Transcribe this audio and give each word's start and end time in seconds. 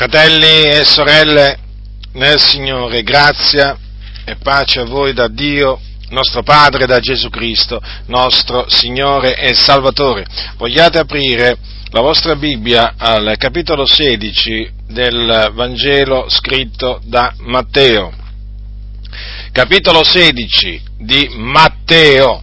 Fratelli 0.00 0.64
e 0.64 0.82
sorelle 0.82 1.58
nel 2.14 2.40
Signore, 2.40 3.02
grazia 3.02 3.76
e 4.24 4.36
pace 4.36 4.80
a 4.80 4.84
voi 4.86 5.12
da 5.12 5.28
Dio, 5.28 5.78
nostro 6.08 6.42
Padre, 6.42 6.86
da 6.86 7.00
Gesù 7.00 7.28
Cristo, 7.28 7.82
nostro 8.06 8.64
Signore 8.66 9.36
e 9.36 9.52
Salvatore. 9.52 10.24
Vogliate 10.56 11.00
aprire 11.00 11.58
la 11.90 12.00
vostra 12.00 12.34
Bibbia 12.34 12.94
al 12.96 13.34
capitolo 13.36 13.84
16 13.84 14.72
del 14.86 15.50
Vangelo 15.52 16.30
scritto 16.30 17.02
da 17.04 17.34
Matteo. 17.40 18.10
Capitolo 19.52 20.02
16 20.02 20.80
di 20.96 21.28
Matteo. 21.34 22.42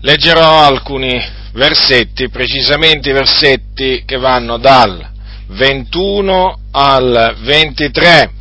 Leggerò 0.00 0.64
alcuni 0.64 1.22
versetti, 1.52 2.30
precisamente 2.30 3.10
i 3.10 3.12
versetti 3.12 4.04
che 4.06 4.16
vanno 4.16 4.56
dal 4.56 5.10
21 5.48 6.60
al 6.72 7.36
23. 7.40 8.32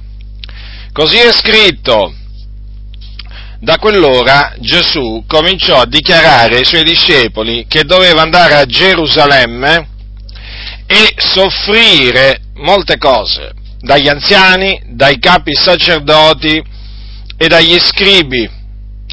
Così 0.91 1.17
è 1.17 1.31
scritto. 1.31 2.15
Da 3.59 3.77
quell'ora 3.77 4.55
Gesù 4.59 5.23
cominciò 5.27 5.81
a 5.81 5.85
dichiarare 5.85 6.57
ai 6.57 6.65
suoi 6.65 6.83
discepoli 6.83 7.65
che 7.67 7.83
doveva 7.83 8.23
andare 8.23 8.55
a 8.55 8.65
Gerusalemme 8.65 9.87
e 10.87 11.13
soffrire 11.17 12.41
molte 12.55 12.97
cose 12.97 13.53
dagli 13.81 14.07
anziani, 14.07 14.81
dai 14.87 15.19
capi 15.19 15.53
sacerdoti 15.53 16.61
e 17.37 17.47
dagli 17.47 17.77
scribi 17.79 18.49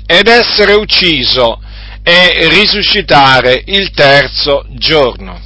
ed 0.06 0.26
essere 0.28 0.72
ucciso 0.72 1.60
e 2.02 2.48
risuscitare 2.48 3.62
il 3.66 3.90
terzo 3.90 4.64
giorno. 4.70 5.40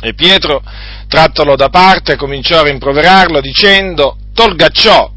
E 0.00 0.14
Pietro 0.14 0.62
trattolo 1.12 1.56
da 1.56 1.68
parte, 1.68 2.16
cominciò 2.16 2.60
a 2.60 2.62
rimproverarlo 2.62 3.42
dicendo, 3.42 4.16
tolga 4.32 4.70
ciò, 4.70 5.12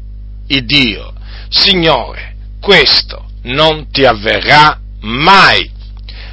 il 0.48 0.66
Dio, 0.66 1.14
Signore, 1.48 2.36
questo 2.60 3.30
non 3.44 3.88
ti 3.90 4.04
avverrà 4.04 4.78
mai. 5.00 5.70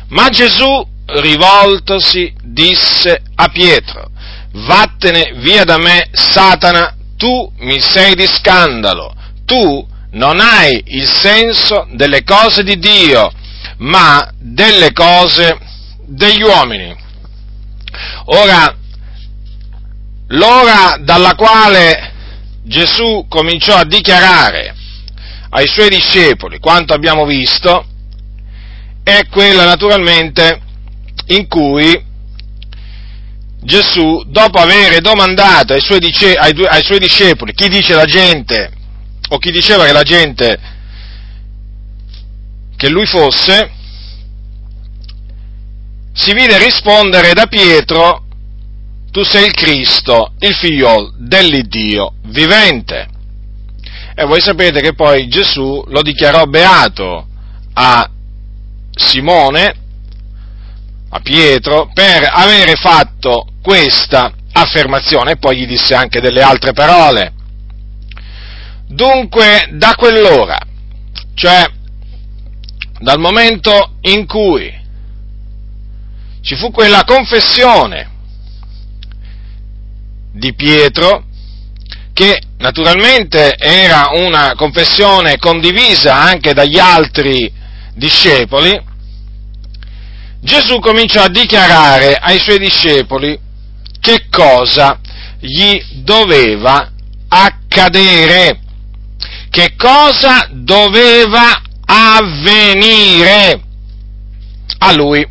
Ma 0.10 0.28
Gesù, 0.28 0.86
rivoltosi, 1.06 2.34
disse 2.44 3.22
a 3.36 3.48
Pietro, 3.48 4.10
vattene 4.52 5.32
via 5.38 5.64
da 5.64 5.78
me, 5.78 6.10
Satana, 6.12 6.94
tu 7.16 7.50
mi 7.60 7.80
sei 7.80 8.16
di 8.16 8.28
scandalo, 8.28 9.16
tu 9.46 9.88
non 10.12 10.42
hai 10.42 10.84
il 10.88 11.08
senso 11.08 11.88
delle 11.94 12.26
cose 12.26 12.64
di 12.64 12.78
Dio, 12.78 13.32
ma 13.78 14.30
delle 14.38 14.92
cose 14.92 15.58
degli 16.06 16.42
uomini. 16.42 16.94
Ora, 18.26 18.82
l'ora 20.28 20.98
dalla 21.00 21.36
quale 21.36 22.12
Gesù 22.64 23.26
cominciò 23.28 23.76
a 23.76 23.86
dichiarare 23.86 24.76
ai 25.50 25.68
suoi 25.68 25.90
discepoli 25.90 26.60
quanto 26.60 26.94
abbiamo 26.94 27.26
visto 27.26 27.86
è 29.04 29.28
quella 29.30 29.66
naturalmente 29.66 30.62
in 31.28 31.48
cui 31.48 32.12
Gesù, 33.64 34.24
dopo 34.28 34.60
aver 34.60 35.00
domandato 35.00 35.74
ai 35.74 35.82
suoi, 35.82 36.00
dice, 36.00 36.34
ai, 36.34 36.54
ai 36.68 36.84
suoi 36.84 37.00
discepoli 37.00 37.54
chi 37.54 37.70
dice 37.70 37.94
la 37.94 38.06
gente, 38.06 38.72
o 39.30 39.38
chi 39.38 39.52
diceva 39.52 39.86
che 39.86 39.94
la 39.94 40.04
gente 40.04 40.60
che 42.76 42.90
lui 42.90 43.06
fosse, 43.06 43.72
si 46.14 46.34
vide 46.34 46.58
rispondere 46.58 47.34
da 47.34 47.48
Pietro 47.48 48.23
tu 49.14 49.22
sei 49.22 49.46
il 49.46 49.54
Cristo, 49.54 50.34
il 50.40 50.56
figliol 50.56 51.14
dell'Iddio 51.20 52.16
vivente. 52.30 53.08
E 54.16 54.26
voi 54.26 54.42
sapete 54.42 54.82
che 54.82 54.96
poi 54.96 55.28
Gesù 55.28 55.84
lo 55.90 56.02
dichiarò 56.02 56.46
beato 56.46 57.28
a 57.74 58.10
Simone, 58.90 59.76
a 61.10 61.20
Pietro, 61.20 61.92
per 61.94 62.28
avere 62.28 62.74
fatto 62.74 63.50
questa 63.62 64.34
affermazione 64.52 65.34
e 65.34 65.38
poi 65.38 65.58
gli 65.58 65.68
disse 65.68 65.94
anche 65.94 66.20
delle 66.20 66.42
altre 66.42 66.74
parole. 66.74 67.34
Dunque, 68.88 69.70
da 69.74 69.94
quell'ora, 69.96 70.58
cioè 71.36 71.64
dal 72.98 73.20
momento 73.20 73.98
in 74.02 74.26
cui 74.26 74.74
ci 76.42 76.56
fu 76.56 76.72
quella 76.72 77.04
confessione 77.04 78.10
di 80.34 80.54
Pietro, 80.54 81.26
che 82.14 82.42
naturalmente 82.58 83.56
era 83.58 84.10
una 84.14 84.54
confessione 84.56 85.38
condivisa 85.38 86.16
anche 86.16 86.54
dagli 86.54 86.78
altri 86.78 87.52
discepoli, 87.94 88.92
Gesù 90.42 90.80
cominciò 90.80 91.24
a 91.24 91.30
dichiarare 91.30 92.16
ai 92.16 92.38
suoi 92.40 92.60
discepoli 92.60 93.40
che 94.00 94.26
cosa 94.30 95.00
gli 95.40 95.82
doveva 96.04 96.92
accadere, 97.30 98.60
che 99.50 99.74
cosa 99.78 100.48
doveva 100.52 101.62
avvenire 101.86 103.62
a 104.80 104.92
lui. 104.94 105.26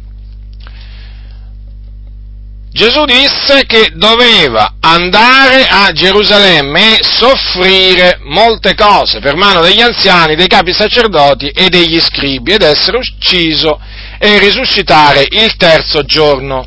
Gesù 2.72 3.04
disse 3.04 3.66
che 3.66 3.90
doveva 3.94 4.76
andare 4.80 5.66
a 5.68 5.92
Gerusalemme 5.92 6.98
e 6.98 7.04
soffrire 7.04 8.18
molte 8.22 8.74
cose 8.74 9.20
per 9.20 9.36
mano 9.36 9.60
degli 9.60 9.82
anziani, 9.82 10.36
dei 10.36 10.46
capi 10.46 10.72
sacerdoti 10.72 11.48
e 11.48 11.68
degli 11.68 12.00
scribi 12.00 12.52
ed 12.52 12.62
essere 12.62 12.96
ucciso 12.96 13.78
e 14.18 14.38
risuscitare 14.38 15.26
il 15.28 15.54
terzo 15.56 16.02
giorno. 16.04 16.66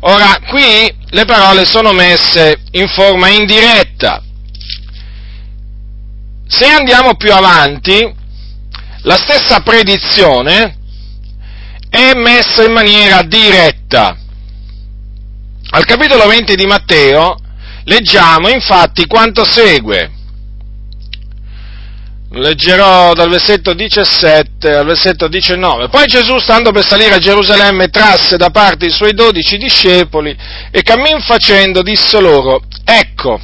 Ora, 0.00 0.38
qui 0.48 0.90
le 1.10 1.24
parole 1.26 1.66
sono 1.66 1.92
messe 1.92 2.62
in 2.70 2.88
forma 2.88 3.28
indiretta. 3.28 4.22
Se 6.46 6.66
andiamo 6.66 7.16
più 7.16 7.34
avanti, 7.34 8.14
la 9.02 9.16
stessa 9.16 9.60
predizione 9.60 10.78
è 11.90 12.14
messa 12.14 12.64
in 12.64 12.72
maniera 12.72 13.22
diretta 13.22 14.20
al 15.74 15.84
capitolo 15.84 16.28
20 16.28 16.54
di 16.54 16.66
Matteo 16.66 17.36
leggiamo 17.84 18.48
infatti 18.48 19.06
quanto 19.06 19.44
segue. 19.44 20.12
Leggerò 22.30 23.12
dal 23.12 23.28
versetto 23.28 23.74
17 23.74 24.72
al 24.72 24.86
versetto 24.86 25.26
19. 25.26 25.88
Poi 25.88 26.06
Gesù, 26.06 26.38
stando 26.38 26.70
per 26.70 26.86
salire 26.86 27.14
a 27.14 27.18
Gerusalemme, 27.18 27.88
trasse 27.88 28.36
da 28.36 28.50
parte 28.50 28.86
i 28.86 28.90
suoi 28.90 29.14
dodici 29.14 29.56
discepoli 29.56 30.36
e 30.70 30.82
cammin 30.82 31.20
facendo 31.20 31.82
disse 31.82 32.20
loro, 32.20 32.62
ecco, 32.84 33.40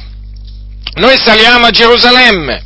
noi 0.95 1.17
saliamo 1.17 1.65
a 1.65 1.71
Gerusalemme 1.71 2.63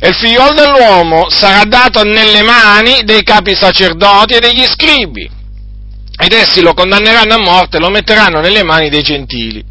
e 0.00 0.08
il 0.08 0.14
figliol 0.14 0.54
dell'uomo 0.54 1.30
sarà 1.30 1.62
dato 1.64 2.02
nelle 2.02 2.42
mani 2.42 3.02
dei 3.04 3.22
capi 3.22 3.54
sacerdoti 3.54 4.34
e 4.34 4.40
degli 4.40 4.64
scribi 4.66 5.35
ed 6.18 6.32
essi 6.32 6.62
lo 6.62 6.72
condanneranno 6.74 7.34
a 7.34 7.38
morte 7.38 7.76
e 7.76 7.80
lo 7.80 7.90
metteranno 7.90 8.40
nelle 8.40 8.62
mani 8.62 8.88
dei 8.88 9.02
gentili, 9.02 9.64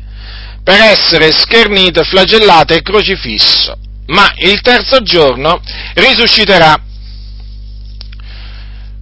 per 0.63 0.79
essere 0.79 1.31
schernito, 1.31 2.03
flagellato 2.03 2.73
e 2.73 2.81
crocifisso, 2.81 3.78
ma 4.07 4.31
il 4.38 4.61
terzo 4.61 5.01
giorno 5.01 5.59
risusciterà. 5.94 6.79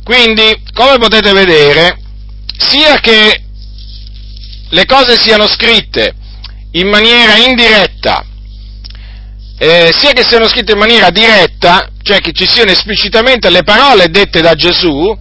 Quindi, 0.04 0.62
come 0.74 0.98
potete 0.98 1.32
vedere, 1.32 1.98
sia 2.58 3.00
che 3.00 3.42
le 4.70 4.86
cose 4.86 5.18
siano 5.18 5.48
scritte 5.48 6.14
in 6.72 6.88
maniera 6.88 7.38
indiretta, 7.38 8.26
eh, 9.58 9.92
sia 9.94 10.12
che 10.12 10.24
siano 10.24 10.48
scritte 10.48 10.74
in 10.74 10.78
maniera 10.78 11.10
diretta, 11.10 11.90
cioè 12.02 12.20
che 12.20 12.34
ci 12.34 12.48
siano 12.48 12.72
esplicitamente 12.72 13.50
le 13.50 13.64
parole 13.64 14.10
dette 14.10 14.42
da 14.42 14.56
Gesù, 14.56 15.18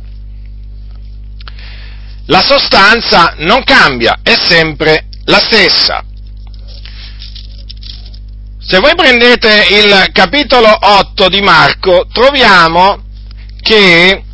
la 2.27 2.43
sostanza 2.43 3.35
non 3.39 3.65
cambia, 3.65 4.21
è 4.23 4.35
sempre 4.37 5.07
la 5.25 5.39
stessa. 5.39 6.05
Se 8.59 8.79
voi 8.79 8.95
prendete 8.95 9.67
il 9.71 10.11
capitolo 10.13 10.69
8 10.81 11.29
di 11.29 11.41
Marco, 11.41 12.07
troviamo 12.13 13.05
che 13.61 14.25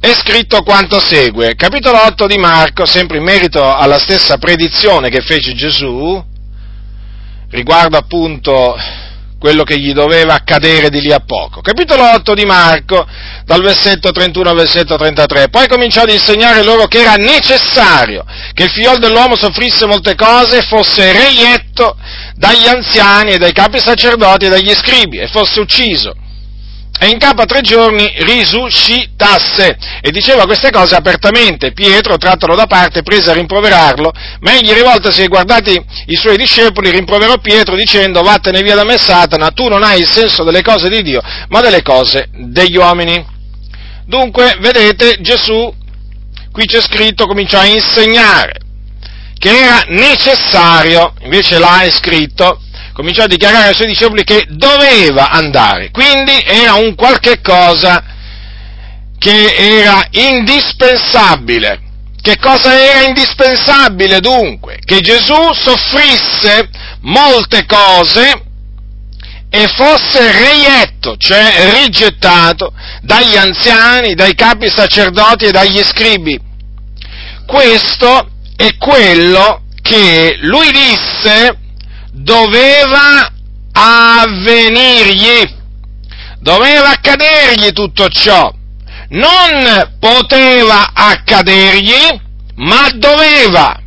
è 0.00 0.14
scritto 0.14 0.62
quanto 0.62 0.98
segue. 0.98 1.54
Capitolo 1.56 2.02
8 2.04 2.26
di 2.26 2.38
Marco, 2.38 2.86
sempre 2.86 3.18
in 3.18 3.24
merito 3.24 3.74
alla 3.74 3.98
stessa 3.98 4.38
predizione 4.38 5.10
che 5.10 5.20
fece 5.20 5.52
Gesù, 5.54 6.24
riguardo 7.50 7.96
appunto 7.98 8.76
quello 9.40 9.64
che 9.64 9.78
gli 9.78 9.94
doveva 9.94 10.34
accadere 10.34 10.90
di 10.90 11.00
lì 11.00 11.12
a 11.12 11.20
poco. 11.20 11.62
Capitolo 11.62 12.04
8 12.12 12.34
di 12.34 12.44
Marco, 12.44 13.06
dal 13.46 13.62
versetto 13.62 14.12
31 14.12 14.50
al 14.50 14.56
versetto 14.56 14.96
33. 14.96 15.48
Poi 15.48 15.66
cominciò 15.66 16.02
ad 16.02 16.10
insegnare 16.10 16.62
loro 16.62 16.84
che 16.84 17.00
era 17.00 17.14
necessario 17.14 18.22
che 18.52 18.64
il 18.64 18.70
figlio 18.70 18.98
dell'uomo 18.98 19.36
soffrisse 19.36 19.86
molte 19.86 20.14
cose 20.14 20.58
e 20.58 20.62
fosse 20.62 21.10
reietto 21.12 21.96
dagli 22.34 22.68
anziani 22.68 23.32
e 23.32 23.38
dai 23.38 23.52
capi 23.52 23.80
sacerdoti 23.80 24.44
e 24.44 24.50
dagli 24.50 24.74
scribi 24.74 25.18
e 25.18 25.28
fosse 25.28 25.60
ucciso 25.60 26.14
e 27.02 27.08
in 27.08 27.18
capo 27.18 27.40
a 27.40 27.46
tre 27.46 27.62
giorni 27.62 28.12
risuscitasse. 28.18 29.78
E 30.02 30.10
diceva 30.10 30.44
queste 30.44 30.70
cose 30.70 30.94
apertamente. 30.94 31.72
Pietro, 31.72 32.18
trattalo 32.18 32.54
da 32.54 32.66
parte, 32.66 33.02
prese 33.02 33.30
a 33.30 33.32
rimproverarlo, 33.32 34.12
ma 34.40 34.52
egli 34.54 34.70
rivoltasi 34.70 35.22
e 35.22 35.28
guardati 35.28 35.82
i 36.06 36.16
suoi 36.16 36.36
discepoli, 36.36 36.90
rimproverò 36.90 37.38
Pietro 37.38 37.74
dicendo, 37.74 38.20
vattene 38.20 38.60
via 38.60 38.74
da 38.74 38.84
me 38.84 38.98
Satana, 38.98 39.50
tu 39.50 39.66
non 39.68 39.82
hai 39.82 40.00
il 40.00 40.10
senso 40.10 40.44
delle 40.44 40.62
cose 40.62 40.90
di 40.90 41.00
Dio, 41.00 41.22
ma 41.48 41.62
delle 41.62 41.82
cose 41.82 42.28
degli 42.34 42.76
uomini. 42.76 43.26
Dunque, 44.04 44.58
vedete, 44.60 45.16
Gesù, 45.20 45.72
qui 46.52 46.66
c'è 46.66 46.82
scritto, 46.82 47.26
cominciò 47.26 47.60
a 47.60 47.64
insegnare 47.64 48.68
che 49.38 49.58
era 49.58 49.84
necessario, 49.88 51.14
invece 51.22 51.58
là 51.58 51.80
è 51.80 51.90
scritto, 51.90 52.60
cominciò 52.92 53.24
a 53.24 53.26
dichiarare 53.26 53.68
ai 53.68 53.74
suoi 53.74 53.88
discepoli 53.88 54.24
che 54.24 54.46
doveva 54.48 55.30
andare, 55.30 55.90
quindi 55.90 56.32
era 56.44 56.74
un 56.74 56.94
qualche 56.94 57.40
cosa 57.40 58.02
che 59.18 59.54
era 59.54 60.06
indispensabile. 60.10 61.88
Che 62.22 62.36
cosa 62.38 62.78
era 62.78 63.06
indispensabile 63.06 64.20
dunque? 64.20 64.78
Che 64.84 65.00
Gesù 65.00 65.52
soffrisse 65.54 66.68
molte 67.00 67.64
cose 67.64 68.42
e 69.48 69.66
fosse 69.68 70.30
reietto, 70.30 71.16
cioè 71.16 71.72
rigettato 71.82 72.72
dagli 73.02 73.36
anziani, 73.36 74.14
dai 74.14 74.34
capi 74.34 74.70
sacerdoti 74.70 75.46
e 75.46 75.50
dagli 75.50 75.82
scribi. 75.82 76.38
Questo 77.46 78.30
è 78.54 78.76
quello 78.76 79.62
che 79.82 80.36
lui 80.40 80.70
disse 80.70 81.58
doveva 82.22 83.32
avvenirgli, 83.72 85.54
doveva 86.38 86.90
accadergli 86.90 87.72
tutto 87.72 88.08
ciò. 88.08 88.52
Non 89.10 89.96
poteva 89.98 90.90
accadergli, 90.92 92.20
ma 92.56 92.88
doveva. 92.94 93.78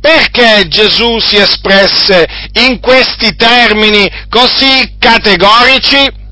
Perché 0.00 0.68
Gesù 0.68 1.18
si 1.18 1.36
espresse 1.36 2.26
in 2.52 2.78
questi 2.78 3.34
termini 3.34 4.08
così 4.28 4.96
categorici? 4.98 6.22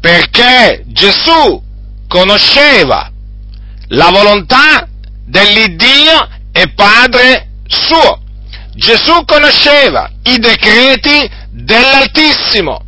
Perché 0.00 0.84
Gesù 0.86 1.62
conosceva 2.06 3.10
la 3.88 4.10
volontà 4.10 4.86
dell'Iddio 5.24 6.28
e 6.52 6.68
Padre 6.74 7.48
suo. 7.66 8.22
Gesù 8.78 9.24
conosceva 9.24 10.08
i 10.22 10.38
decreti 10.38 11.28
dell'Altissimo. 11.50 12.80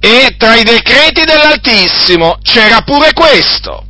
E 0.00 0.34
tra 0.36 0.56
i 0.56 0.64
decreti 0.64 1.24
dell'Altissimo 1.24 2.38
c'era 2.42 2.80
pure 2.80 3.12
questo, 3.12 3.86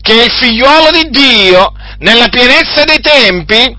che 0.00 0.14
il 0.14 0.30
figliuolo 0.30 0.90
di 0.90 1.10
Dio, 1.10 1.74
nella 1.98 2.28
pienezza 2.28 2.84
dei 2.84 3.00
tempi, 3.00 3.76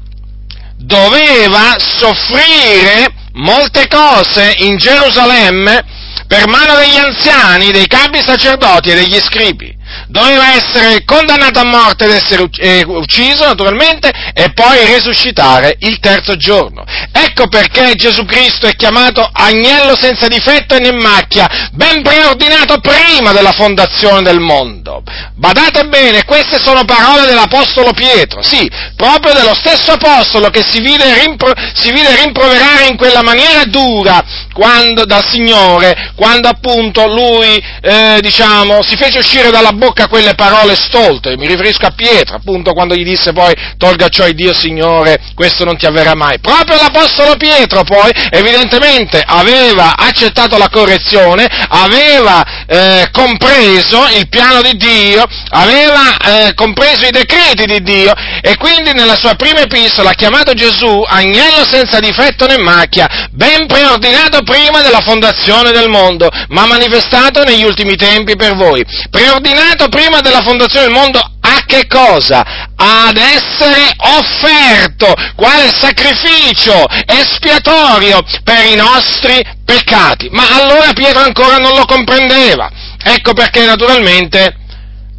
doveva 0.78 1.76
soffrire 1.80 3.12
molte 3.34 3.88
cose 3.88 4.54
in 4.60 4.78
Gerusalemme 4.78 5.84
per 6.28 6.48
mano 6.48 6.76
degli 6.76 6.98
anziani, 6.98 7.72
dei 7.72 7.88
capi 7.88 8.22
sacerdoti 8.22 8.92
e 8.92 8.96
degli 8.96 9.20
scribi 9.20 9.76
doveva 10.08 10.56
essere 10.56 11.04
condannato 11.06 11.60
a 11.60 11.66
morte 11.66 12.06
ed 12.06 12.12
essere 12.12 12.50
eh, 12.58 12.84
ucciso 12.86 13.46
naturalmente 13.46 14.12
e 14.34 14.52
poi 14.54 14.86
risuscitare 14.86 15.76
il 15.80 16.00
terzo 16.00 16.36
giorno. 16.36 16.84
Ecco 17.12 17.48
perché 17.48 17.96
Gesù 17.96 18.26
Cristo 18.26 18.68
è 18.68 18.76
chiamato 18.76 19.28
agnello 19.32 19.96
senza 20.00 20.28
difetto 20.28 20.76
e 20.76 20.80
né 20.80 20.92
macchia, 20.92 21.70
ben 21.72 22.02
preordinato 22.02 22.80
prima 22.80 23.32
della 23.32 23.52
fondazione 23.52 24.22
del 24.22 24.40
mondo. 24.40 25.04
Badate 25.36 25.86
bene, 25.86 26.26
queste 26.26 26.60
sono 26.60 26.86
parole 26.86 27.26
dell'Apostolo 27.26 27.92
Pietro, 27.94 28.42
sì, 28.42 28.70
proprio 28.96 29.34
dello 29.34 29.54
stesso 29.54 29.92
Apostolo 29.92 30.50
che 30.50 30.64
si 30.64 30.80
vide, 30.82 31.14
rimpro- 31.20 31.54
si 31.74 31.92
vide 31.92 32.16
rimproverare 32.24 32.88
in 32.88 32.98
quella 32.98 33.22
maniera 33.22 33.64
dura 33.66 34.24
quando, 34.54 35.06
dal 35.06 35.28
Signore, 35.28 36.14
quando 36.16 36.48
appunto 36.48 37.08
lui, 37.08 37.64
eh, 37.82 38.20
diciamo, 38.22 38.82
si 38.84 38.96
fece 38.96 39.20
uscire 39.20 39.52
dalla 39.52 39.72
bocca 39.72 39.83
quelle 39.92 40.36
parole 40.36 40.76
stolte, 40.76 41.36
mi 41.38 41.48
riferisco 41.48 41.88
a 41.88 41.94
Pietro, 41.96 42.36
appunto 42.36 42.74
quando 42.74 42.96
gli 42.96 43.04
disse 43.04 43.34
poi, 43.34 43.54
tolga 43.78 44.08
ciò 44.10 44.28
il 44.28 44.36
Dio 44.36 44.54
Signore, 44.54 45.20
questo 45.34 45.66
non 45.66 45.76
ti 45.76 45.86
avverrà 45.86 46.16
mai. 46.16 46.40
Proprio 46.40 46.78
l'Apostolo 46.78 47.36
Pietro 47.36 47.84
poi, 47.84 48.12
evidentemente, 48.30 49.22
aveva 49.26 49.96
accettato 49.98 50.58
la 50.58 50.70
correzione, 50.70 51.48
aveva 51.68 52.66
eh, 52.68 53.08
compreso 53.12 54.08
il 54.16 54.30
piano 54.30 54.62
di 54.62 54.76
Dio, 54.78 55.26
aveva 55.50 56.18
eh, 56.18 56.54
compreso 56.54 57.06
i 57.06 57.12
decreti 57.12 57.66
di 57.66 57.82
Dio 57.82 58.14
e 58.42 58.56
quindi 58.58 58.94
nella 58.94 59.16
sua 59.16 59.34
prima 59.34 59.62
epistola 59.62 60.12
ha 60.12 60.14
chiamato 60.14 60.54
Gesù 60.54 61.04
agnello 61.06 61.66
senza 61.68 62.00
difetto 62.00 62.46
né 62.46 62.58
macchia, 62.58 63.28
ben 63.32 63.66
preordinato 63.66 64.44
prima 64.44 64.82
della 64.82 65.02
fondazione 65.02 65.72
del 65.72 65.90
mondo, 65.90 66.30
ma 66.50 66.66
manifestato 66.68 67.44
negli 67.44 67.64
ultimi 67.64 67.96
tempi 67.96 68.36
per 68.36 68.56
voi. 68.56 68.84
Preordinato 69.10 69.73
prima 69.90 70.22
della 70.22 70.42
fondazione 70.42 70.88
del 70.88 70.96
mondo 70.96 71.20
a 71.20 71.64
che 71.66 71.88
cosa? 71.88 72.70
Ad 72.76 73.18
essere 73.18 73.92
offerto 73.98 75.14
quale 75.36 75.72
sacrificio 75.72 76.86
espiatorio 77.06 78.24
per 78.44 78.66
i 78.66 78.76
nostri 78.76 79.42
peccati. 79.66 80.30
Ma 80.32 80.44
allora 80.56 80.94
Pietro 80.94 81.22
ancora 81.22 81.58
non 81.58 81.76
lo 81.76 81.86
comprendeva. 81.86 82.70
Ecco 83.04 83.34
perché 83.34 83.66
naturalmente 83.66 84.58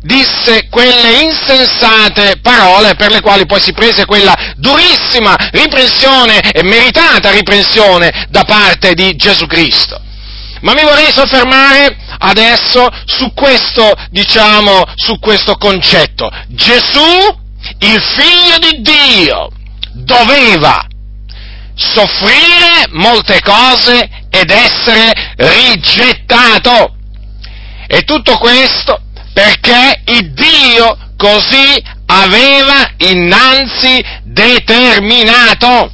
disse 0.00 0.68
quelle 0.68 1.22
insensate 1.22 2.38
parole 2.42 2.94
per 2.94 3.10
le 3.10 3.22
quali 3.22 3.46
poi 3.46 3.60
si 3.60 3.72
prese 3.72 4.04
quella 4.04 4.34
durissima 4.56 5.34
riprensione 5.50 6.40
e 6.40 6.62
meritata 6.62 7.30
riprensione 7.30 8.26
da 8.28 8.44
parte 8.44 8.92
di 8.94 9.16
Gesù 9.16 9.46
Cristo. 9.46 10.00
Ma 10.64 10.72
mi 10.72 10.82
vorrei 10.82 11.12
soffermare 11.12 11.94
adesso 12.20 12.88
su 13.04 13.34
questo, 13.34 13.92
diciamo, 14.08 14.82
su 14.94 15.18
questo 15.18 15.56
concetto. 15.56 16.30
Gesù, 16.48 17.02
il 17.80 18.00
figlio 18.00 18.58
di 18.58 18.80
Dio, 18.80 19.50
doveva 19.92 20.86
soffrire 21.74 22.86
molte 22.92 23.42
cose 23.42 24.08
ed 24.30 24.50
essere 24.50 25.34
rigettato. 25.36 26.94
E 27.86 28.00
tutto 28.04 28.38
questo 28.38 29.02
perché 29.34 30.00
il 30.06 30.32
Dio 30.32 30.96
così 31.18 31.82
aveva 32.06 32.90
innanzi 32.96 34.02
determinato. 34.22 35.92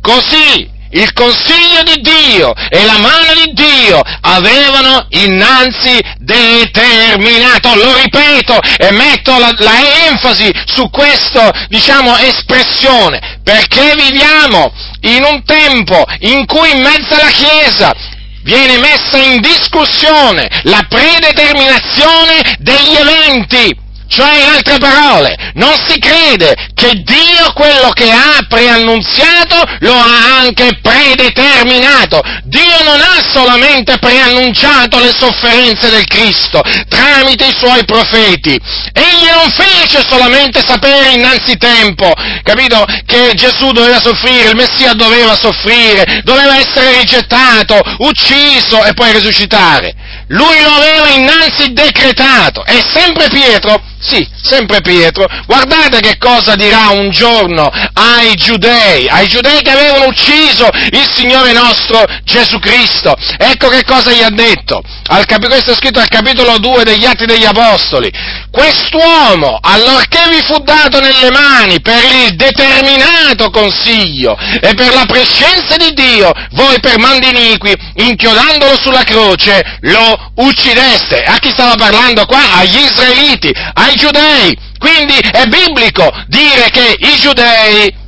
Così 0.00 0.71
il 0.92 1.12
consiglio 1.12 1.82
di 1.84 2.00
Dio 2.00 2.52
e 2.68 2.84
la 2.84 2.98
mano 2.98 3.34
di 3.34 3.52
Dio 3.52 4.00
avevano 4.20 5.06
innanzi 5.10 5.98
determinato, 6.18 7.74
lo 7.74 7.94
ripeto 7.94 8.58
e 8.78 8.90
metto 8.92 9.38
la, 9.38 9.54
la 9.58 10.06
enfasi 10.08 10.50
su 10.66 10.90
questa, 10.90 11.66
diciamo, 11.68 12.16
espressione, 12.18 13.40
perché 13.42 13.94
viviamo 13.96 14.72
in 15.02 15.24
un 15.24 15.42
tempo 15.44 16.04
in 16.20 16.46
cui 16.46 16.70
in 16.70 16.82
mezzo 16.82 17.14
alla 17.14 17.30
Chiesa 17.30 17.94
viene 18.42 18.76
messa 18.78 19.18
in 19.18 19.40
discussione 19.40 20.48
la 20.64 20.84
predeterminazione 20.88 22.56
degli 22.58 22.94
eventi. 22.96 23.81
Cioè, 24.12 24.42
in 24.42 24.50
altre 24.50 24.76
parole, 24.76 25.34
non 25.54 25.72
si 25.88 25.98
crede 25.98 26.54
che 26.74 27.00
Dio 27.02 27.50
quello 27.54 27.88
che 27.94 28.10
ha 28.10 28.44
preannunziato 28.46 29.56
lo 29.78 29.94
ha 29.94 30.40
anche 30.40 30.78
predeterminato. 30.82 32.20
Dio 32.44 32.82
non 32.84 33.00
ha 33.00 33.24
solamente 33.32 33.96
preannunciato 33.96 34.98
le 34.98 35.12
sofferenze 35.16 35.88
del 35.88 36.04
Cristo 36.04 36.60
tramite 36.88 37.46
i 37.46 37.56
suoi 37.56 37.86
profeti. 37.86 38.60
Egli 38.92 39.30
non 39.32 39.50
fece 39.50 40.04
solamente 40.06 40.60
sapere 40.60 41.14
innanzitempo, 41.14 42.12
capito, 42.42 42.84
che 43.06 43.32
Gesù 43.34 43.72
doveva 43.72 43.98
soffrire, 43.98 44.50
il 44.50 44.56
Messia 44.56 44.92
doveva 44.92 45.34
soffrire, 45.34 46.20
doveva 46.22 46.58
essere 46.58 46.98
rigettato, 46.98 47.80
ucciso 48.00 48.84
e 48.84 48.92
poi 48.92 49.12
risuscitare. 49.12 49.94
Lui 50.32 50.60
lo 50.62 50.70
aveva 50.70 51.08
innanzi 51.08 51.72
decretato 51.72 52.64
e 52.64 52.82
sempre 52.92 53.28
Pietro 53.28 53.82
Sì, 54.04 54.26
sempre 54.42 54.80
Pietro. 54.80 55.28
Guardate 55.46 56.00
che 56.00 56.18
cosa 56.18 56.56
dirà 56.56 56.88
un 56.88 57.10
giorno 57.10 57.70
ai 57.92 58.34
giudei, 58.34 59.06
ai 59.08 59.28
giudei 59.28 59.62
che 59.62 59.70
avevano 59.70 60.06
ucciso 60.06 60.68
il 60.90 61.08
Signore 61.14 61.52
nostro 61.52 62.04
Gesù 62.24 62.58
Cristo. 62.58 63.14
Ecco 63.38 63.68
che 63.68 63.84
cosa 63.84 64.10
gli 64.10 64.22
ha 64.22 64.30
detto. 64.30 64.82
Al 65.06 65.24
capi- 65.24 65.46
questo 65.46 65.70
è 65.70 65.74
scritto 65.76 66.00
al 66.00 66.08
capitolo 66.08 66.58
2 66.58 66.82
degli 66.82 67.04
Atti 67.04 67.26
degli 67.26 67.44
Apostoli. 67.44 68.10
Quest'uomo, 68.50 69.58
allorché 69.62 70.20
vi 70.30 70.42
fu 70.42 70.58
dato 70.58 70.98
nelle 70.98 71.30
mani 71.30 71.80
per 71.80 72.02
il 72.02 72.34
determinato 72.34 73.50
consiglio 73.50 74.36
e 74.60 74.74
per 74.74 74.92
la 74.92 75.04
prescenza 75.06 75.76
di 75.76 75.92
Dio, 75.94 76.32
voi 76.50 76.80
per 76.80 76.98
mandi 76.98 77.28
iniqui, 77.28 77.72
inchiodandolo 77.94 78.76
sulla 78.80 79.04
croce, 79.04 79.78
lo 79.82 80.21
uccideste. 80.36 81.22
A 81.22 81.38
chi 81.38 81.50
stava 81.50 81.74
parlando 81.74 82.24
qua? 82.26 82.40
Agli 82.54 82.78
israeliti, 82.78 83.52
ai 83.74 83.94
giudei. 83.94 84.56
Quindi 84.78 85.14
è 85.14 85.46
biblico 85.46 86.10
dire 86.26 86.70
che 86.70 86.96
i 86.98 87.16
giudei 87.16 88.00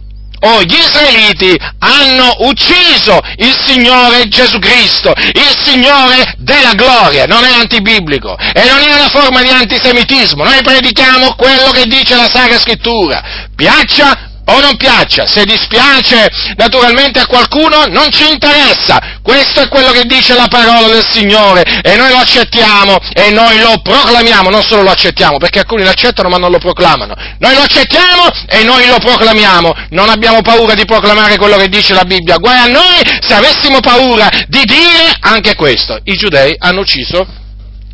o 0.44 0.62
gli 0.62 0.74
israeliti 0.74 1.56
hanno 1.78 2.34
ucciso 2.40 3.18
il 3.36 3.56
Signore 3.64 4.28
Gesù 4.28 4.58
Cristo, 4.58 5.12
il 5.16 5.56
Signore 5.58 6.34
della 6.38 6.74
gloria, 6.74 7.24
non 7.24 7.44
è 7.44 7.52
antibiblico 7.52 8.36
e 8.36 8.62
non 8.68 8.82
è 8.82 8.94
una 8.94 9.08
forma 9.08 9.42
di 9.42 9.48
antisemitismo, 9.48 10.44
noi 10.44 10.62
predichiamo 10.62 11.34
quello 11.34 11.70
che 11.70 11.86
dice 11.86 12.14
la 12.14 12.28
Sacra 12.28 12.58
Scrittura, 12.58 13.22
piaccia 13.54 14.32
o 14.46 14.60
non 14.60 14.76
piaccia, 14.76 15.26
se 15.26 15.44
dispiace 15.44 16.28
naturalmente 16.56 17.20
a 17.20 17.26
qualcuno 17.26 17.84
non 17.88 18.10
ci 18.10 18.28
interessa, 18.28 19.18
questo 19.22 19.62
è 19.62 19.68
quello 19.68 19.90
che 19.90 20.04
dice 20.04 20.34
la 20.34 20.48
parola 20.48 20.86
del 20.88 21.06
Signore 21.08 21.62
e 21.82 21.96
noi 21.96 22.10
lo 22.10 22.18
accettiamo 22.18 22.98
e 23.14 23.30
noi 23.30 23.58
lo 23.58 23.80
proclamiamo, 23.82 24.50
non 24.50 24.62
solo 24.62 24.82
lo 24.82 24.90
accettiamo, 24.90 25.38
perché 25.38 25.60
alcuni 25.60 25.82
lo 25.82 25.90
accettano 25.90 26.28
ma 26.28 26.36
non 26.36 26.50
lo 26.50 26.58
proclamano, 26.58 27.14
noi 27.38 27.54
lo 27.54 27.62
accettiamo 27.62 28.28
e 28.48 28.62
noi 28.64 28.86
lo 28.86 28.98
proclamiamo, 28.98 29.72
non 29.90 30.08
abbiamo 30.08 30.42
paura 30.42 30.74
di 30.74 30.84
proclamare 30.84 31.36
quello 31.38 31.56
che 31.56 31.68
dice 31.68 31.94
la 31.94 32.04
Bibbia, 32.04 32.36
guai 32.36 32.58
a 32.58 32.66
noi 32.66 33.18
se 33.20 33.34
avessimo 33.34 33.80
paura 33.80 34.28
di 34.48 34.62
dire 34.64 35.16
anche 35.20 35.54
questo, 35.54 35.98
i 36.04 36.14
giudei 36.14 36.54
hanno 36.58 36.80
ucciso 36.80 37.42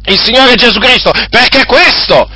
il 0.07 0.19
Signore 0.19 0.55
Gesù 0.55 0.79
Cristo, 0.79 1.13
perché 1.29 1.67
questo 1.67 2.29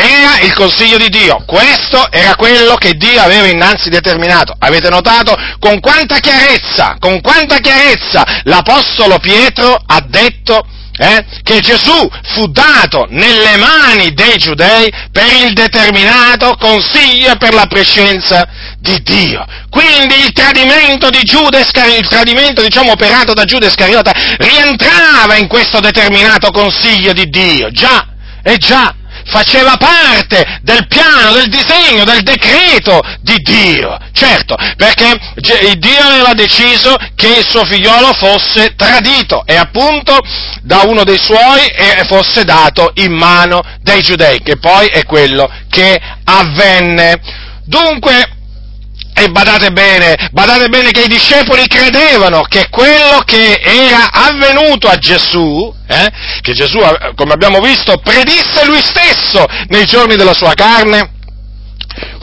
era 0.00 0.40
il 0.40 0.54
consiglio 0.54 0.96
di 0.96 1.08
Dio, 1.08 1.42
questo 1.46 2.10
era 2.10 2.34
quello 2.34 2.74
che 2.76 2.94
Dio 2.94 3.20
aveva 3.20 3.46
innanzi 3.46 3.90
determinato. 3.90 4.54
Avete 4.58 4.88
notato 4.88 5.36
con 5.58 5.80
quanta 5.80 6.18
chiarezza, 6.18 6.96
con 6.98 7.20
quanta 7.20 7.58
chiarezza 7.58 8.24
l'Apostolo 8.44 9.18
Pietro 9.18 9.78
ha 9.84 10.00
detto 10.06 10.64
eh, 11.00 11.24
che 11.42 11.60
Gesù 11.60 12.08
fu 12.34 12.46
dato 12.48 13.06
nelle 13.08 13.56
mani 13.56 14.12
dei 14.12 14.36
giudei 14.36 14.92
per 15.10 15.32
il 15.32 15.54
determinato 15.54 16.56
consiglio 16.58 17.32
e 17.32 17.36
per 17.36 17.54
la 17.54 17.66
prescenza 17.66 18.46
di 18.78 19.00
Dio. 19.02 19.44
Quindi 19.70 20.20
il 20.20 20.32
tradimento 20.32 21.08
di 21.08 21.22
Giuda 21.22 21.58
il 21.58 22.08
tradimento 22.08 22.62
diciamo 22.62 22.92
operato 22.92 23.32
da 23.32 23.44
Giuda 23.44 23.66
Iscariota 23.66 24.12
rientrava 24.38 25.36
in 25.36 25.46
questo 25.46 25.80
determinato 25.80 26.50
consiglio 26.50 27.12
di 27.12 27.28
Dio, 27.30 27.70
già, 27.70 28.06
e 28.42 28.58
già, 28.58 28.94
faceva 29.30 29.76
parte 29.76 30.58
del 30.62 30.86
piano, 30.86 31.32
del 31.32 31.48
disegno, 31.48 32.04
del 32.04 32.22
decreto 32.22 33.00
di 33.20 33.36
Dio. 33.38 33.96
Certo, 34.12 34.56
perché 34.76 35.18
Dio 35.78 36.00
aveva 36.02 36.34
deciso 36.34 36.96
che 37.14 37.28
il 37.38 37.46
suo 37.46 37.64
figliolo 37.64 38.12
fosse 38.14 38.74
tradito 38.76 39.44
e 39.46 39.56
appunto 39.56 40.18
da 40.62 40.82
uno 40.86 41.04
dei 41.04 41.18
suoi 41.18 41.66
e 41.66 42.04
fosse 42.06 42.44
dato 42.44 42.90
in 42.94 43.12
mano 43.12 43.62
dei 43.80 44.02
giudei, 44.02 44.42
che 44.42 44.58
poi 44.58 44.88
è 44.88 45.04
quello 45.04 45.50
che 45.68 45.98
avvenne. 46.24 47.20
Dunque, 47.64 48.38
e 49.20 49.28
badate 49.28 49.70
bene, 49.70 50.16
badate 50.32 50.68
bene 50.68 50.92
che 50.92 51.02
i 51.02 51.08
discepoli 51.08 51.66
credevano 51.66 52.40
che 52.40 52.68
quello 52.70 53.20
che 53.26 53.60
era 53.62 54.10
avvenuto 54.10 54.88
a 54.88 54.96
Gesù, 54.96 55.72
eh, 55.86 56.10
che 56.40 56.54
Gesù, 56.54 56.78
come 57.14 57.34
abbiamo 57.34 57.60
visto, 57.60 57.98
predisse 57.98 58.64
lui 58.64 58.80
stesso 58.80 59.44
nei 59.68 59.84
giorni 59.84 60.16
della 60.16 60.32
sua 60.32 60.54
carne, 60.54 61.12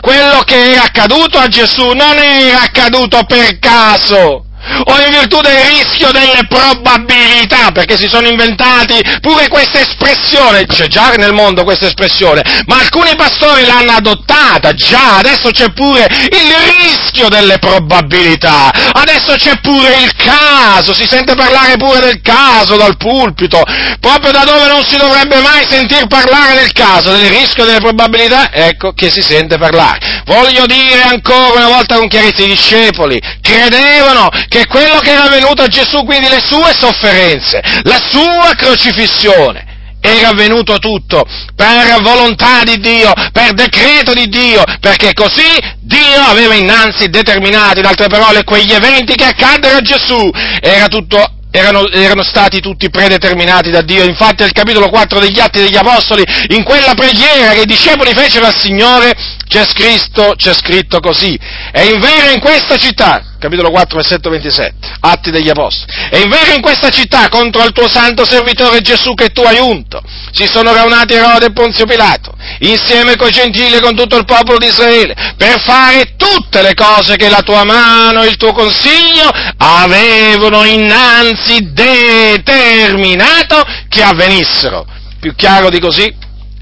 quello 0.02 0.42
che 0.42 0.72
era 0.72 0.84
accaduto 0.84 1.38
a 1.38 1.48
Gesù 1.48 1.92
non 1.92 2.18
era 2.18 2.62
accaduto 2.62 3.24
per 3.26 3.60
caso, 3.60 4.47
o 4.84 5.00
in 5.02 5.12
virtù 5.12 5.42
del 5.42 5.60
rischio 5.70 6.12
delle 6.12 6.46
probabilità, 6.48 7.72
perché 7.72 7.98
si 7.98 8.08
sono 8.08 8.28
inventati 8.28 9.02
pure 9.22 9.48
questa 9.48 9.80
espressione, 9.80 10.66
c'è 10.66 10.88
già 10.88 11.12
nel 11.18 11.34
mondo 11.34 11.64
questa 11.64 11.86
espressione, 11.86 12.44
ma 12.66 12.80
alcuni 12.80 13.16
pastori 13.16 13.66
l'hanno 13.66 13.92
adottata, 13.92 14.74
già, 14.74 15.18
adesso 15.18 15.50
c'è 15.52 15.72
pure 15.72 16.06
il 16.06 16.56
rischio 16.82 17.30
delle 17.30 17.58
probabilità, 17.60 18.72
adesso 18.94 19.36
c'è 19.36 19.60
pure 19.62 19.96
il 20.04 20.14
caso, 20.16 20.94
si 20.94 21.08
sente 21.08 21.36
parlare 21.36 21.78
pure 21.78 22.00
del 22.00 22.22
caso 22.22 22.76
dal 22.76 22.98
pulpito, 22.98 23.64
proprio 24.00 24.32
da 24.32 24.44
dove 24.44 24.68
non 24.68 24.86
si 24.86 24.98
dovrebbe 24.98 25.40
mai 25.40 25.66
sentir 25.70 26.08
parlare 26.08 26.56
del 26.56 26.72
caso, 26.72 27.12
del 27.12 27.30
rischio 27.30 27.66
delle 27.66 27.80
probabilità, 27.80 28.52
ecco 28.52 28.94
che 28.94 29.10
si 29.10 29.22
sente 29.22 29.58
parlare. 29.58 30.24
Voglio 30.26 30.66
dire 30.66 31.04
ancora 31.04 31.58
una 31.58 31.68
volta 31.68 31.98
con 31.98 32.08
chiarezza, 32.08 32.44
i 32.44 32.48
discepoli 32.48 33.20
credevano 33.42 34.30
che 34.48 34.57
che 34.58 34.66
quello 34.66 34.98
che 35.00 35.12
era 35.12 35.26
avvenuto 35.26 35.62
a 35.62 35.68
Gesù, 35.68 36.04
quindi 36.04 36.28
le 36.28 36.42
sue 36.44 36.74
sofferenze, 36.74 37.62
la 37.84 38.02
sua 38.10 38.54
crocifissione, 38.56 39.66
era 40.00 40.30
avvenuto 40.30 40.78
tutto 40.80 41.26
per 41.56 42.02
volontà 42.02 42.64
di 42.64 42.80
Dio, 42.80 43.12
per 43.32 43.54
decreto 43.54 44.14
di 44.14 44.28
Dio, 44.28 44.64
perché 44.80 45.14
così 45.14 45.48
Dio 45.82 46.22
aveva 46.26 46.56
innanzi 46.56 47.10
determinato, 47.10 47.80
in 47.80 47.86
altre 47.86 48.08
parole, 48.08 48.44
quegli 48.44 48.72
eventi 48.74 49.16
che 49.16 49.26
accaddero 49.26 49.78
a 49.78 49.82
Gesù, 49.82 50.30
era 50.62 50.88
tutto 50.88 51.37
erano, 51.58 51.90
erano, 51.90 52.24
stati 52.24 52.60
tutti 52.60 52.90
predeterminati 52.90 53.72
da 53.72 53.82
Dio. 53.82 54.04
Infatti 54.04 54.44
al 54.44 54.52
capitolo 54.52 54.90
4 54.90 55.20
degli 55.20 55.40
Atti 55.40 55.60
degli 55.60 55.76
Apostoli, 55.76 56.24
in 56.50 56.64
quella 56.64 56.94
preghiera 56.94 57.54
che 57.54 57.62
i 57.62 57.66
discepoli 57.66 58.14
fecero 58.14 58.46
al 58.46 58.58
Signore, 58.58 59.14
c'è 59.48 59.64
scritto, 59.68 60.34
c'è 60.36 60.54
scritto 60.54 61.00
così. 61.00 61.38
E 61.72 61.86
in 61.86 62.00
vero 62.00 62.32
in 62.32 62.40
questa 62.40 62.78
città, 62.78 63.24
capitolo 63.40 63.70
4, 63.70 63.98
versetto 63.98 64.30
27, 64.30 64.74
Atti 65.00 65.32
degli 65.32 65.50
Apostoli, 65.50 65.92
e 66.12 66.20
in 66.22 66.30
vero 66.30 66.54
in 66.54 66.62
questa 66.62 66.90
città 66.90 67.30
contro 67.30 67.64
il 67.64 67.72
tuo 67.72 67.90
santo 67.90 68.26
servitore 68.26 68.82
Gesù 68.82 69.14
che 69.14 69.30
tu 69.30 69.42
hai 69.42 69.60
unto, 69.60 70.02
si 70.32 70.46
sono 70.46 70.74
raunati 70.74 71.14
Erode 71.14 71.48
e 71.48 71.52
Ponzio 71.54 71.86
Pilato, 71.86 72.36
insieme 72.60 73.16
coi 73.16 73.32
gentili 73.32 73.76
e 73.76 73.82
con 73.82 73.96
tutto 73.96 74.18
il 74.18 74.26
popolo 74.26 74.58
di 74.58 74.68
Israele, 74.68 75.16
per 75.38 75.62
fare 75.62 76.16
tutte 76.18 76.62
le 76.62 76.74
cose 76.74 77.16
che 77.16 77.30
la 77.30 77.42
tua 77.42 77.64
mano 77.64 78.24
e 78.24 78.28
il 78.28 78.38
tuo 78.38 78.52
consiglio 78.52 79.30
avevano 79.58 80.64
innanzi 80.66 81.47
determinato 81.72 83.64
che 83.90 84.04
avvenissero. 84.04 84.86
Più 85.20 85.34
chiaro 85.36 85.70
di 85.70 85.80
così, 85.80 86.14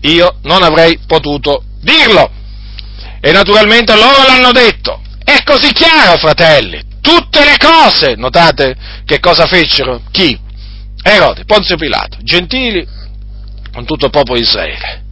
io 0.01 0.37
non 0.43 0.63
avrei 0.63 0.99
potuto 1.05 1.63
dirlo. 1.81 2.31
E 3.19 3.31
naturalmente 3.31 3.95
loro 3.95 4.23
l'hanno 4.25 4.51
detto. 4.51 5.01
È 5.23 5.41
così 5.43 5.71
chiaro, 5.71 6.17
fratelli. 6.17 6.81
Tutte 7.01 7.43
le 7.43 7.57
cose, 7.57 8.15
notate 8.15 8.75
che 9.05 9.19
cosa 9.19 9.45
fecero? 9.45 10.01
Chi? 10.11 10.39
Erode, 11.03 11.45
Ponzio 11.45 11.75
Pilato, 11.75 12.17
gentili 12.21 12.87
con 13.71 13.85
tutto 13.85 14.05
il 14.05 14.11
popolo 14.11 14.37
di 14.37 14.43
Israele. 14.43 15.03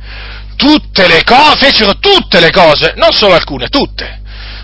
Tutte 0.56 1.08
le 1.08 1.24
cose, 1.24 1.58
fecero 1.58 1.98
tutte 1.98 2.40
le 2.40 2.50
cose, 2.50 2.94
non 2.96 3.12
solo 3.12 3.36
alcune, 3.36 3.68
tutte. 3.68 4.22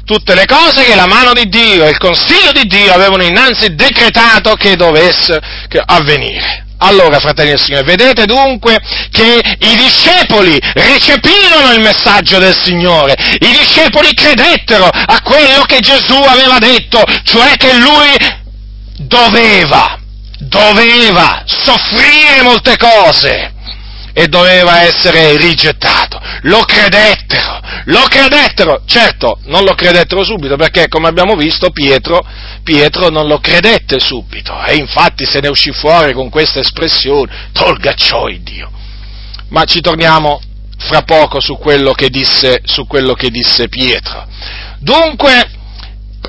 Tutte 0.10 0.34
le 0.34 0.48
cose 0.48 0.86
che 0.86 0.96
la 0.96 1.06
mano 1.06 1.34
di 1.34 1.48
Dio 1.50 1.86
e 1.86 1.92
il 1.92 2.00
consiglio 2.00 2.52
di 2.52 2.64
Dio 2.64 2.92
avevano 2.92 3.22
innanzi 3.22 3.76
decretato 3.76 4.56
che 4.56 4.76
dovesse 4.76 5.40
avvenire. 5.86 6.66
Allora, 6.80 7.20
fratelli 7.20 7.52
del 7.52 7.60
Signore, 7.60 7.84
vedete 7.84 8.26
dunque 8.26 8.80
che 9.12 9.40
i 9.60 9.76
discepoli 9.76 10.58
recepirono 10.74 11.74
il 11.74 11.82
messaggio 11.82 12.40
del 12.40 12.58
Signore, 12.60 13.16
i 13.34 13.52
discepoli 13.52 14.12
credettero 14.16 14.88
a 14.88 15.22
quello 15.22 15.62
che 15.68 15.80
Gesù 15.80 16.16
aveva 16.16 16.58
detto, 16.58 17.04
cioè 17.24 17.56
che 17.56 17.76
lui 17.76 18.10
doveva, 18.98 19.96
doveva 20.40 21.44
soffrire 21.46 22.42
molte 22.42 22.78
cose 22.78 23.58
e 24.20 24.28
doveva 24.28 24.82
essere 24.82 25.38
rigettato. 25.38 26.20
Lo 26.42 26.60
credettero, 26.66 27.62
lo 27.86 28.04
credettero. 28.10 28.82
Certo, 28.86 29.40
non 29.46 29.64
lo 29.64 29.76
credettero 29.76 30.26
subito 30.26 30.58
perché, 30.58 30.90
come 30.90 31.08
abbiamo 31.08 31.36
visto, 31.36 31.70
Pietro, 31.70 32.22
Pietro 32.62 33.08
non 33.08 33.28
lo 33.28 33.40
credette 33.40 33.98
subito 33.98 34.62
e 34.66 34.76
infatti 34.76 35.26
se 35.26 35.40
ne 35.40 35.48
uscì 35.48 35.72
fuori 35.72 36.12
con 36.12 36.30
questa 36.30 36.60
espressione, 36.60 37.50
tolga 37.54 37.94
ciò 37.94 38.28
il 38.28 38.42
Dio. 38.42 38.70
Ma 39.52 39.64
ci 39.64 39.80
torniamo 39.80 40.42
fra 40.78 41.04
poco 41.04 41.40
su 41.40 41.58
quello 41.58 41.94
che 41.94 42.10
disse, 42.10 42.60
su 42.66 42.86
quello 42.88 43.14
che 43.14 43.30
disse 43.30 43.70
Pietro. 43.70 44.28
Dunque, 44.80 45.50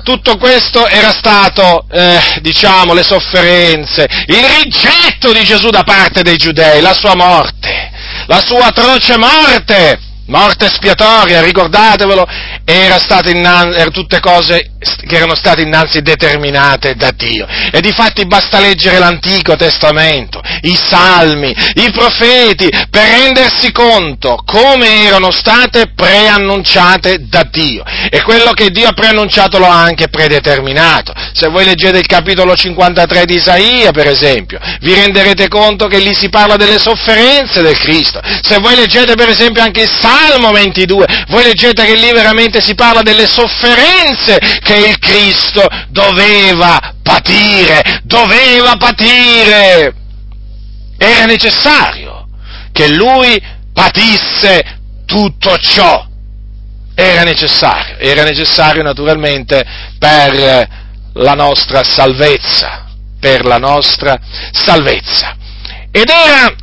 tutto 0.01 0.37
questo 0.37 0.87
era 0.87 1.11
stato, 1.11 1.85
eh, 1.91 2.19
diciamo, 2.41 2.93
le 2.93 3.03
sofferenze, 3.03 4.07
il 4.27 4.43
rigetto 4.63 5.31
di 5.31 5.43
Gesù 5.43 5.69
da 5.69 5.83
parte 5.83 6.23
dei 6.23 6.37
giudei, 6.37 6.81
la 6.81 6.93
sua 6.93 7.15
morte, 7.15 7.91
la 8.27 8.41
sua 8.45 8.65
atroce 8.67 9.17
morte, 9.17 9.99
morte 10.27 10.69
spiatoria, 10.69 11.41
ricordatevelo, 11.41 12.25
era 12.63 12.99
innanzi, 13.25 13.75
erano 13.75 13.91
tutte 13.91 14.19
cose 14.19 14.71
che 15.05 15.15
erano 15.15 15.35
state 15.35 15.61
innanzi 15.61 16.01
determinate 16.01 16.95
da 16.95 17.11
Dio. 17.11 17.45
E 17.71 17.81
difatti 17.81 18.25
basta 18.25 18.59
leggere 18.59 18.97
l'Antico 18.97 19.55
Testamento, 19.55 20.41
i 20.61 20.75
Salmi, 20.75 21.53
i 21.75 21.91
profeti, 21.91 22.69
per 22.89 23.07
rendersi 23.07 23.71
conto 23.71 24.41
come 24.45 25.03
erano 25.03 25.31
state 25.31 25.91
preannunciate 25.93 27.27
da 27.27 27.43
Dio. 27.49 27.83
E 28.09 28.21
quello 28.21 28.51
che 28.51 28.69
Dio 28.69 28.87
ha 28.87 28.93
preannunciato 28.93 29.59
lo 29.59 29.67
ha 29.67 29.81
anche 29.81 30.07
predeterminato. 30.07 31.13
Se 31.33 31.49
voi 31.49 31.65
leggete 31.65 31.97
il 31.97 32.05
capitolo 32.05 32.55
53 32.55 33.25
di 33.25 33.35
Isaia, 33.35 33.91
per 33.91 34.07
esempio, 34.07 34.59
vi 34.81 34.93
renderete 34.93 35.47
conto 35.47 35.87
che 35.87 35.97
lì 35.97 36.13
si 36.13 36.29
parla 36.29 36.55
delle 36.55 36.79
sofferenze 36.79 37.61
del 37.61 37.77
Cristo. 37.77 38.19
Se 38.41 38.59
voi 38.59 38.75
leggete 38.75 39.15
per 39.15 39.29
esempio 39.29 39.61
anche 39.61 39.81
il 39.81 39.91
Salmo 39.91 40.10
22, 40.51 41.25
voi 41.27 41.43
leggete 41.43 41.85
che 41.85 41.95
lì 41.95 42.11
veramente 42.11 42.61
si 42.61 42.75
parla 42.75 43.01
delle 43.01 43.27
sofferenze 43.27 44.37
che 44.61 44.75
il 44.75 44.99
Cristo 44.99 45.65
doveva 45.89 46.95
patire, 47.01 48.01
doveva 48.03 48.75
patire. 48.77 49.93
Era 50.97 51.25
necessario 51.25 52.27
che 52.71 52.89
lui 52.89 53.41
patisse 53.73 54.79
tutto 55.05 55.57
ciò. 55.57 56.07
Era 56.93 57.23
necessario, 57.23 57.97
era 57.97 58.23
necessario 58.23 58.83
naturalmente 58.83 59.65
per 59.97 60.67
la 61.13 61.33
nostra 61.33 61.83
salvezza, 61.83 62.85
per 63.19 63.45
la 63.45 63.57
nostra 63.57 64.19
salvezza. 64.51 65.35
Ed 65.91 66.09
era, 66.09 66.53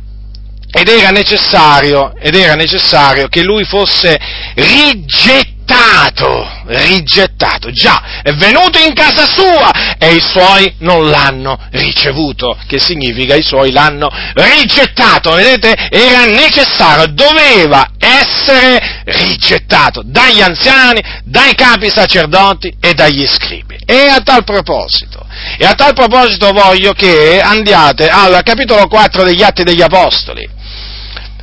ed 0.71 0.87
era 0.87 1.09
necessario, 1.09 2.13
ed 2.19 2.35
era 2.35 2.55
necessario 2.55 3.27
che 3.27 3.43
lui 3.43 3.63
fosse 3.63 4.17
rigettato 4.55 5.57
rigettato, 5.69 6.49
rigettato, 6.65 7.71
già, 7.71 8.21
è 8.23 8.33
venuto 8.33 8.79
in 8.79 8.93
casa 8.93 9.25
sua 9.25 9.97
e 9.99 10.13
i 10.13 10.21
suoi 10.21 10.73
non 10.79 11.09
l'hanno 11.09 11.59
ricevuto, 11.71 12.57
che 12.67 12.79
significa? 12.79 13.35
I 13.35 13.43
suoi 13.43 13.71
l'hanno 13.71 14.09
rigettato, 14.33 15.31
vedete? 15.31 15.75
Era 15.89 16.25
necessario, 16.25 17.05
doveva 17.13 17.91
essere 17.99 19.03
rigettato 19.05 20.01
dagli 20.03 20.41
anziani, 20.41 21.01
dai 21.23 21.53
capi 21.53 21.89
sacerdoti 21.89 22.75
e 22.81 22.93
dagli 22.93 23.27
scribi. 23.27 23.77
E 23.85 24.07
a 24.07 24.21
tal 24.21 24.43
proposito, 24.43 25.25
e 25.57 25.65
a 25.65 25.73
tal 25.73 25.93
proposito 25.93 26.51
voglio 26.51 26.93
che 26.93 27.41
andiate 27.41 28.09
al 28.09 28.41
capitolo 28.43 28.87
4 28.87 29.23
degli 29.23 29.43
Atti 29.43 29.63
degli 29.63 29.81
Apostoli 29.81 30.57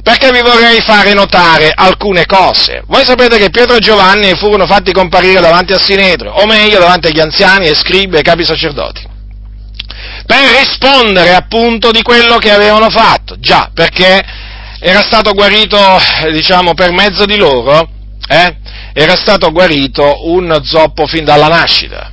perché 0.06 0.30
vi 0.30 0.40
vorrei 0.40 0.80
fare 0.82 1.14
notare 1.14 1.72
alcune 1.74 2.26
cose. 2.26 2.84
Voi 2.86 3.04
sapete 3.04 3.38
che 3.38 3.50
Pietro 3.50 3.74
e 3.74 3.80
Giovanni 3.80 4.36
furono 4.36 4.64
fatti 4.64 4.92
comparire 4.92 5.40
davanti 5.40 5.72
al 5.72 5.82
Sinedro, 5.82 6.30
o 6.30 6.46
meglio 6.46 6.78
davanti 6.78 7.08
agli 7.08 7.18
anziani 7.18 7.66
e 7.66 7.74
scribi 7.74 8.16
e 8.16 8.22
capi 8.22 8.44
sacerdoti, 8.44 9.04
per 10.24 10.44
rispondere 10.60 11.34
appunto 11.34 11.90
di 11.90 12.02
quello 12.02 12.36
che 12.36 12.52
avevano 12.52 12.88
fatto. 12.88 13.36
Già, 13.40 13.72
perché 13.74 14.24
era 14.78 15.00
stato 15.00 15.32
guarito, 15.32 15.76
diciamo, 16.30 16.74
per 16.74 16.92
mezzo 16.92 17.24
di 17.24 17.36
loro, 17.36 17.88
eh, 18.28 18.58
era 18.92 19.16
stato 19.16 19.50
guarito 19.50 20.28
un 20.28 20.56
zoppo 20.62 21.08
fin 21.08 21.24
dalla 21.24 21.48
nascita. 21.48 22.12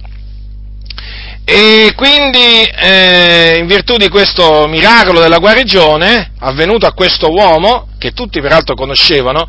E 1.46 1.94
quindi, 1.96 2.64
eh, 2.64 3.58
in 3.60 3.68
virtù 3.68 3.98
di 3.98 4.08
questo 4.08 4.66
miracolo 4.68 5.20
della 5.20 5.40
guarigione, 5.40 6.32
avvenuto 6.40 6.86
a 6.86 6.94
questo 6.94 7.30
uomo, 7.30 7.90
che 7.98 8.12
tutti 8.12 8.40
peraltro 8.40 8.76
conoscevano, 8.76 9.48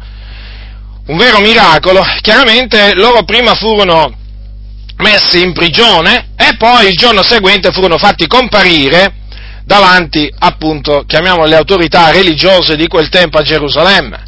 un 1.07 1.17
vero 1.17 1.39
miracolo, 1.39 2.03
chiaramente 2.21 2.95
loro 2.95 3.23
prima 3.25 3.55
furono 3.55 4.13
messi 4.97 5.43
in 5.43 5.53
prigione 5.53 6.29
e 6.37 6.57
poi 6.57 6.89
il 6.89 6.97
giorno 6.97 7.23
seguente 7.23 7.73
furono 7.73 7.99
fatti 7.99 8.27
comparire 8.27 9.23
davanti, 9.65 10.33
appunto, 10.39 11.05
chiamiamole 11.07 11.49
le 11.49 11.57
autorità 11.57 12.11
religiose 12.11 12.77
di 12.77 12.87
quel 12.87 13.09
tempo 13.09 13.39
a 13.39 13.43
Gerusalemme. 13.43 14.23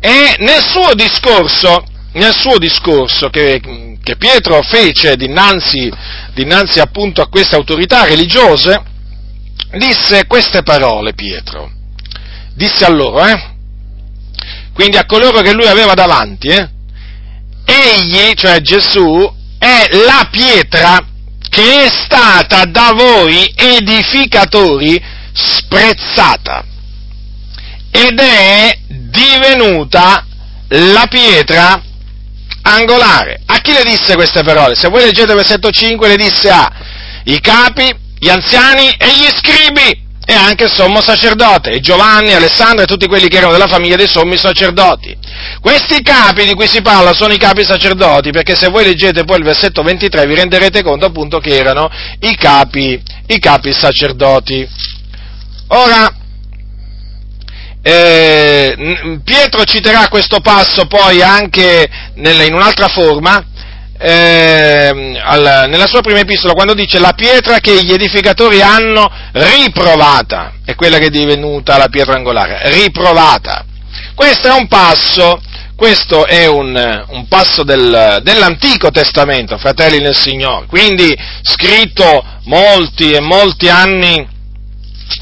E 0.00 0.36
nel 0.38 0.62
suo 0.62 0.94
discorso, 0.94 1.84
nel 2.12 2.34
suo 2.34 2.58
discorso 2.58 3.28
che, 3.28 3.60
che 4.08 4.16
Pietro 4.16 4.62
fece 4.62 5.16
dinanzi, 5.16 5.92
dinanzi 6.32 6.80
appunto 6.80 7.20
a 7.20 7.28
queste 7.28 7.56
autorità 7.56 8.04
religiose, 8.04 8.82
disse 9.72 10.26
queste 10.26 10.62
parole 10.62 11.12
Pietro. 11.12 11.70
Disse 12.54 12.86
a 12.86 12.88
loro, 12.88 13.26
eh? 13.26 13.56
Quindi 14.72 14.96
a 14.96 15.04
coloro 15.04 15.42
che 15.42 15.52
lui 15.52 15.66
aveva 15.66 15.92
davanti, 15.92 16.48
eh? 16.48 16.70
Egli, 17.66 18.32
cioè 18.34 18.62
Gesù, 18.62 19.30
è 19.58 19.88
la 20.06 20.26
pietra 20.30 21.06
che 21.50 21.84
è 21.84 21.88
stata 21.90 22.64
da 22.64 22.92
voi 22.94 23.52
edificatori 23.54 24.98
sprezzata 25.34 26.64
ed 27.90 28.18
è 28.18 28.78
divenuta 28.86 30.24
la 30.68 31.06
pietra 31.08 31.82
angolare. 32.62 33.40
A 33.46 33.58
chi 33.58 33.72
le 33.72 33.82
disse 33.84 34.14
queste 34.14 34.42
parole? 34.42 34.74
Se 34.74 34.88
voi 34.88 35.02
leggete 35.04 35.34
versetto 35.34 35.70
5 35.70 36.08
le 36.08 36.16
disse 36.16 36.50
a 36.50 36.70
i 37.24 37.40
capi, 37.40 37.94
gli 38.18 38.28
anziani 38.28 38.88
e 38.98 39.06
gli 39.08 39.28
scribi 39.36 40.06
e 40.30 40.34
anche 40.34 40.64
il 40.64 40.70
sommo 40.70 41.00
sacerdote, 41.00 41.80
Giovanni, 41.80 42.34
Alessandro 42.34 42.82
e 42.82 42.86
tutti 42.86 43.06
quelli 43.06 43.28
che 43.28 43.38
erano 43.38 43.52
della 43.52 43.66
famiglia 43.66 43.96
dei 43.96 44.06
sommi 44.06 44.36
sacerdoti. 44.36 45.16
Questi 45.58 46.02
capi 46.02 46.44
di 46.44 46.52
cui 46.52 46.68
si 46.68 46.82
parla 46.82 47.14
sono 47.14 47.32
i 47.32 47.38
capi 47.38 47.64
sacerdoti, 47.64 48.30
perché 48.30 48.54
se 48.54 48.68
voi 48.68 48.84
leggete 48.84 49.24
poi 49.24 49.38
il 49.38 49.44
versetto 49.44 49.82
23 49.82 50.26
vi 50.26 50.34
renderete 50.34 50.82
conto 50.82 51.06
appunto 51.06 51.38
che 51.38 51.56
erano 51.56 51.90
i 52.20 52.36
capi, 52.36 53.00
i 53.26 53.38
capi 53.38 53.72
sacerdoti. 53.72 54.68
Ora, 55.68 56.14
eh, 57.88 59.20
Pietro 59.24 59.64
citerà 59.64 60.08
questo 60.08 60.40
passo 60.40 60.84
poi 60.86 61.22
anche 61.22 61.88
nel, 62.16 62.42
in 62.42 62.52
un'altra 62.52 62.88
forma, 62.88 63.42
eh, 63.98 65.18
al, 65.24 65.64
nella 65.68 65.86
sua 65.86 66.02
prima 66.02 66.20
epistola, 66.20 66.52
quando 66.52 66.74
dice 66.74 66.98
la 66.98 67.14
pietra 67.14 67.60
che 67.60 67.82
gli 67.82 67.92
edificatori 67.92 68.60
hanno 68.60 69.10
riprovata, 69.32 70.52
è 70.66 70.74
quella 70.74 70.98
che 70.98 71.06
è 71.06 71.10
divenuta 71.10 71.78
la 71.78 71.88
pietra 71.88 72.16
angolare, 72.16 72.60
riprovata. 72.70 73.64
Questo 74.14 74.48
è 74.48 74.52
un 74.52 74.68
passo, 74.68 75.40
questo 75.74 76.26
è 76.26 76.46
un, 76.46 77.04
un 77.08 77.26
passo 77.26 77.64
del, 77.64 78.20
dell'Antico 78.22 78.90
Testamento, 78.90 79.56
fratelli 79.56 80.00
nel 80.00 80.14
Signore, 80.14 80.66
quindi 80.66 81.16
scritto 81.40 82.22
molti 82.44 83.12
e 83.12 83.20
molti 83.20 83.70
anni, 83.70 84.26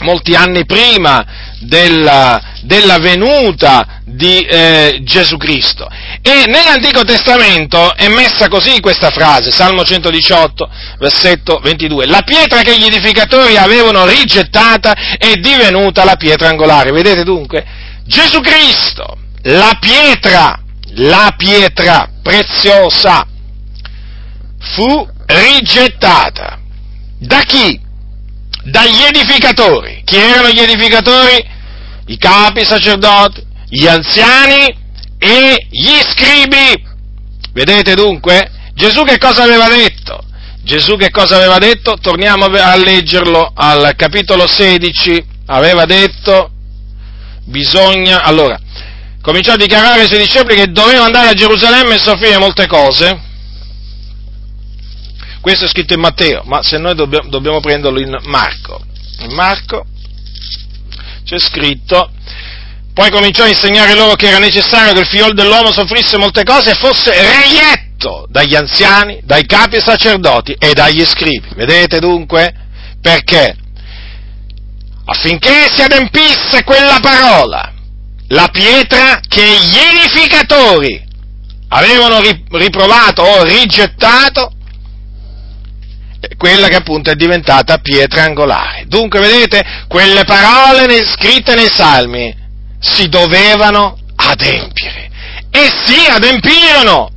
molti 0.01 0.35
anni 0.35 0.67
prima 0.67 1.46
della, 1.61 2.41
della 2.63 2.99
venuta 2.99 4.01
di 4.05 4.41
eh, 4.41 5.01
Gesù 5.03 5.37
Cristo. 5.37 5.89
E 6.23 6.45
nell'Antico 6.47 7.03
Testamento 7.05 7.95
è 7.95 8.09
messa 8.09 8.49
così 8.49 8.81
questa 8.81 9.11
frase, 9.11 9.51
Salmo 9.51 9.85
118, 9.85 10.69
versetto 10.99 11.61
22, 11.63 12.07
la 12.07 12.23
pietra 12.23 12.63
che 12.63 12.77
gli 12.79 12.85
edificatori 12.85 13.57
avevano 13.57 14.07
rigettata 14.07 14.93
è 15.17 15.35
divenuta 15.35 16.05
la 16.05 16.17
pietra 16.17 16.49
angolare. 16.49 16.91
Vedete 16.91 17.23
dunque? 17.23 17.65
Gesù 18.05 18.41
Cristo, 18.41 19.17
la 19.43 19.77
pietra, 19.81 20.61
la 20.95 21.35
pietra 21.37 22.09
preziosa, 22.23 23.27
fu 24.59 25.09
rigettata. 25.27 26.59
Da 27.19 27.41
chi? 27.43 27.81
Dagli 28.71 29.03
edificatori. 29.03 30.03
Chi 30.05 30.17
erano 30.17 30.49
gli 30.49 30.61
edificatori? 30.61 31.55
i 32.07 32.19
capi 32.19 32.65
sacerdoti, 32.65 33.45
gli 33.69 33.87
anziani 33.87 34.67
e 35.19 35.67
gli 35.71 35.99
scribi. 36.11 36.85
Vedete 37.53 37.95
dunque? 37.95 38.51
Gesù 38.75 39.03
che 39.03 39.19
cosa 39.19 39.43
aveva 39.43 39.69
detto? 39.69 40.23
Gesù 40.63 40.97
che 40.97 41.11
cosa 41.11 41.37
aveva 41.37 41.59
detto? 41.59 41.97
Torniamo 42.01 42.47
a 42.47 42.77
leggerlo 42.77 43.53
al 43.55 43.95
capitolo 43.97 44.47
16. 44.47 45.35
Aveva 45.47 45.85
detto, 45.85 46.51
bisogna, 47.45 48.23
allora, 48.23 48.59
cominciò 49.23 49.53
a 49.53 49.57
dichiarare 49.57 50.01
ai 50.03 50.07
suoi 50.07 50.19
discepoli 50.19 50.57
che 50.57 50.71
doveva 50.71 51.05
andare 51.05 51.29
a 51.29 51.35
Gerusalemme 51.35 51.95
e 51.95 51.99
soffrire 51.99 52.39
molte 52.39 52.67
cose. 52.67 53.26
Questo 55.47 55.67
è 55.67 55.69
scritto 55.69 55.95
in 55.95 56.01
Matteo, 56.01 56.43
ma 56.47 56.61
se 56.61 56.77
noi 56.77 56.97
dobbiamo, 56.97 57.29
dobbiamo 57.29 57.61
prenderlo 57.61 58.01
in 58.01 58.19
Marco. 58.25 58.83
In 59.21 59.33
Marco, 59.33 59.87
c'è 61.25 61.39
scritto, 61.39 62.11
poi 62.93 63.13
cominciò 63.13 63.45
a 63.45 63.47
insegnare 63.47 63.95
loro 63.95 64.17
che 64.17 64.27
era 64.27 64.41
necessario 64.41 64.93
che 64.93 65.03
il 65.03 65.07
figlio 65.07 65.33
dell'uomo 65.33 65.71
soffrisse 65.71 66.17
molte 66.17 66.43
cose 66.43 66.73
e 66.73 66.75
fosse 66.75 67.13
reietto 67.13 68.27
dagli 68.29 68.57
anziani, 68.57 69.21
dai 69.23 69.47
capi 69.47 69.79
sacerdoti 69.81 70.57
e 70.59 70.73
dagli 70.73 71.05
scribi. 71.05 71.51
Vedete 71.55 72.01
dunque? 72.01 72.53
Perché? 73.01 73.55
Affinché 75.05 75.69
si 75.73 75.81
adempisse 75.81 76.65
quella 76.65 76.99
parola 77.01 77.73
la 78.31 78.49
pietra 78.49 79.21
che 79.21 79.45
gli 79.45 79.77
edificatori 79.95 81.05
avevano 81.69 82.21
riprovato 82.51 83.23
o 83.23 83.45
rigettato, 83.45 84.51
quella 86.37 86.69
che 86.69 86.77
appunto 86.77 87.11
è 87.11 87.15
diventata 87.15 87.79
pietra 87.79 88.25
angolare. 88.25 88.85
Dunque, 88.87 89.21
vedete, 89.21 89.65
quelle 89.89 90.25
parole 90.25 91.05
scritte 91.05 91.55
nei 91.55 91.69
salmi 91.69 92.35
si 92.79 93.09
dovevano 93.09 93.99
adempiere. 94.17 95.11
E 95.51 95.71
si 95.85 96.07
adempirono, 96.09 97.11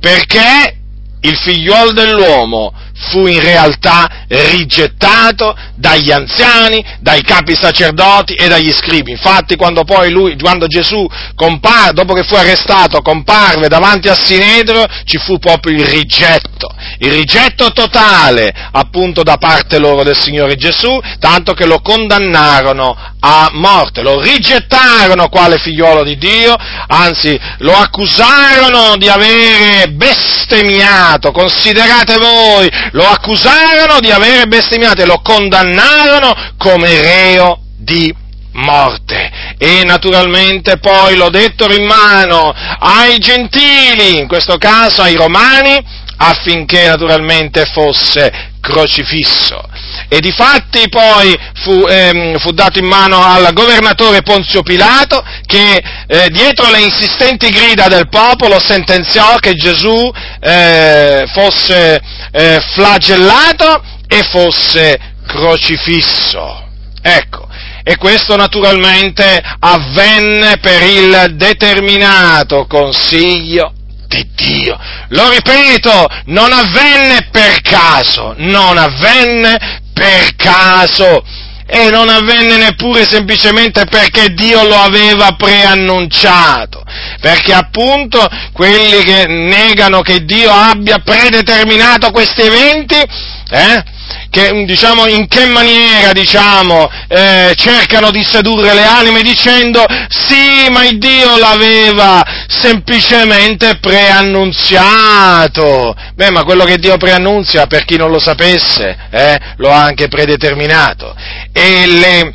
perché 0.00 0.78
il 1.20 1.36
figliuolo 1.36 1.92
dell'uomo 1.92 2.72
fu 2.96 3.26
in 3.26 3.40
realtà 3.40 4.24
rigettato 4.28 5.56
dagli 5.74 6.10
anziani, 6.10 6.84
dai 7.00 7.22
capi 7.22 7.54
sacerdoti 7.54 8.34
e 8.34 8.48
dagli 8.48 8.72
scribi. 8.72 9.10
Infatti 9.10 9.56
quando 9.56 9.84
poi 9.84 10.10
lui, 10.10 10.38
quando 10.38 10.66
Gesù 10.66 11.06
comparve, 11.34 11.92
dopo 11.92 12.14
che 12.14 12.22
fu 12.22 12.34
arrestato, 12.34 13.02
comparve 13.02 13.68
davanti 13.68 14.08
al 14.08 14.18
Sinedro, 14.18 14.84
ci 15.04 15.18
fu 15.18 15.38
proprio 15.38 15.76
il 15.76 15.86
rigetto, 15.86 16.72
il 16.98 17.12
rigetto 17.12 17.72
totale 17.72 18.52
appunto 18.72 19.22
da 19.22 19.36
parte 19.36 19.78
loro 19.78 20.02
del 20.02 20.16
Signore 20.16 20.54
Gesù, 20.54 20.98
tanto 21.18 21.52
che 21.52 21.66
lo 21.66 21.80
condannarono 21.80 23.12
a 23.26 23.48
morte, 23.52 24.02
lo 24.02 24.20
rigettarono 24.20 25.30
quale 25.30 25.56
figliolo 25.56 26.04
di 26.04 26.18
Dio, 26.18 26.54
anzi 26.88 27.40
lo 27.58 27.72
accusarono 27.72 28.98
di 28.98 29.08
avere 29.08 29.88
bestemmiato, 29.88 31.32
considerate 31.32 32.18
voi, 32.18 32.70
lo 32.92 33.06
accusarono 33.06 34.00
di 34.00 34.10
avere 34.10 34.46
bestemmiato 34.46 35.00
e 35.00 35.06
lo 35.06 35.22
condannarono 35.22 36.34
come 36.58 37.00
reo 37.00 37.60
di 37.78 38.14
morte. 38.52 39.56
E 39.56 39.84
naturalmente 39.84 40.76
poi 40.76 41.16
lo 41.16 41.30
dettero 41.30 41.74
in 41.74 41.86
mano 41.86 42.52
ai 42.78 43.18
gentili, 43.20 44.18
in 44.18 44.28
questo 44.28 44.58
caso 44.58 45.00
ai 45.00 45.14
romani, 45.14 45.82
affinché 46.18 46.88
naturalmente 46.88 47.64
fosse 47.72 48.52
crocifisso. 48.60 49.62
E 50.08 50.20
difatti 50.20 50.88
poi 50.88 51.36
fu, 51.62 51.86
ehm, 51.88 52.38
fu, 52.38 52.52
dato 52.52 52.78
in 52.78 52.86
mano 52.86 53.22
al 53.24 53.52
governatore 53.52 54.22
Ponzio 54.22 54.62
Pilato 54.62 55.24
che 55.46 55.82
eh, 56.06 56.28
dietro 56.30 56.70
le 56.70 56.80
insistenti 56.80 57.48
grida 57.50 57.88
del 57.88 58.08
popolo 58.08 58.60
sentenziò 58.60 59.36
che 59.36 59.54
Gesù 59.54 60.10
eh, 60.40 61.24
fosse 61.32 62.00
eh, 62.32 62.60
flagellato 62.74 63.82
e 64.06 64.22
fosse 64.30 64.98
crocifisso. 65.26 66.62
Ecco, 67.02 67.48
e 67.82 67.96
questo 67.96 68.34
naturalmente 68.36 69.42
avvenne 69.58 70.56
per 70.58 70.82
il 70.82 71.34
determinato 71.34 72.66
consiglio 72.66 73.72
di 74.06 74.26
Dio. 74.34 74.78
Lo 75.08 75.28
ripeto, 75.30 76.06
non 76.26 76.52
avvenne 76.52 77.28
per 77.30 77.60
caso, 77.60 78.34
non 78.38 78.78
avvenne 78.78 79.82
per 79.94 80.36
caso. 80.36 81.24
E 81.66 81.88
non 81.88 82.10
avvenne 82.10 82.58
neppure 82.58 83.06
semplicemente 83.06 83.86
perché 83.86 84.34
Dio 84.34 84.64
lo 84.64 84.76
aveva 84.76 85.32
preannunciato, 85.32 86.84
perché 87.20 87.54
appunto 87.54 88.28
quelli 88.52 89.02
che 89.02 89.26
negano 89.26 90.02
che 90.02 90.26
Dio 90.26 90.50
abbia 90.50 90.98
predeterminato 90.98 92.10
questi 92.10 92.42
eventi, 92.42 92.96
eh, 92.96 93.82
che, 94.30 94.64
diciamo, 94.64 95.06
in 95.06 95.28
che 95.28 95.44
maniera 95.46 96.12
diciamo, 96.12 96.90
eh, 97.08 97.52
cercano 97.56 98.10
di 98.10 98.24
sedurre 98.24 98.74
le 98.74 98.84
anime 98.84 99.22
dicendo 99.22 99.84
sì, 100.08 100.68
ma 100.70 100.84
il 100.84 100.98
Dio 100.98 101.38
l'aveva 101.38 102.24
semplicemente 102.48 103.78
preannunziato. 103.78 105.94
Beh, 106.14 106.30
ma 106.30 106.42
quello 106.42 106.64
che 106.64 106.78
Dio 106.78 106.96
preannunzia, 106.96 107.66
per 107.66 107.84
chi 107.84 107.96
non 107.96 108.10
lo 108.10 108.18
sapesse, 108.18 108.96
eh, 109.10 109.38
lo 109.56 109.70
ha 109.70 109.82
anche 109.82 110.08
predeterminato. 110.08 111.14
E 111.52 111.86
le, 111.86 112.34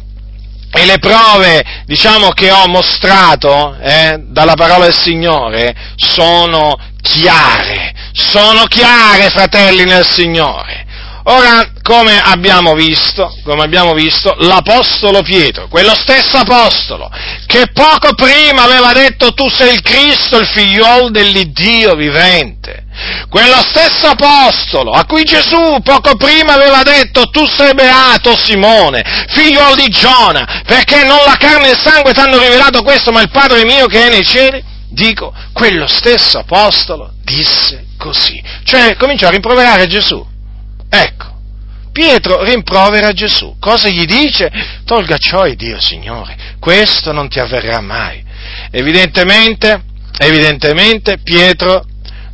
e 0.71 0.86
le 0.86 0.99
prove, 0.99 1.63
diciamo, 1.86 2.29
che 2.29 2.51
ho 2.51 2.67
mostrato 2.67 3.75
eh, 3.82 4.19
dalla 4.27 4.53
parola 4.53 4.86
del 4.86 4.95
Signore 4.95 5.75
sono 5.95 6.77
chiare, 7.01 7.91
sono 8.13 8.65
chiare, 8.65 9.29
fratelli 9.29 9.84
nel 9.84 10.08
Signore. 10.08 10.86
Ora, 11.31 11.73
come 11.83 12.19
abbiamo 12.19 12.73
visto, 12.73 13.31
come 13.43 13.61
abbiamo 13.61 13.93
visto, 13.93 14.35
l'Apostolo 14.39 15.21
Pietro, 15.21 15.67
quello 15.67 15.93
stesso 15.93 16.37
Apostolo, 16.37 17.07
che 17.45 17.67
poco 17.71 18.15
prima 18.15 18.63
aveva 18.63 18.93
detto 18.93 19.33
tu 19.33 19.47
sei 19.47 19.75
il 19.75 19.81
Cristo, 19.83 20.39
il 20.39 20.47
figliuolo 20.47 21.11
dell'Iddio 21.11 21.93
vivente, 21.93 22.85
quello 23.29 23.61
stesso 23.61 24.07
Apostolo 24.07 24.89
a 24.89 25.05
cui 25.05 25.23
Gesù 25.23 25.77
poco 25.83 26.15
prima 26.15 26.53
aveva 26.53 26.81
detto 26.81 27.29
tu 27.29 27.45
sei 27.45 27.75
beato 27.75 28.35
Simone, 28.35 29.03
figliuolo 29.27 29.75
di 29.75 29.87
Giona, 29.89 30.63
perché 30.65 31.03
non 31.03 31.19
la 31.27 31.35
carne 31.37 31.67
e 31.67 31.71
il 31.73 31.79
sangue 31.79 32.11
ti 32.11 32.21
hanno 32.21 32.39
rivelato 32.39 32.81
questo, 32.81 33.11
ma 33.11 33.21
il 33.21 33.29
Padre 33.29 33.65
mio 33.65 33.85
che 33.85 34.07
è 34.07 34.09
nei 34.09 34.25
cieli, 34.25 34.63
dico, 34.89 35.31
quello 35.53 35.85
stesso 35.85 36.39
Apostolo 36.39 37.11
disse 37.23 37.85
così, 37.99 38.41
cioè 38.63 38.95
cominciò 38.95 39.27
a 39.27 39.31
rimproverare 39.31 39.85
Gesù 39.85 40.25
Ecco, 40.89 41.38
Pietro 41.91 42.43
rimprovera 42.43 43.12
Gesù. 43.13 43.56
Cosa 43.60 43.89
gli 43.89 44.06
dice? 44.06 44.52
Tolga 44.86 45.17
ciò 45.17 45.45
e 45.45 45.56
Dio, 45.56 45.80
Signore, 45.80 46.56
questo 46.60 47.12
non 47.12 47.30
ti 47.30 47.39
avverrà 47.39 47.80
mai. 47.82 48.23
Evidentemente, 48.71 49.84
evidentemente 50.17 51.19
Pietro 51.19 51.86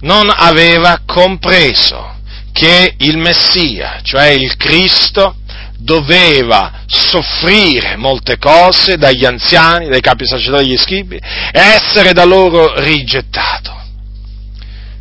non 0.02 0.30
aveva 0.34 1.02
compreso 1.06 2.14
che 2.52 2.94
il 3.00 3.18
Messia, 3.18 4.00
cioè 4.02 4.28
il 4.28 4.56
Cristo, 4.56 5.36
doveva 5.78 6.84
soffrire 6.88 7.96
molte 7.96 8.38
cose 8.38 8.98
dagli 8.98 9.26
anziani, 9.26 9.88
dai 9.88 10.02
capi 10.02 10.26
sacerdoti 10.26 10.64
degli 10.64 10.78
scribi, 10.78 11.18
e 11.18 11.60
essere 11.60 12.14
da 12.14 12.24
loro 12.24 12.80
rigettato, 12.80 13.76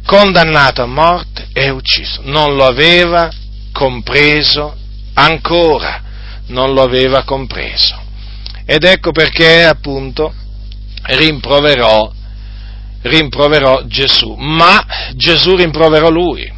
condannato 0.04 0.82
a 0.82 0.86
morte 0.86 1.48
e 1.52 1.70
ucciso. 1.70 2.20
Non 2.24 2.54
lo 2.54 2.66
aveva 2.66 3.30
compreso 3.74 4.76
ancora, 5.14 6.00
non 6.46 6.72
lo 6.72 6.82
aveva 6.82 7.24
compreso. 7.24 8.00
Ed 8.64 8.84
ecco 8.84 9.10
perché 9.10 9.64
appunto 9.64 10.32
rimproverò, 11.02 12.10
rimproverò 13.02 13.82
Gesù, 13.86 14.34
ma 14.38 14.80
Gesù 15.16 15.56
rimproverò 15.56 16.08
lui. 16.08 16.50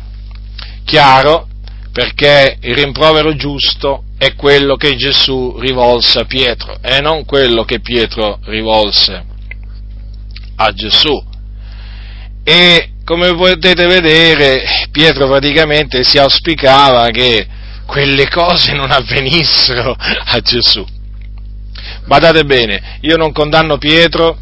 Chiaro, 0.85 1.49
perché 1.91 2.59
il 2.61 2.75
rimprovero 2.75 3.35
giusto 3.35 4.05
è 4.19 4.35
quello 4.35 4.77
che 4.77 4.95
Gesù 4.97 5.59
rivolse 5.59 6.21
a 6.21 6.25
Pietro 6.25 6.79
e 6.83 7.01
non 7.01 7.25
quello 7.25 7.65
che 7.65 7.81
Pietro 7.81 8.39
rivolse 8.45 9.25
a 10.57 10.73
Gesù. 10.73 11.25
E 12.45 12.91
come 13.07 13.33
potete 13.37 13.87
vedere, 13.87 14.89
Pietro 14.91 15.29
praticamente 15.29 16.03
si 16.03 16.19
auspicava 16.19 17.07
che 17.11 17.47
quelle 17.87 18.29
cose 18.29 18.73
non 18.73 18.91
avvenissero 18.91 19.95
a 19.97 20.41
Gesù. 20.41 20.85
Badate 22.05 22.45
bene, 22.45 22.99
io 23.03 23.17
non 23.17 23.31
condanno 23.31 23.79
Pietro, 23.79 24.37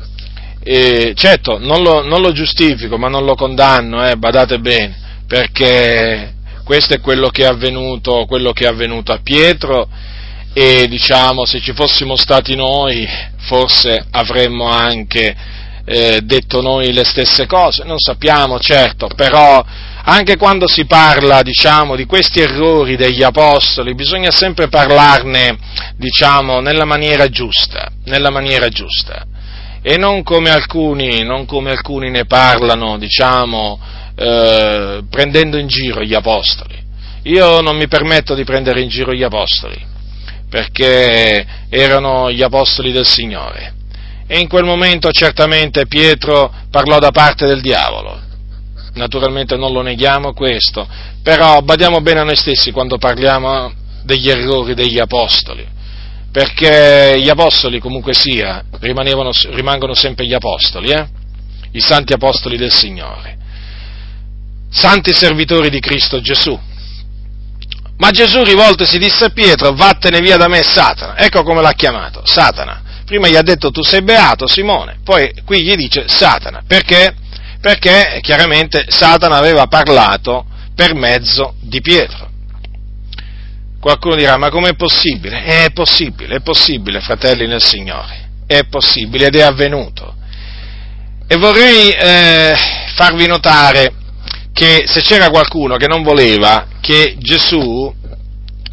eh, 0.63 1.13
certo 1.15 1.59
non 1.59 1.83
lo, 1.83 2.03
non 2.05 2.23
lo, 2.23 2.33
giustifico, 2.33 2.97
ma 2.97 3.09
non 3.09 3.27
lo 3.27 3.35
condanno, 3.35 4.03
eh, 4.09 4.17
badate 4.17 4.59
bene, 4.59 4.97
perché 5.29 6.33
questo 6.65 6.95
è 6.95 7.01
quello 7.01 7.29
che 7.29 7.43
è 7.43 7.47
avvenuto, 7.47 8.25
quello 8.25 8.53
che 8.53 8.65
è 8.65 8.69
avvenuto 8.69 9.13
a 9.13 9.21
Pietro 9.23 9.87
e 10.55 10.87
diciamo 10.89 11.45
se 11.45 11.61
ci 11.61 11.75
fossimo 11.75 12.17
stati 12.17 12.55
noi 12.55 13.07
forse 13.41 14.07
avremmo 14.11 14.71
anche 14.71 15.37
eh, 15.85 16.21
detto 16.23 16.63
noi 16.63 16.93
le 16.93 17.05
stesse 17.05 17.47
cose, 17.47 17.85
non 17.85 17.99
sappiamo 17.99 18.59
certo, 18.59 19.09
però 19.15 19.65
anche 20.07 20.37
quando 20.37 20.67
si 20.67 20.87
parla, 20.87 21.43
diciamo, 21.43 21.95
di 21.97 22.07
questi 22.07 22.41
errori 22.41 22.97
degli 22.97 23.23
apostoli, 23.23 23.95
bisogna 23.95 24.31
sempre 24.31 24.69
parlarne, 24.69 25.57
diciamo, 25.97 26.61
nella 26.61 26.85
maniera 26.85 27.29
giusta, 27.29 27.91
nella 28.05 28.31
maniera 28.31 28.69
giusta. 28.69 29.27
E 29.83 29.97
non 29.99 30.23
come 30.23 30.51
alcuni, 30.51 31.23
non 31.23 31.45
come 31.45 31.71
alcuni 31.71 32.11
ne 32.11 32.25
parlano, 32.25 32.97
diciamo, 32.97 33.79
eh, 34.17 35.03
prendendo 35.11 35.59
in 35.59 35.67
giro 35.67 36.03
gli 36.03 36.15
apostoli. 36.15 36.83
Io 37.25 37.61
non 37.61 37.77
mi 37.77 37.89
permetto 37.89 38.35
di 38.35 38.45
prendere 38.45 38.81
in 38.81 38.89
giro 38.89 39.13
gli 39.13 39.23
apostoli, 39.23 39.83
perché 40.49 41.47
erano 41.69 42.31
gli 42.31 42.43
apostoli 42.43 42.93
del 42.93 43.07
Signore 43.07 43.75
e 44.27 44.39
in 44.39 44.49
quel 44.49 44.65
momento 44.65 45.11
certamente 45.11 45.87
Pietro 45.87 46.53
parlò 46.71 46.99
da 46.99 47.11
parte 47.11 47.47
del 47.47 47.61
diavolo. 47.61 48.21
Naturalmente 48.95 49.57
non 49.57 49.73
lo 49.73 49.83
neghiamo 49.83 50.33
questo, 50.33 50.87
però 51.23 51.61
badiamo 51.61 52.01
bene 52.01 52.21
a 52.21 52.25
noi 52.25 52.37
stessi 52.37 52.71
quando 52.71 52.97
parliamo 52.97 53.73
degli 54.05 54.31
errori 54.31 54.75
degli 54.75 54.99
apostoli, 54.99 55.67
perché 56.31 57.19
gli 57.21 57.29
apostoli 57.29 57.81
comunque 57.81 58.15
sia 58.15 58.65
rimangono 58.81 59.95
sempre 59.95 60.27
gli 60.27 60.35
apostoli, 60.35 60.91
eh? 60.91 61.07
i 61.73 61.81
santi 61.81 62.13
apostoli 62.13 62.57
del 62.57 62.73
Signore, 62.73 63.37
santi 64.71 65.13
servitori 65.13 65.71
di 65.71 65.81
Cristo 65.81 66.21
Gesù. 66.21 66.59
Ma 67.97 68.11
Gesù 68.11 68.43
rivoltosi 68.43 68.99
disse 68.99 69.27
a 69.27 69.31
Pietro, 69.31 69.73
vattene 69.73 70.21
via 70.21 70.37
da 70.37 70.49
me 70.49 70.63
Satana, 70.63 71.17
ecco 71.17 71.43
come 71.43 71.63
l'ha 71.63 71.73
chiamato, 71.73 72.23
Satana. 72.25 72.83
Prima 73.05 73.29
gli 73.29 73.37
ha 73.37 73.43
detto 73.43 73.71
tu 73.71 73.83
sei 73.83 74.03
beato 74.03 74.47
Simone, 74.47 74.99
poi 75.05 75.31
qui 75.45 75.63
gli 75.63 75.75
dice 75.75 76.05
Satana, 76.09 76.63
perché? 76.67 77.15
Perché 77.61 78.21
chiaramente 78.23 78.87
Satana 78.89 79.37
aveva 79.37 79.67
parlato 79.67 80.47
per 80.75 80.95
mezzo 80.95 81.55
di 81.61 81.81
Pietro. 81.81 82.31
Qualcuno 83.79 84.17
dirà, 84.17 84.39
ma 84.39 84.49
com'è 84.49 84.75
possibile? 84.75 85.45
È 85.45 85.71
possibile, 85.73 86.37
è 86.37 86.41
possibile, 86.41 87.01
fratelli 87.01 87.47
nel 87.47 87.63
Signore, 87.63 88.31
è 88.47 88.65
possibile 88.65 89.27
ed 89.27 89.37
è 89.37 89.43
avvenuto. 89.43 90.15
E 91.27 91.37
vorrei 91.37 91.91
eh, 91.91 92.55
farvi 92.95 93.27
notare 93.27 93.93
che 94.55 94.85
se 94.87 95.03
c'era 95.03 95.31
qualcuno 95.31 95.77
che 95.77 95.89
non 95.89 96.03
voleva 96.03 96.67
che 96.81 97.17
Gesù, 97.19 97.93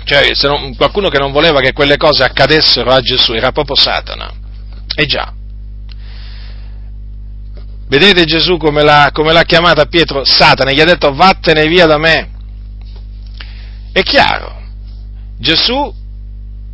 cioè 0.03 0.31
non, 0.43 0.75
qualcuno 0.75 1.09
che 1.09 1.19
non 1.19 1.31
voleva 1.31 1.59
che 1.59 1.73
quelle 1.73 1.97
cose 1.97 2.23
accadessero 2.23 2.91
a 2.91 3.01
Gesù, 3.01 3.33
era 3.33 3.51
proprio 3.51 3.75
Satana. 3.75 4.31
E 4.95 5.05
già. 5.05 5.33
Vedete 7.87 8.23
Gesù 8.25 8.57
come 8.57 8.83
l'ha, 8.83 9.09
come 9.11 9.33
l'ha 9.33 9.43
chiamata 9.43 9.85
Pietro? 9.85 10.23
Satana, 10.23 10.71
gli 10.71 10.79
ha 10.79 10.85
detto 10.85 11.13
vattene 11.13 11.67
via 11.67 11.85
da 11.85 11.97
me. 11.97 12.29
È 13.91 14.01
chiaro, 14.03 14.61
Gesù 15.37 15.93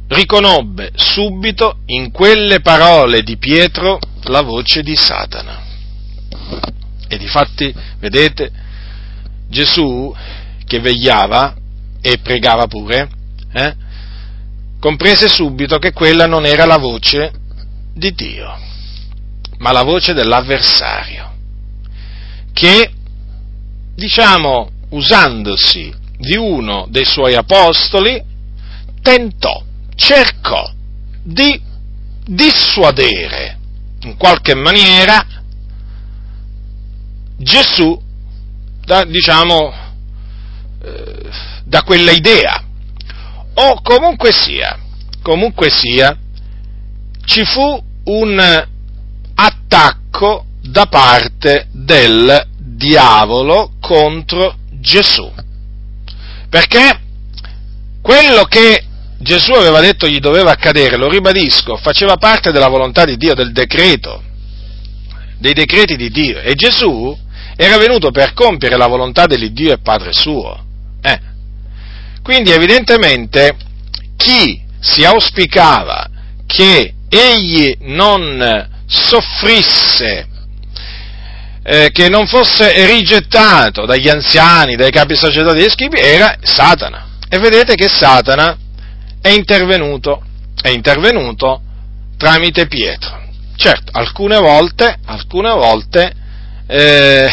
riconobbe 0.07 0.91
subito 0.95 1.79
in 1.87 2.11
quelle 2.11 2.61
parole 2.61 3.23
di 3.23 3.37
Pietro 3.37 3.99
la 4.25 4.41
voce 4.41 4.83
di 4.83 4.95
Satana. 4.95 5.63
E 7.07 7.17
difatti, 7.17 7.73
vedete, 7.99 8.51
Gesù 9.49 10.13
che 10.65 10.79
vegliava 10.79 11.55
e 12.01 12.19
pregava 12.19 12.67
pure, 12.67 13.09
eh, 13.51 13.75
comprese 14.79 15.27
subito 15.27 15.77
che 15.79 15.91
quella 15.91 16.27
non 16.27 16.45
era 16.45 16.65
la 16.65 16.77
voce 16.77 17.31
di 17.93 18.13
Dio, 18.13 18.55
ma 19.57 19.71
la 19.71 19.83
voce 19.83 20.13
dell'avversario, 20.13 21.33
che, 22.53 22.91
diciamo, 23.95 24.69
usandosi 24.89 25.93
di 26.17 26.35
uno 26.35 26.87
dei 26.89 27.05
suoi 27.05 27.35
apostoli, 27.35 28.21
tentò, 29.01 29.63
cercò 29.95 30.69
di 31.23 31.61
dissuadere 32.25 33.57
in 34.01 34.17
qualche 34.17 34.53
maniera 34.53 35.25
Gesù 37.37 37.99
da, 38.83 39.03
diciamo, 39.05 39.73
eh, 40.83 41.29
da 41.65 41.83
quella 41.83 42.11
idea. 42.11 42.66
O 43.59 43.81
comunque 43.81 44.31
sia, 44.31 44.77
comunque 45.23 45.69
sia, 45.71 46.15
ci 47.25 47.43
fu 47.43 47.83
un 48.03 48.67
attacco 49.35 50.45
da 50.61 50.85
parte 50.85 51.67
del 51.71 52.47
diavolo 52.55 53.71
contro 53.81 54.55
Gesù. 54.79 55.31
Perché 56.49 57.01
quello 58.01 58.43
che 58.43 58.83
Gesù 59.17 59.53
aveva 59.53 59.79
detto 59.79 60.07
gli 60.07 60.19
doveva 60.19 60.51
accadere, 60.51 60.95
lo 60.95 61.09
ribadisco, 61.09 61.77
faceva 61.77 62.17
parte 62.17 62.51
della 62.51 62.67
volontà 62.67 63.05
di 63.05 63.17
Dio, 63.17 63.33
del 63.33 63.51
decreto, 63.51 64.21
dei 65.39 65.53
decreti 65.53 65.95
di 65.95 66.11
Dio. 66.11 66.39
E 66.39 66.53
Gesù 66.53 67.17
era 67.55 67.77
venuto 67.77 68.11
per 68.11 68.33
compiere 68.33 68.77
la 68.77 68.87
volontà 68.87 69.25
dell'Iddio 69.25 69.73
e 69.73 69.79
Padre 69.79 70.13
suo. 70.13 70.65
Quindi 72.27 72.51
evidentemente 72.51 73.55
chi 74.17 74.61
si 74.81 75.05
auspicava 75.05 76.09
che 76.45 76.93
egli 77.07 77.73
non 77.83 78.67
soffrisse, 78.85 80.27
eh, 81.63 81.89
che 81.93 82.09
non 82.09 82.27
fosse 82.27 82.85
rigettato 82.85 83.85
dagli 83.85 84.09
anziani, 84.09 84.75
dai 84.75 84.91
capi 84.91 85.15
sacerdoti 85.15 85.63
e 85.63 85.69
scribi, 85.69 86.01
era 86.01 86.35
Satana. 86.41 87.11
E 87.29 87.39
vedete 87.39 87.75
che 87.75 87.87
Satana 87.87 88.57
è 89.21 89.29
intervenuto, 89.29 90.21
è 90.61 90.67
intervenuto 90.67 91.61
tramite 92.17 92.67
Pietro. 92.67 93.23
Certo, 93.55 93.93
alcune 93.93 94.35
volte, 94.35 94.97
alcune 95.05 95.51
volte 95.51 96.11
eh, 96.67 97.29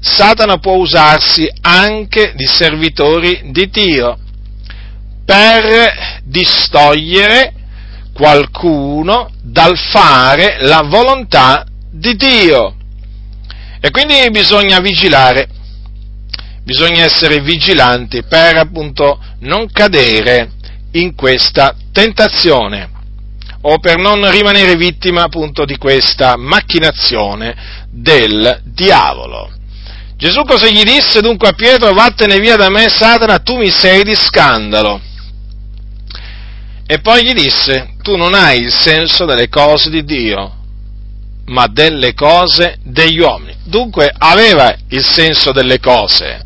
Satana 0.00 0.56
può 0.56 0.76
usarsi 0.76 1.46
anche 1.60 2.32
di 2.34 2.46
servitori 2.46 3.50
di 3.50 3.68
Dio 3.68 4.20
per 5.28 6.22
distogliere 6.24 7.52
qualcuno 8.14 9.30
dal 9.42 9.76
fare 9.76 10.56
la 10.60 10.80
volontà 10.86 11.66
di 11.90 12.16
Dio. 12.16 12.74
E 13.78 13.90
quindi 13.90 14.30
bisogna 14.30 14.80
vigilare, 14.80 15.46
bisogna 16.62 17.04
essere 17.04 17.40
vigilanti 17.40 18.22
per 18.22 18.56
appunto 18.56 19.20
non 19.40 19.70
cadere 19.70 20.52
in 20.92 21.14
questa 21.14 21.76
tentazione 21.92 22.88
o 23.60 23.78
per 23.80 23.98
non 23.98 24.30
rimanere 24.30 24.76
vittima 24.76 25.24
appunto 25.24 25.66
di 25.66 25.76
questa 25.76 26.38
macchinazione 26.38 27.54
del 27.90 28.62
diavolo. 28.64 29.50
Gesù 30.16 30.40
cosa 30.44 30.68
gli 30.68 30.84
disse 30.84 31.20
dunque 31.20 31.48
a 31.48 31.52
Pietro? 31.52 31.92
Vattene 31.92 32.40
via 32.40 32.56
da 32.56 32.70
me, 32.70 32.88
Satana, 32.88 33.40
tu 33.40 33.58
mi 33.58 33.70
sei 33.70 34.04
di 34.04 34.14
scandalo. 34.14 35.07
E 36.90 37.00
poi 37.00 37.22
gli 37.22 37.34
disse, 37.34 37.96
tu 38.00 38.16
non 38.16 38.32
hai 38.32 38.60
il 38.60 38.72
senso 38.72 39.26
delle 39.26 39.50
cose 39.50 39.90
di 39.90 40.04
Dio, 40.04 40.54
ma 41.48 41.66
delle 41.66 42.14
cose 42.14 42.78
degli 42.82 43.18
uomini. 43.20 43.54
Dunque 43.64 44.10
aveva 44.16 44.74
il 44.88 45.04
senso 45.04 45.52
delle 45.52 45.80
cose, 45.80 46.42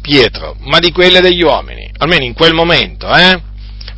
Pietro, 0.00 0.56
ma 0.60 0.78
di 0.78 0.92
quelle 0.92 1.20
degli 1.20 1.42
uomini, 1.42 1.90
almeno 1.98 2.24
in 2.24 2.32
quel 2.32 2.54
momento, 2.54 3.06
eh? 3.14 3.38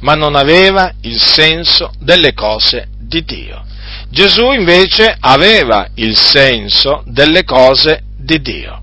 ma 0.01 0.17
non 0.17 0.35
aveva 0.35 0.93
il 1.03 1.21
senso 1.21 1.93
delle 2.01 2.35
cose 2.35 2.89
di 2.99 3.23
Dio. 3.23 3.65
Gesù 4.11 4.51
invece 4.51 5.17
aveva 5.21 5.87
il 5.95 6.17
senso 6.17 7.05
delle 7.07 7.45
cose 7.45 8.03
di 8.19 8.41
Dio. 8.41 8.83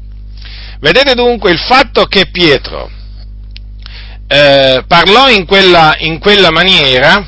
Vedete 0.80 1.14
dunque 1.14 1.52
il 1.52 1.60
fatto 1.60 2.06
che 2.06 2.28
Pietro 2.32 2.90
eh, 4.34 4.86
parlò 4.88 5.30
in 5.30 5.46
quella, 5.46 5.94
in 5.98 6.18
quella 6.18 6.52
maniera 6.52 7.28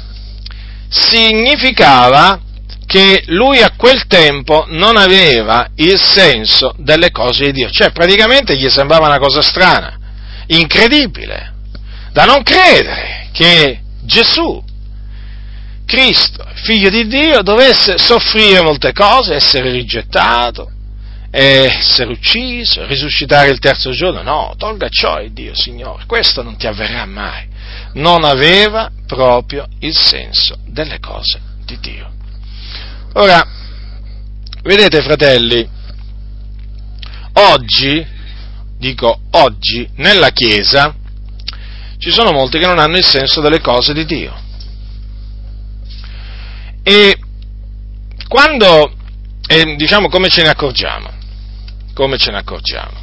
significava 0.88 2.40
che 2.86 3.24
lui 3.28 3.62
a 3.62 3.74
quel 3.76 4.08
tempo 4.08 4.66
non 4.70 4.96
aveva 4.96 5.70
il 5.76 6.02
senso 6.02 6.74
delle 6.78 7.12
cose 7.12 7.48
di 7.48 7.52
Dio, 7.52 7.70
cioè 7.70 7.92
praticamente 7.92 8.56
gli 8.56 8.70
sembrava 8.70 9.08
una 9.08 9.20
cosa 9.20 9.42
strana, 9.42 9.98
incredibile, 10.48 11.54
da 12.14 12.24
non 12.24 12.42
credere 12.42 13.28
che 13.34 13.82
Gesù, 14.04 14.64
Cristo, 15.86 16.46
figlio 16.64 16.90
di 16.90 17.08
Dio, 17.08 17.42
dovesse 17.42 17.98
soffrire 17.98 18.62
molte 18.62 18.94
cose, 18.94 19.34
essere 19.34 19.72
rigettato, 19.72 20.72
essere 21.36 22.12
ucciso, 22.12 22.86
risuscitare 22.86 23.50
il 23.50 23.58
terzo 23.58 23.90
giorno. 23.90 24.22
No, 24.22 24.54
tolga 24.56 24.88
ciò 24.88 25.18
è 25.18 25.30
Dio, 25.30 25.56
Signore, 25.56 26.06
questo 26.06 26.44
non 26.44 26.58
ti 26.58 26.68
avverrà 26.68 27.06
mai. 27.06 27.48
Non 27.94 28.24
aveva 28.24 28.92
proprio 29.08 29.68
il 29.80 29.96
senso 29.96 30.60
delle 30.68 31.00
cose 31.00 31.42
di 31.66 31.80
Dio. 31.80 32.12
Ora, 33.14 33.44
vedete 34.62 35.02
fratelli, 35.02 35.68
oggi, 37.34 38.06
dico 38.78 39.22
oggi, 39.32 39.90
nella 39.96 40.30
Chiesa 40.30 40.96
ci 41.98 42.12
sono 42.12 42.32
molti 42.32 42.60
che 42.60 42.68
non 42.68 42.78
hanno 42.78 42.98
il 42.98 43.06
senso 43.06 43.42
delle 43.42 43.60
cose 43.60 43.94
di 43.94 44.06
Dio. 44.06 44.40
E 46.84 47.18
quando, 48.28 48.94
eh, 49.48 49.76
diciamo, 49.76 50.10
come 50.10 50.28
ce 50.28 50.44
ne 50.44 50.50
accorgiamo? 50.50 51.22
Come 51.94 52.18
ce 52.18 52.32
ne 52.32 52.38
accorgiamo? 52.38 53.02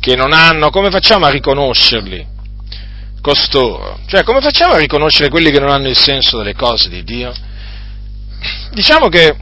Che 0.00 0.14
non 0.14 0.32
hanno, 0.32 0.70
come 0.70 0.90
facciamo 0.90 1.26
a 1.26 1.30
riconoscerli? 1.30 2.26
Costoro. 3.20 4.00
Cioè, 4.06 4.22
come 4.22 4.40
facciamo 4.40 4.74
a 4.74 4.78
riconoscere 4.78 5.28
quelli 5.28 5.50
che 5.50 5.60
non 5.60 5.70
hanno 5.70 5.88
il 5.88 5.96
senso 5.96 6.38
delle 6.38 6.54
cose 6.54 6.88
di 6.88 7.02
Dio? 7.02 7.32
Diciamo 8.72 9.08
che 9.08 9.36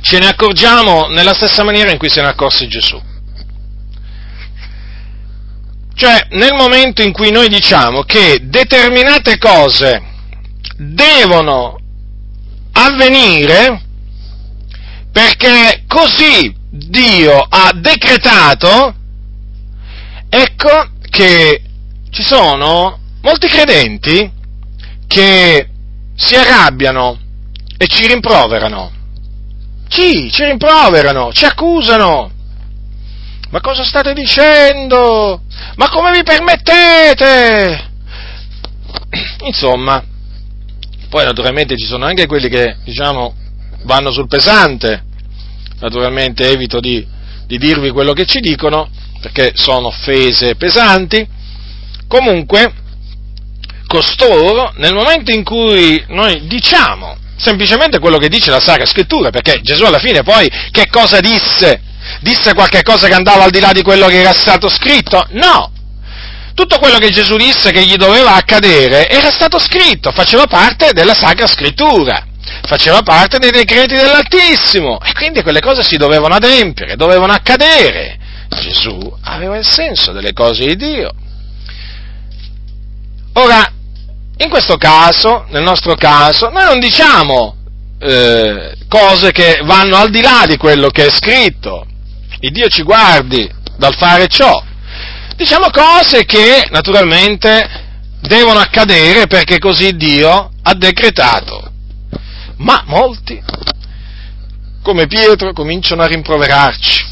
ce 0.00 0.18
ne 0.18 0.26
accorgiamo 0.26 1.08
nella 1.08 1.32
stessa 1.32 1.64
maniera 1.64 1.90
in 1.90 1.98
cui 1.98 2.10
se 2.10 2.20
ne 2.20 2.28
accorse 2.28 2.66
Gesù. 2.68 3.00
Cioè, 5.94 6.26
nel 6.30 6.54
momento 6.54 7.02
in 7.02 7.12
cui 7.12 7.30
noi 7.30 7.48
diciamo 7.48 8.02
che 8.02 8.40
determinate 8.42 9.38
cose 9.38 10.02
devono 10.76 11.78
avvenire 12.72 13.80
perché 15.12 15.84
così 15.86 16.60
Dio 16.74 17.46
ha 17.50 17.70
decretato, 17.74 18.94
ecco 20.30 20.88
che 21.10 21.62
ci 22.08 22.22
sono 22.22 22.98
molti 23.20 23.46
credenti 23.46 24.32
che 25.06 25.68
si 26.14 26.34
arrabbiano 26.34 27.18
e 27.76 27.86
ci 27.88 28.06
rimproverano. 28.06 28.90
Sì, 29.86 30.30
ci 30.32 30.44
rimproverano, 30.44 31.30
ci 31.34 31.44
accusano. 31.44 32.30
Ma 33.50 33.60
cosa 33.60 33.84
state 33.84 34.14
dicendo? 34.14 35.42
Ma 35.76 35.90
come 35.90 36.10
vi 36.12 36.22
permettete? 36.22 37.90
Insomma, 39.44 40.02
poi 41.10 41.24
naturalmente 41.26 41.76
ci 41.76 41.84
sono 41.84 42.06
anche 42.06 42.24
quelli 42.24 42.48
che, 42.48 42.78
diciamo, 42.82 43.34
vanno 43.82 44.10
sul 44.10 44.26
pesante. 44.26 45.10
Naturalmente 45.82 46.48
evito 46.48 46.78
di, 46.78 47.04
di 47.44 47.58
dirvi 47.58 47.90
quello 47.90 48.12
che 48.12 48.24
ci 48.24 48.38
dicono, 48.38 48.88
perché 49.20 49.50
sono 49.54 49.88
offese 49.88 50.54
pesanti. 50.54 51.26
Comunque, 52.06 52.72
costoro, 53.88 54.72
nel 54.76 54.94
momento 54.94 55.32
in 55.32 55.42
cui 55.42 56.02
noi 56.08 56.46
diciamo 56.46 57.18
semplicemente 57.36 57.98
quello 57.98 58.18
che 58.18 58.28
dice 58.28 58.50
la 58.50 58.60
Sacra 58.60 58.86
Scrittura, 58.86 59.30
perché 59.30 59.60
Gesù 59.60 59.82
alla 59.82 59.98
fine 59.98 60.22
poi 60.22 60.48
che 60.70 60.86
cosa 60.88 61.18
disse? 61.18 61.82
Disse 62.20 62.54
qualche 62.54 62.82
cosa 62.82 63.08
che 63.08 63.14
andava 63.14 63.42
al 63.42 63.50
di 63.50 63.58
là 63.58 63.72
di 63.72 63.82
quello 63.82 64.06
che 64.06 64.20
era 64.20 64.32
stato 64.32 64.68
scritto? 64.68 65.26
No! 65.30 65.72
Tutto 66.54 66.78
quello 66.78 66.98
che 66.98 67.10
Gesù 67.10 67.36
disse 67.36 67.72
che 67.72 67.84
gli 67.84 67.96
doveva 67.96 68.34
accadere 68.34 69.08
era 69.08 69.30
stato 69.30 69.58
scritto, 69.58 70.12
faceva 70.12 70.46
parte 70.46 70.92
della 70.92 71.14
Sacra 71.14 71.48
Scrittura, 71.48 72.24
faceva 72.62 73.02
parte 73.02 73.38
dei 73.38 73.50
decreti 73.50 73.94
dell'Altissimo 73.94 75.00
e 75.00 75.12
quindi 75.12 75.42
quelle 75.42 75.60
cose 75.60 75.82
si 75.82 75.96
dovevano 75.96 76.34
adempiere, 76.34 76.96
dovevano 76.96 77.32
accadere. 77.32 78.18
Gesù 78.48 79.16
aveva 79.22 79.56
il 79.56 79.66
senso 79.66 80.12
delle 80.12 80.32
cose 80.32 80.66
di 80.66 80.76
Dio. 80.76 81.10
Ora, 83.34 83.66
in 84.36 84.50
questo 84.50 84.76
caso, 84.76 85.46
nel 85.50 85.62
nostro 85.62 85.94
caso, 85.94 86.50
noi 86.50 86.64
non 86.64 86.78
diciamo 86.78 87.56
eh, 87.98 88.74
cose 88.88 89.32
che 89.32 89.60
vanno 89.64 89.96
al 89.96 90.10
di 90.10 90.20
là 90.20 90.44
di 90.46 90.56
quello 90.56 90.88
che 90.88 91.06
è 91.06 91.10
scritto. 91.10 91.86
Il 92.40 92.50
Dio 92.50 92.68
ci 92.68 92.82
guardi 92.82 93.48
dal 93.76 93.94
fare 93.94 94.26
ciò. 94.28 94.62
Diciamo 95.36 95.70
cose 95.70 96.24
che 96.24 96.66
naturalmente 96.70 97.80
devono 98.20 98.58
accadere 98.58 99.26
perché 99.26 99.58
così 99.58 99.96
Dio 99.96 100.50
ha 100.62 100.74
decretato. 100.74 101.71
Molti, 102.92 103.42
come 104.82 105.06
Pietro, 105.06 105.54
cominciano 105.54 106.02
a 106.02 106.06
rimproverarci. 106.06 107.04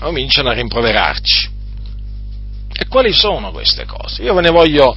Cominciano 0.00 0.48
a 0.48 0.54
rimproverarci. 0.54 1.50
E 2.72 2.86
quali 2.88 3.12
sono 3.12 3.50
queste 3.50 3.84
cose? 3.84 4.22
Io 4.22 4.32
ve 4.32 4.40
ne 4.40 4.50
voglio 4.50 4.94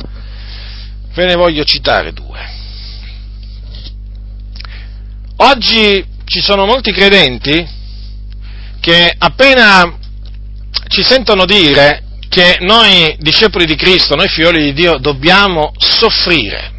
Ve 1.18 1.26
ne 1.26 1.36
voglio 1.36 1.64
citare 1.64 2.14
due. 2.14 2.40
Oggi 5.38 6.06
ci 6.26 6.40
sono 6.42 6.66
molti 6.66 6.92
credenti 6.92 7.68
che 8.80 9.12
appena 9.18 9.98
ci 10.88 11.04
sentono 11.04 11.46
dire 11.46 12.04
che 12.30 12.58
noi 12.62 13.18
discepoli 13.20 13.66
di 13.66 13.76
Cristo, 13.76 14.16
noi 14.16 14.28
figlioli 14.28 14.62
di 14.62 14.74
Dio, 14.74 15.00
dobbiamo 15.00 15.72
soffrire, 15.78 16.77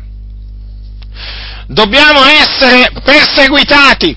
dobbiamo 1.69 2.25
essere 2.25 2.91
perseguitati, 3.05 4.17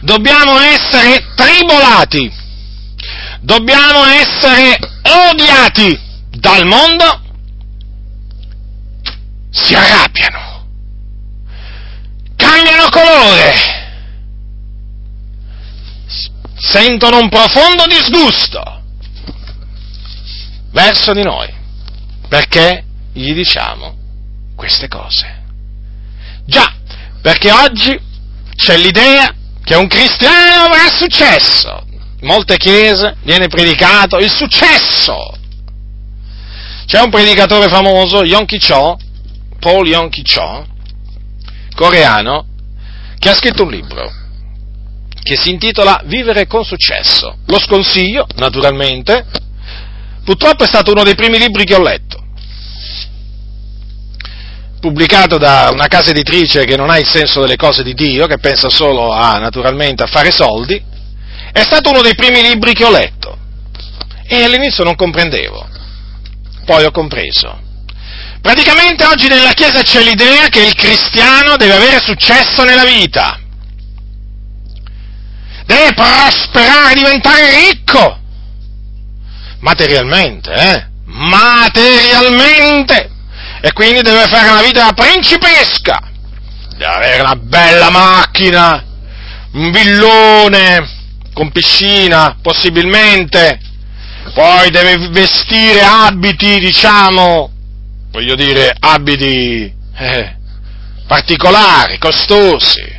dobbiamo 0.00 0.58
essere 0.58 1.26
tribolati, 1.34 2.32
dobbiamo 3.40 4.04
essere 4.04 4.78
odiati 5.02 6.00
dal 6.30 6.64
mondo. 6.66 7.26
Si 9.50 9.74
arrabbiano, 9.74 10.66
cambiano 12.36 12.88
colore, 12.90 13.54
sentono 16.54 17.18
un 17.18 17.28
profondo 17.28 17.86
disgusto 17.86 18.82
verso 20.70 21.12
di 21.12 21.22
noi, 21.22 21.52
perché 22.28 22.84
gli 23.12 23.32
diciamo 23.32 23.96
queste 24.54 24.86
cose. 24.86 25.37
Già, 26.48 26.72
perché 27.20 27.52
oggi 27.52 28.00
c'è 28.56 28.78
l'idea 28.78 29.34
che 29.62 29.74
un 29.74 29.86
cristiano 29.86 30.64
avrà 30.64 30.88
successo. 30.90 31.84
In 32.20 32.26
molte 32.26 32.56
chiese 32.56 33.16
viene 33.22 33.48
predicato 33.48 34.16
il 34.16 34.32
successo. 34.32 35.36
C'è 36.86 37.02
un 37.02 37.10
predicatore 37.10 37.68
famoso, 37.68 38.24
Yonki 38.24 38.58
Cho, 38.58 38.96
Paul 39.60 39.86
Yonki 39.86 40.22
Cho, 40.22 40.66
coreano, 41.74 42.46
che 43.18 43.28
ha 43.28 43.34
scritto 43.34 43.64
un 43.64 43.70
libro 43.70 44.10
che 45.22 45.36
si 45.36 45.50
intitola 45.50 46.00
Vivere 46.06 46.46
con 46.46 46.64
successo. 46.64 47.40
Lo 47.44 47.58
sconsiglio, 47.58 48.26
naturalmente, 48.36 49.26
purtroppo 50.24 50.64
è 50.64 50.66
stato 50.66 50.92
uno 50.92 51.02
dei 51.02 51.14
primi 51.14 51.38
libri 51.38 51.64
che 51.64 51.74
ho 51.74 51.82
letto. 51.82 52.27
Pubblicato 54.80 55.38
da 55.38 55.70
una 55.72 55.88
casa 55.88 56.10
editrice 56.10 56.64
che 56.64 56.76
non 56.76 56.88
ha 56.88 56.98
il 56.98 57.06
senso 57.06 57.40
delle 57.40 57.56
cose 57.56 57.82
di 57.82 57.94
Dio, 57.94 58.26
che 58.26 58.38
pensa 58.38 58.68
solo 58.68 59.12
a, 59.12 59.38
naturalmente, 59.38 60.04
a 60.04 60.06
fare 60.06 60.30
soldi, 60.30 60.80
è 61.52 61.62
stato 61.62 61.90
uno 61.90 62.00
dei 62.00 62.14
primi 62.14 62.42
libri 62.42 62.74
che 62.74 62.84
ho 62.84 62.90
letto. 62.90 63.36
E 64.24 64.44
all'inizio 64.44 64.84
non 64.84 64.94
comprendevo, 64.94 65.68
poi 66.64 66.84
ho 66.84 66.92
compreso. 66.92 67.66
Praticamente 68.40 69.04
oggi 69.04 69.26
nella 69.26 69.52
Chiesa 69.52 69.82
c'è 69.82 70.00
l'idea 70.00 70.48
che 70.48 70.64
il 70.64 70.74
cristiano 70.74 71.56
deve 71.56 71.74
avere 71.74 71.98
successo 72.00 72.62
nella 72.62 72.84
vita, 72.84 73.36
deve 75.66 75.92
prosperare, 75.92 76.94
diventare 76.94 77.68
ricco, 77.68 78.16
materialmente, 79.58 80.52
eh? 80.52 80.86
Materialmente! 81.06 83.16
E 83.60 83.72
quindi 83.72 84.02
deve 84.02 84.26
fare 84.28 84.50
una 84.50 84.62
vita 84.62 84.92
principesca, 84.92 86.00
deve 86.76 86.86
avere 86.86 87.20
una 87.22 87.34
bella 87.34 87.90
macchina, 87.90 88.84
un 89.52 89.70
villone 89.72 90.96
con 91.32 91.50
piscina, 91.50 92.36
possibilmente, 92.40 93.58
poi 94.34 94.70
deve 94.70 95.08
vestire 95.08 95.82
abiti, 95.82 96.58
diciamo, 96.60 97.50
voglio 98.10 98.34
dire, 98.36 98.74
abiti 98.78 99.72
eh, 99.96 100.36
particolari, 101.06 101.98
costosi. 101.98 102.96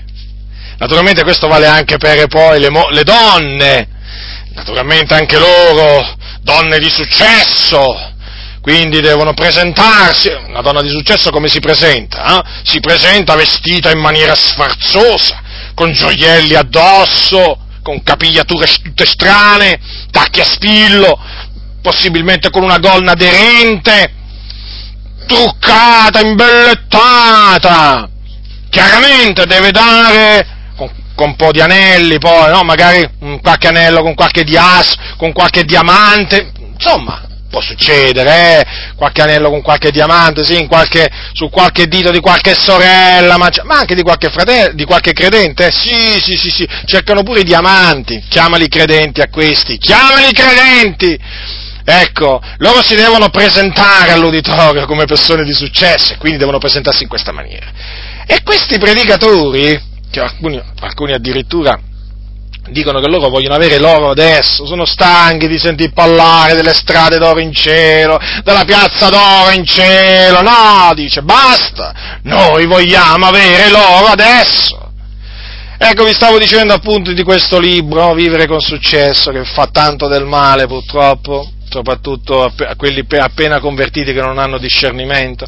Naturalmente 0.78 1.24
questo 1.24 1.48
vale 1.48 1.68
anche 1.68 1.98
per 1.98 2.28
poi 2.28 2.60
le, 2.60 2.70
le 2.92 3.04
donne, 3.04 3.88
naturalmente 4.54 5.14
anche 5.14 5.38
loro, 5.38 6.18
donne 6.42 6.80
di 6.80 6.90
successo, 6.90 8.09
quindi 8.62 9.00
devono 9.00 9.34
presentarsi, 9.34 10.30
una 10.48 10.62
donna 10.62 10.82
di 10.82 10.90
successo 10.90 11.32
come 11.32 11.48
si 11.48 11.60
presenta? 11.60 12.38
Eh? 12.38 12.50
Si 12.64 12.80
presenta 12.80 13.36
vestita 13.36 13.90
in 13.92 14.00
maniera 14.00 14.36
sfarzosa, 14.36 15.42
con 15.74 15.92
gioielli 15.92 16.56
addosso, 16.56 17.58
con 17.82 18.04
capigliature 18.04 18.68
tutte 18.84 19.06
strane, 19.06 19.80
tacchi 20.12 20.42
a 20.42 20.46
spillo, 20.46 21.18
possibilmente 21.82 22.50
con 22.50 22.64
una 22.64 22.80
gonna 22.80 23.14
aderente, 23.14 24.14
truccata, 25.26 26.20
imbellettata, 26.20 28.10
chiaramente 28.70 29.46
deve 29.46 29.72
dare 29.72 30.48
con, 30.76 30.90
un 31.16 31.36
po' 31.36 31.52
di 31.52 31.62
anelli, 31.62 32.18
poi, 32.20 32.52
no? 32.52 32.64
magari 32.64 33.10
qualche 33.42 33.68
anello 33.68 34.02
con 34.02 34.16
qualche 34.16 34.44
dias, 34.44 34.96
con 35.18 35.32
qualche 35.32 35.64
diamante, 35.64 36.52
insomma, 36.74 37.29
può 37.50 37.62
succedere, 37.62 38.60
eh? 38.60 38.66
qualche 38.96 39.22
anello 39.22 39.50
con 39.50 39.62
qualche 39.62 39.92
diamante, 39.92 40.44
sì, 40.44 40.66
qualche, 40.68 41.10
su 41.34 41.50
qualche 41.50 41.88
dito 41.88 42.12
di 42.12 42.20
qualche 42.20 42.54
sorella, 42.54 43.38
ma, 43.38 43.50
ma 43.64 43.80
anche 43.80 43.96
di 43.96 44.04
qualche, 44.04 44.30
fratello, 44.30 44.74
di 44.74 44.86
qualche 44.86 45.14
credente, 45.14 45.68
eh? 45.68 45.72
sì, 45.72 46.20
sì, 46.22 46.36
sì, 46.38 46.50
sì, 46.50 46.68
cercano 46.86 47.24
pure 47.24 47.42
i 47.42 47.44
diamanti, 47.44 48.24
chiamali 48.30 48.68
credenti 48.68 49.22
a 49.22 49.30
questi, 49.30 49.78
chiamali 49.78 50.32
credenti! 50.32 51.20
Ecco, 51.92 52.40
loro 52.58 52.84
si 52.84 52.94
devono 52.94 53.30
presentare 53.30 54.12
all'uditorio 54.12 54.86
come 54.86 55.06
persone 55.06 55.44
di 55.44 55.54
successo 55.54 56.14
e 56.14 56.18
quindi 56.18 56.38
devono 56.38 56.60
presentarsi 56.60 57.02
in 57.02 57.10
questa 57.10 57.32
maniera. 57.32 57.66
E 58.28 58.44
questi 58.44 58.78
predicatori, 58.78 59.82
che 60.12 60.20
alcuni, 60.20 60.62
alcuni 60.82 61.14
addirittura 61.14 61.80
dicono 62.70 63.00
che 63.00 63.08
loro 63.08 63.30
vogliono 63.30 63.56
avere 63.56 63.80
l'oro 63.80 64.10
adesso, 64.10 64.66
sono 64.66 64.86
stanchi 64.86 65.48
di 65.48 65.58
sentir 65.58 65.92
parlare 65.94 66.56
delle 66.56 66.74
strade 66.74 67.18
d'oro 67.18 67.40
in 67.40 67.54
cielo, 67.54 68.20
della 68.44 68.66
piazza 68.66 69.10
d'oro 69.10 69.52
in 69.52 69.66
cielo, 69.66 70.42
no, 70.42 70.92
dice 70.94 71.22
basta, 71.22 72.20
noi 72.24 72.66
vogliamo 72.66 73.26
avere 73.26 73.70
l'oro 73.70 74.08
adesso. 74.08 74.78
Ecco, 75.82 76.04
vi 76.04 76.14
stavo 76.14 76.38
dicendo 76.38 76.74
appunto 76.74 77.14
di 77.14 77.24
questo 77.24 77.58
libro, 77.58 78.14
Vivere 78.14 78.48
con 78.48 78.60
successo, 78.60 79.32
che 79.32 79.46
fa 79.46 79.68
tanto 79.68 80.08
del 80.08 80.26
male 80.26 80.68
purtroppo, 80.68 81.52
soprattutto 81.70 82.44
a 82.44 82.76
quelli 82.76 83.06
appena 83.18 83.60
convertiti 83.60 84.14
che 84.14 84.22
non 84.22 84.40
hanno 84.40 84.58
discernimento, 84.58 85.46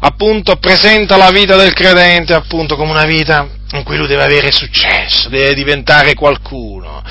appunto 0.00 0.56
presenta 0.56 1.16
la 1.16 1.30
vita 1.30 1.56
del 1.56 1.72
credente 1.72 2.34
appunto 2.34 2.76
come 2.76 2.90
una 2.90 3.04
vita 3.04 3.48
in 3.72 3.82
cui 3.82 3.96
lui 3.96 4.06
deve 4.06 4.22
avere 4.22 4.52
successo, 4.52 5.28
deve 5.28 5.54
diventare 5.54 6.14
qualcuno. 6.14 7.02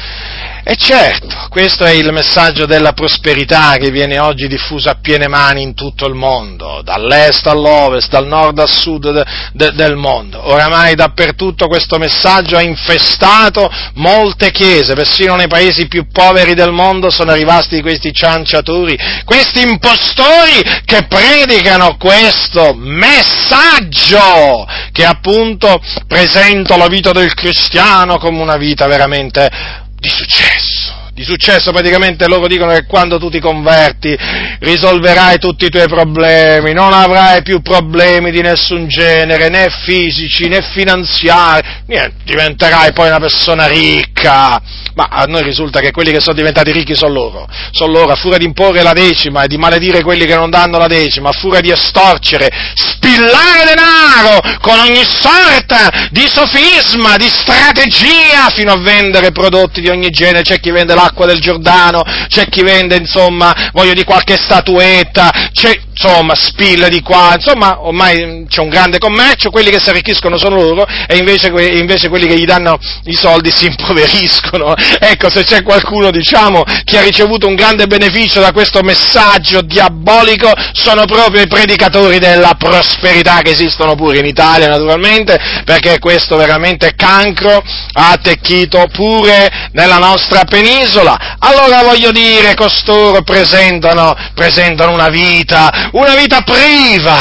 E 0.66 0.78
certo, 0.78 1.36
questo 1.50 1.84
è 1.84 1.90
il 1.90 2.10
messaggio 2.14 2.66
della 2.66 2.94
prosperità 2.94 3.76
che 3.76 3.92
viene 3.92 4.18
oggi 4.18 4.48
diffuso 4.48 4.90
a 4.90 4.98
piene 5.02 5.28
mani 5.28 5.62
in 5.62 5.74
tutto 5.74 6.08
il 6.08 6.14
mondo, 6.14 6.82
dall'est 6.82 7.46
all'ovest, 7.48 8.10
dal 8.10 8.26
nord 8.26 8.58
al 8.60 8.70
sud 8.70 9.12
de, 9.12 9.26
de, 9.52 9.72
del 9.74 9.98
mondo. 9.98 10.40
Oramai 10.50 10.96
dappertutto 10.96 11.68
questo 11.68 11.98
messaggio 11.98 12.56
ha 12.56 12.62
infestato 12.62 13.70
molte 13.96 14.52
chiese, 14.52 14.94
persino 14.94 15.36
nei 15.36 15.50
paesi 15.50 15.90
più 15.90 16.08
poveri 16.08 16.54
del 16.54 16.72
mondo 16.72 17.10
sono 17.10 17.32
arrivati 17.32 17.82
questi 17.82 18.14
cianciatori, 18.14 18.98
questi 19.26 19.68
impostori 19.68 20.64
che 20.86 21.08
predicano 21.08 21.98
questo 21.98 22.74
messaggio 22.74 24.66
che 24.94 25.04
appunto 25.04 25.82
presenta 26.08 26.78
la 26.78 26.88
vita 26.88 27.12
del 27.12 27.34
cristiano 27.34 28.18
come 28.18 28.42
una 28.42 28.56
vita 28.56 28.88
veramente 28.88 29.82
di 30.04 30.10
successo. 30.10 31.03
Di 31.16 31.24
successo 31.24 31.72
praticamente 31.72 32.28
loro 32.28 32.48
dicono 32.48 32.72
che 32.72 32.88
quando 32.88 33.20
tu 33.20 33.30
ti 33.30 33.40
converti 33.40 34.18
risolverai 34.60 35.38
tutti 35.38 35.66
i 35.66 35.70
tuoi 35.70 35.88
problemi, 35.88 36.74
non 36.74 36.92
avrai 36.92 37.44
più 37.44 37.62
problemi 37.62 38.32
di 38.32 38.42
nessun 38.42 38.88
genere, 38.88 39.50
né 39.50 39.68
fisici 39.86 40.48
né 40.48 40.64
finanziari, 40.74 41.84
niente, 41.86 42.16
diventerai 42.24 42.94
poi 42.94 43.10
una 43.10 43.20
persona 43.20 43.68
ricca. 43.68 44.60
Ma 44.96 45.08
a 45.10 45.26
noi 45.26 45.44
risulta 45.44 45.82
che 45.82 45.92
quelli 45.92 46.12
che 46.12 46.20
sono 46.20 46.36
diventati 46.36 46.72
ricchi 46.72 46.96
sono 46.96 47.14
loro, 47.14 47.48
sono 47.72 47.92
loro, 47.92 48.12
a 48.12 48.16
furia 48.16 48.38
di 48.40 48.46
imporre 48.46 48.82
la 48.82 48.94
decima 48.94 49.44
e 49.44 49.48
di 49.48 49.58
maledire 49.58 50.02
quelli 50.02 50.26
che 50.26 50.36
non 50.36 50.50
danno 50.50 50.80
la 50.80 50.88
decima, 50.88 51.30
a 51.30 51.34
furia 51.34 51.62
di 51.62 51.72
estorcere, 51.72 52.50
spillare 52.74 53.66
denaro 53.66 54.40
con 54.62 54.80
ogni 54.80 55.04
sorta 55.04 56.10
di 56.10 56.28
sofisma, 56.28 57.18
di 57.18 57.28
strategia, 57.28 58.50
fino 58.56 58.72
a 58.72 58.80
vendere 58.80 59.32
prodotti 59.32 59.82
di 59.82 59.90
ogni 59.90 60.10
genere, 60.10 60.44
c'è 60.44 60.60
chi 60.60 60.72
vende 60.72 60.94
l'acqua 61.04 61.26
del 61.26 61.40
Giordano, 61.40 62.04
c'è 62.28 62.48
chi 62.48 62.64
vende, 62.64 62.96
insomma, 62.96 63.70
voglio 63.74 63.94
di 63.94 64.04
qualche 64.04 64.38
statuetta, 64.38 65.50
c'è, 65.52 65.78
insomma, 65.92 66.36
spilla 66.36 66.88
di 66.88 67.02
qua, 67.02 67.34
insomma, 67.36 67.86
ormai 67.86 68.46
c'è 68.50 68.62
un 68.62 68.70
grande 68.70 68.98
commercio, 68.98 69.50
quelli 69.50 69.70
che 69.70 69.80
si 69.80 69.90
arricchiscono 69.90 70.38
sono 70.38 70.56
loro 70.56 70.86
e 71.08 71.18
invece, 71.18 71.48
invece 71.48 72.10
quelli 72.10 72.28
che 72.28 72.38
gli 72.38 72.46
danno 72.46 72.78
i 73.06 73.14
soldi 73.14 73.52
si 73.52 73.66
impoveriscono. 73.66 74.74
Ecco, 75.04 75.30
se 75.30 75.44
c'è 75.44 75.64
qualcuno, 75.64 76.12
diciamo, 76.12 76.64
che 76.84 76.98
ha 76.98 77.02
ricevuto 77.02 77.48
un 77.48 77.56
grande 77.56 77.88
beneficio 77.88 78.40
da 78.40 78.52
questo 78.52 78.82
messaggio 78.82 79.62
diabolico, 79.62 80.52
sono 80.72 81.06
proprio 81.06 81.42
i 81.42 81.48
predicatori 81.48 82.20
della 82.20 82.56
prosperità 82.58 83.42
che 83.42 83.52
esistono 83.52 83.96
pure 83.96 84.20
in 84.20 84.26
Italia, 84.26 84.70
naturalmente, 84.70 85.38
perché 85.66 86.00
questo 86.00 86.38
veramente 86.38 86.94
cancro, 86.96 87.62
ha 87.94 88.12
attecchito 88.12 88.86
pure 88.92 89.70
nella 89.74 89.98
nostra 89.98 90.46
penisola. 90.46 90.93
Allora 91.02 91.84
voglio 91.84 92.12
dire, 92.12 92.54
costoro 92.56 93.22
presentano, 93.24 94.16
presentano 94.34 94.92
una 94.92 95.10
vita 95.10 95.72
una 95.94 96.16
vita 96.16 96.42
priva, 96.42 97.18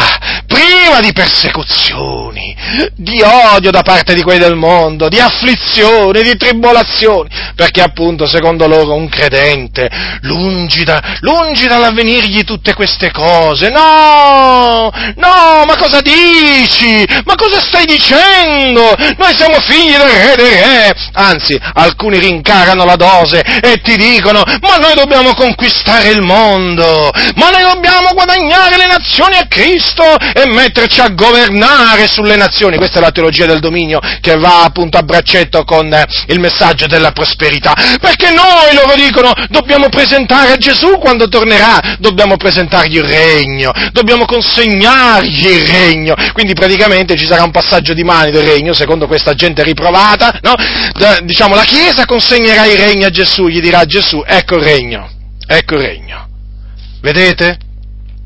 priva 0.46 1.00
di 1.00 1.12
persecuzioni, 1.12 2.56
di 2.94 3.20
odio 3.22 3.70
da 3.70 3.82
parte 3.82 4.14
di 4.14 4.22
quelli 4.22 4.38
del 4.38 4.56
mondo, 4.56 5.08
di 5.08 5.18
afflizioni, 5.18 6.22
di 6.22 6.36
tribolazioni, 6.36 7.28
perché 7.54 7.82
appunto 7.82 8.26
secondo 8.26 8.66
loro 8.66 8.94
un 8.94 9.08
credente, 9.08 9.90
lungi, 10.22 10.84
da, 10.84 11.18
lungi 11.20 11.66
dall'avvenirgli 11.66 12.44
tutte 12.44 12.74
queste 12.74 13.10
cose, 13.10 13.68
no, 13.68 14.90
no, 15.16 15.64
ma 15.66 15.76
cosa 15.76 16.00
dici? 16.00 17.04
Ma 17.24 17.34
cosa 17.34 17.60
stai 17.60 17.84
dicendo? 17.84 18.94
Noi 19.18 19.36
siamo 19.36 19.60
figli 19.60 19.92
del 19.92 20.08
re 20.08 20.34
dei 20.36 20.60
re, 20.60 20.94
anzi, 21.12 21.58
alcuni 21.74 22.18
rincarano 22.18 22.84
la 22.84 22.96
dose 22.96 23.42
e 23.64 23.80
ti 23.80 23.96
dicono, 23.96 24.42
ma 24.60 24.76
noi 24.78 24.94
dobbiamo 24.94 25.34
conquistare 25.34 26.08
il 26.08 26.20
mondo, 26.20 27.12
ma 27.36 27.50
noi 27.50 27.62
dobbiamo 27.62 28.10
guadagnare 28.12 28.76
le 28.76 28.86
nazioni 28.86 29.36
a 29.36 29.46
Cristo 29.46 30.02
e 30.02 30.46
metterci 30.46 31.00
a 31.00 31.10
governare 31.10 32.08
sulle 32.08 32.34
nazioni. 32.34 32.76
Questa 32.76 32.98
è 32.98 33.00
la 33.00 33.12
teologia 33.12 33.46
del 33.46 33.60
dominio 33.60 34.00
che 34.20 34.36
va 34.36 34.64
appunto 34.64 34.98
a 34.98 35.04
braccetto 35.04 35.62
con 35.62 35.92
eh, 35.92 36.04
il 36.26 36.40
messaggio 36.40 36.88
della 36.88 37.12
prosperità. 37.12 37.72
Perché 38.00 38.32
noi, 38.32 38.74
loro 38.74 38.94
dicono, 38.96 39.32
dobbiamo 39.48 39.88
presentare 39.88 40.50
a 40.50 40.56
Gesù 40.56 40.98
quando 40.98 41.28
tornerà, 41.28 41.96
dobbiamo 42.00 42.36
presentargli 42.36 42.96
il 42.96 43.04
regno, 43.04 43.70
dobbiamo 43.92 44.24
consegnargli 44.24 45.46
il 45.46 45.66
regno. 45.66 46.14
Quindi 46.32 46.54
praticamente 46.54 47.16
ci 47.16 47.26
sarà 47.26 47.44
un 47.44 47.52
passaggio 47.52 47.94
di 47.94 48.02
mani 48.02 48.32
del 48.32 48.44
regno, 48.44 48.74
secondo 48.74 49.06
questa 49.06 49.34
gente 49.34 49.62
riprovata, 49.62 50.40
no? 50.42 50.54
diciamo 51.22 51.54
la 51.54 51.62
Chiesa 51.62 52.06
consegnerà 52.06 52.64
il 52.66 52.78
regno 52.78 53.06
a 53.06 53.10
Gesù, 53.10 53.50
gli 53.52 53.60
dirà 53.60 53.84
Gesù, 53.84 54.22
ecco 54.26 54.56
il 54.56 54.62
regno, 54.62 55.10
ecco 55.46 55.74
il 55.74 55.80
regno. 55.80 56.28
Vedete? 57.00 57.58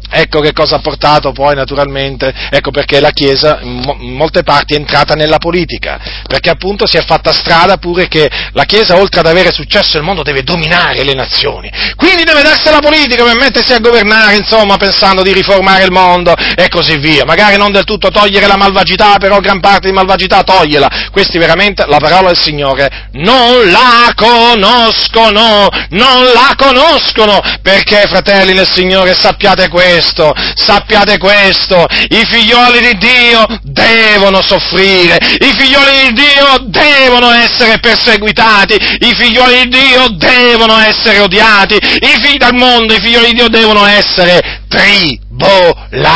Ecco 0.09 0.41
che 0.41 0.53
cosa 0.53 0.77
ha 0.77 0.81
portato 0.81 1.33
poi 1.33 1.55
naturalmente, 1.55 2.33
ecco 2.51 2.71
perché 2.71 3.01
la 3.01 3.11
Chiesa 3.11 3.59
in, 3.63 4.15
molte 4.15 4.43
parti 4.43 4.75
è 4.75 4.77
entrata 4.77 5.15
nella 5.15 5.39
politica, 5.39 5.99
perché 6.27 6.51
appunto 6.51 6.87
si 6.87 6.97
è 6.97 7.05
fatta 7.05 7.33
strada 7.33 7.77
pure 7.77 8.09
che 8.09 8.31
la 8.53 8.65
Chiesa 8.65 8.97
oltre 8.97 9.21
ad 9.21 9.27
avere 9.27 9.53
successo 9.53 9.93
nel 9.95 10.05
mondo 10.05 10.23
deve 10.23 10.43
dominare 10.43 11.03
le 11.03 11.15
nazioni, 11.15 11.71
quindi 11.97 12.25
deve 12.25 12.43
darsi 12.43 12.69
alla 12.69 12.81
politica 12.81 13.25
per 13.25 13.37
mettersi 13.37 13.73
a 13.73 13.81
governare, 13.81 14.37
insomma, 14.37 14.77
pensando 14.77 15.23
di 15.23 15.33
riformare 15.33 15.85
il 15.85 15.91
mondo 15.91 16.35
e 16.55 16.69
così 16.69 16.99
via, 16.99 17.25
magari 17.25 17.57
non 17.57 17.73
del 17.73 17.85
tutto 17.85 18.11
togliere 18.11 18.47
la 18.47 18.57
malvagità, 18.57 19.19
però 19.19 19.41
gran 19.41 19.61
parte 19.61 19.89
di 19.89 19.93
malvagità 19.93 20.43
togliela, 20.43 21.09
questi 21.11 21.39
veramente 21.39 21.85
la 21.87 21.99
parola 21.99 22.29
del 22.29 22.39
Signore 22.39 23.09
non 23.13 23.71
la 23.71 24.13
conoscono, 24.15 25.69
non 25.91 26.25
la 26.33 26.55
conoscono, 26.57 27.41
perché 27.63 28.07
fratelli 28.07 28.53
del 28.53 28.71
Signore 28.71 29.15
sappiate 29.15 29.69
questo, 29.69 29.95
questo, 29.97 30.35
sappiate 30.55 31.17
questo, 31.17 31.87
i 32.09 32.23
figlioli 32.27 32.81
di 32.81 32.99
Dio 32.99 33.47
devono 33.63 34.43
soffrire, 34.43 35.17
i 35.17 35.53
figlioli 35.57 36.09
di 36.09 36.13
Dio 36.13 36.59
devono 36.67 37.31
essere 37.31 37.79
perseguitati, 37.79 38.75
i 38.75 39.15
figlioli 39.15 39.63
di 39.63 39.79
Dio 39.79 40.09
devono 40.11 40.79
essere 40.79 41.21
odiati, 41.21 41.77
i 41.77 42.19
figli 42.21 42.37
del 42.37 42.53
mondo, 42.53 42.93
i 42.93 43.01
figlioli 43.01 43.29
di 43.29 43.35
Dio 43.35 43.49
devono 43.49 43.87
essere 43.87 44.65
tribolati. 44.69 46.13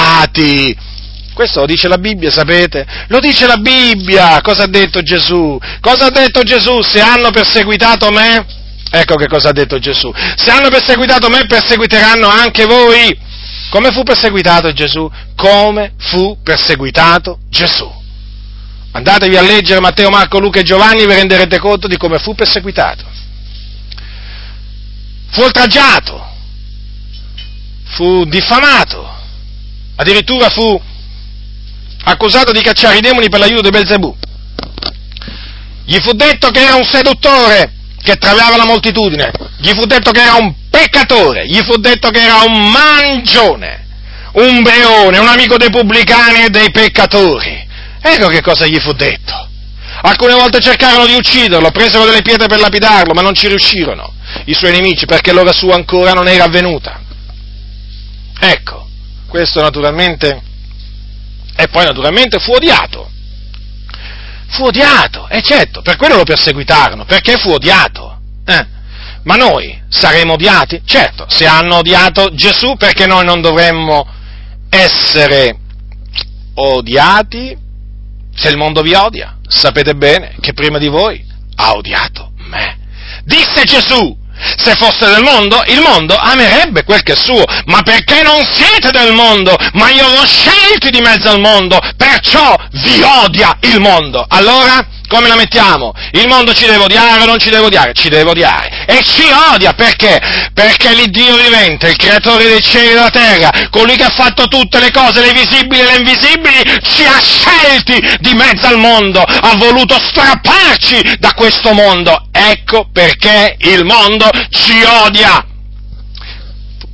Questo 1.33 1.61
lo 1.61 1.67
dice 1.67 1.89
la 1.89 1.97
Bibbia, 1.97 2.31
sapete? 2.31 2.85
Lo 3.09 3.19
dice 3.19 3.47
la 3.47 3.57
Bibbia. 3.57 4.43
Cosa 4.43 4.65
ha 4.65 4.67
detto 4.67 5.01
Gesù? 5.01 5.59
Cosa 5.81 6.07
ha 6.07 6.11
detto 6.11 6.43
Gesù? 6.43 6.83
Se 6.83 7.01
hanno 7.01 7.31
perseguitato 7.31 8.11
me, 8.11 8.45
ecco 8.91 9.15
che 9.15 9.27
cosa 9.27 9.49
ha 9.49 9.53
detto 9.53 9.79
Gesù. 9.79 10.13
Se 10.37 10.51
hanno 10.51 10.69
perseguitato 10.69 11.31
me, 11.31 11.47
perseguiteranno 11.47 12.29
anche 12.29 12.67
voi. 12.67 13.29
Come 13.71 13.93
fu 13.93 14.03
perseguitato 14.03 14.73
Gesù? 14.73 15.09
Come 15.37 15.95
fu 15.97 16.39
perseguitato 16.43 17.39
Gesù? 17.49 17.89
Andatevi 18.93 19.37
a 19.37 19.43
leggere 19.43 19.81
Matteo, 19.81 20.11
Marco, 20.11 20.41
Luca 20.41 20.59
e 20.59 20.65
Giovanni 20.65 21.03
e 21.03 21.07
vi 21.07 21.15
renderete 21.15 21.59
conto 21.61 21.87
di 21.87 21.97
come 21.97 22.19
fu 22.19 22.35
perseguitato. 22.35 23.05
Fu 25.31 25.43
oltraggiato, 25.43 26.27
fu 27.85 28.25
diffamato, 28.25 29.09
addirittura 29.95 30.49
fu 30.49 30.83
accusato 32.03 32.51
di 32.51 32.63
cacciare 32.63 32.99
i 32.99 33.01
demoni 33.01 33.29
per 33.29 33.39
l'aiuto 33.39 33.63
di 33.63 33.71
Belzebù. 33.71 34.17
Gli 35.85 35.99
fu 36.01 36.11
detto 36.13 36.51
che 36.51 36.61
era 36.61 36.75
un 36.75 36.85
seduttore 36.85 37.73
che 38.11 38.17
travava 38.17 38.57
la 38.57 38.65
moltitudine, 38.65 39.31
gli 39.59 39.71
fu 39.71 39.85
detto 39.85 40.11
che 40.11 40.21
era 40.21 40.35
un 40.35 40.53
peccatore, 40.69 41.47
gli 41.47 41.61
fu 41.63 41.77
detto 41.77 42.11
che 42.11 42.21
era 42.21 42.43
un 42.43 42.71
mangione, 42.71 43.87
un 44.33 44.63
beone, 44.63 45.19
un 45.19 45.29
amico 45.29 45.57
dei 45.57 45.71
pubblicani 45.71 46.45
e 46.45 46.51
dei 46.51 46.73
peccatori. 46.73 47.69
Ecco 48.03 48.27
che 48.27 48.43
cosa 48.43 48.67
gli 48.67 48.81
fu 48.81 48.93
detto. 48.93 49.49
Alcune 50.03 50.35
volte 50.35 50.61
cercarono 50.61 51.07
di 51.07 51.15
ucciderlo, 51.15 51.71
presero 51.71 52.05
delle 52.05 52.23
pietre 52.23 52.49
per 52.49 52.59
lapidarlo, 52.59 53.13
ma 53.13 53.21
non 53.21 53.35
ci 53.35 53.47
riuscirono 53.47 54.15
i 54.47 54.55
suoi 54.55 54.73
nemici 54.73 55.07
perché 55.07 55.33
l'ora 55.33 55.53
sua 55.53 55.75
ancora 55.75 56.13
non 56.13 56.27
era 56.27 56.45
avvenuta. 56.45 57.01
Ecco, 58.41 58.89
questo 59.29 59.61
naturalmente, 59.61 60.43
e 61.55 61.69
poi 61.69 61.85
naturalmente 61.85 62.41
fu 62.41 62.53
odiato. 62.53 63.09
Fu 64.51 64.65
odiato, 64.65 65.29
e 65.29 65.43
certo, 65.43 65.83
per 65.83 65.97
quello 65.97 66.17
lo 66.17 66.25
perseguitarono, 66.25 67.05
perché 67.05 67.37
fu 67.39 67.51
odiato. 67.51 68.21
Eh? 68.45 68.67
Ma 69.23 69.37
noi 69.37 69.81
saremo 69.89 70.35
odiati? 70.35 70.83
Certo, 70.85 71.27
se 71.29 71.47
hanno 71.47 71.77
odiato 71.77 72.33
Gesù, 72.35 72.77
perché 72.77 73.07
noi 73.07 73.25
non 73.25 73.41
dovremmo 73.41 74.07
essere 74.69 75.57
odiati 76.55 77.57
se 78.35 78.49
il 78.49 78.57
mondo 78.57 78.81
vi 78.81 78.95
odia? 78.95 79.37
Sapete 79.47 79.95
bene 79.95 80.37
che 80.41 80.53
prima 80.53 80.79
di 80.79 80.89
voi 80.89 81.23
ha 81.57 81.75
odiato 81.75 82.33
me. 82.49 82.79
Disse 83.25 83.65
Gesù, 83.65 84.17
se 84.57 84.75
fosse 84.75 85.07
del 85.07 85.23
mondo, 85.23 85.63
il 85.67 85.81
mondo 85.81 86.17
amerebbe 86.17 86.85
quel 86.85 87.03
che 87.03 87.13
è 87.13 87.17
suo, 87.17 87.45
ma 87.67 87.83
perché 87.83 88.23
non 88.23 88.45
siete 88.45 88.91
del 88.91 89.13
mondo, 89.13 89.57
ma 89.75 89.91
io 89.91 90.09
l'ho 90.09 90.27
scelti 90.27 90.91
di 90.91 91.01
mezzo 91.01 91.29
al 91.31 91.41
mondo, 91.41 91.79
perciò 91.97 92.57
vi 92.73 93.03
odia 93.03 93.57
il 93.61 93.81
mondo. 93.81 94.25
Allora, 94.29 94.87
come 95.11 95.27
la 95.27 95.35
mettiamo? 95.35 95.93
Il 96.13 96.29
mondo 96.29 96.53
ci 96.53 96.67
deve 96.67 96.85
odiare 96.85 97.23
o 97.23 97.27
non 97.27 97.39
ci 97.41 97.51
deve 97.51 97.65
odiare? 97.65 97.93
Ci 97.95 98.09
deve 98.09 98.31
odiare. 98.31 98.85
E 98.87 99.03
ci 99.03 99.25
odia 99.53 99.73
perché? 99.73 100.21
Perché 100.55 100.95
l'Iddio 100.95 101.37
vivente, 101.37 101.89
il 101.89 101.97
creatore 101.97 102.45
dei 102.45 102.63
cieli 102.63 102.91
e 102.91 102.95
della 102.95 103.11
terra, 103.11 103.51
colui 103.71 103.97
che 103.97 104.05
ha 104.05 104.11
fatto 104.11 104.47
tutte 104.47 104.79
le 104.79 104.93
cose, 104.93 105.21
le 105.21 105.33
visibili 105.33 105.81
e 105.81 105.85
le 105.85 105.97
invisibili, 105.97 106.63
ci 106.83 107.05
ha 107.05 107.19
scelti 107.19 108.19
di 108.21 108.35
mezzo 108.35 108.69
al 108.69 108.79
mondo, 108.79 109.21
ha 109.21 109.57
voluto 109.57 109.99
strapparci 109.99 111.17
da 111.19 111.35
questo 111.35 111.73
mondo. 111.73 112.29
Ecco 112.31 112.89
perché 112.93 113.57
il 113.59 113.85
mondo 113.85 114.31
ci 114.51 114.81
odia. 115.03 115.45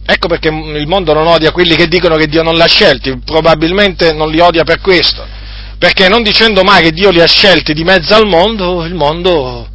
Ecco 0.07 0.29
perché 0.29 0.49
il 0.49 0.87
mondo 0.87 1.13
non 1.13 1.27
odia 1.27 1.53
quelli 1.53 1.77
che 1.77 1.87
dicono 1.87 2.17
che 2.17 2.29
Dio 2.29 2.43
non 2.43 2.57
l'ha 2.57 2.67
scelti, 2.67 3.21
probabilmente 3.23 4.15
non 4.15 4.31
li 4.31 4.41
odia 4.41 4.65
per 4.65 4.81
questo 4.81 5.36
perché 5.79 6.09
non 6.09 6.23
dicendo 6.23 6.63
mai 6.63 6.83
che 6.83 6.93
Dio 6.93 7.11
li 7.11 7.21
ha 7.21 7.27
scelti 7.27 7.75
di 7.75 7.85
mezzo 7.85 8.15
al 8.15 8.27
mondo, 8.27 8.85
il 8.85 8.95
mondo, 8.95 9.69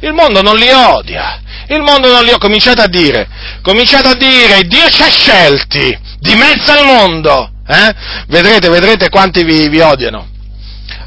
il 0.00 0.12
mondo 0.12 0.42
non 0.42 0.56
li 0.56 0.70
odia. 0.70 1.40
Il 1.68 1.82
mondo 1.82 2.08
non 2.08 2.22
li 2.22 2.28
odia. 2.28 2.38
Cominciate 2.38 2.80
a 2.80 2.88
dire, 2.88 3.28
cominciate 3.62 4.08
a 4.08 4.14
dire, 4.14 4.62
Dio 4.62 4.88
ci 4.88 5.02
ha 5.02 5.08
scelti 5.08 5.98
di 6.20 6.34
mezzo 6.34 6.72
al 6.72 6.84
mondo. 6.84 7.50
Eh? 7.66 7.94
Vedrete, 8.28 8.68
vedrete 8.68 9.08
quanti 9.08 9.44
vi, 9.44 9.68
vi 9.68 9.80
odiano. 9.80 10.36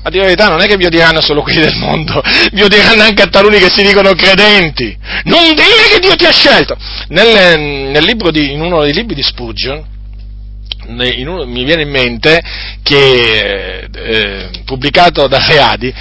A 0.03 0.09
dire 0.09 0.23
la 0.23 0.29
verità 0.29 0.49
non 0.49 0.61
è 0.61 0.67
che 0.67 0.77
vi 0.77 0.85
odieranno 0.85 1.21
solo 1.21 1.43
quelli 1.43 1.61
del 1.61 1.75
mondo, 1.75 2.21
vi 2.53 2.63
odieranno 2.63 3.03
anche 3.03 3.21
a 3.21 3.27
taluni 3.27 3.59
che 3.59 3.69
si 3.69 3.83
dicono 3.83 4.13
credenti. 4.13 4.97
Non 5.25 5.53
dire 5.53 5.89
che 5.91 5.99
Dio 5.99 6.15
ti 6.15 6.25
ha 6.25 6.31
scelto. 6.31 6.75
Nel, 7.09 7.59
nel 7.59 8.15
di, 8.31 8.51
in 8.51 8.61
uno 8.61 8.81
dei 8.81 8.93
libri 8.93 9.13
di 9.15 9.23
Spurgeon, 9.23 9.83
uno, 10.87 11.45
mi 11.45 11.63
viene 11.63 11.83
in 11.83 11.89
mente 11.89 12.41
che, 12.83 13.87
eh, 13.91 14.49
pubblicato 14.65 15.27
da 15.27 15.45
Readi, 15.45 15.93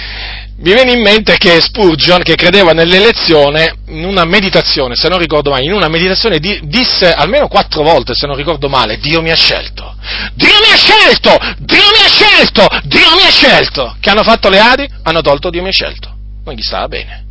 mi 0.61 0.73
viene 0.73 0.91
in 0.91 1.01
mente 1.01 1.37
che 1.37 1.59
Spurgeon, 1.59 2.21
che 2.21 2.35
credeva 2.35 2.71
nell'elezione, 2.71 3.77
in 3.87 4.05
una 4.05 4.25
meditazione, 4.25 4.95
se 4.95 5.09
non 5.09 5.17
ricordo 5.17 5.49
male, 5.49 5.63
in 5.63 5.73
una 5.73 5.87
meditazione 5.87 6.37
di, 6.37 6.59
disse 6.65 7.11
almeno 7.11 7.47
quattro 7.47 7.81
volte, 7.81 8.13
se 8.13 8.27
non 8.27 8.35
ricordo 8.35 8.69
male, 8.69 8.99
Dio 8.99 9.21
mi 9.21 9.31
ha 9.31 9.35
scelto, 9.35 9.95
Dio 10.35 10.47
mi 10.47 10.71
ha 10.71 10.77
scelto, 10.77 11.35
Dio 11.57 11.81
mi 11.81 12.05
ha 12.05 12.07
scelto, 12.07 12.67
Dio 12.83 13.15
mi 13.15 13.23
ha 13.23 13.31
scelto. 13.31 13.95
Che 13.99 14.09
hanno 14.09 14.23
fatto 14.23 14.49
le 14.49 14.59
Adi? 14.59 14.87
Hanno 15.03 15.21
tolto 15.21 15.49
Dio 15.49 15.63
mi 15.63 15.69
ha 15.69 15.73
scelto. 15.73 16.15
Non 16.45 16.53
gli 16.53 16.61
stava 16.61 16.87
bene. 16.87 17.25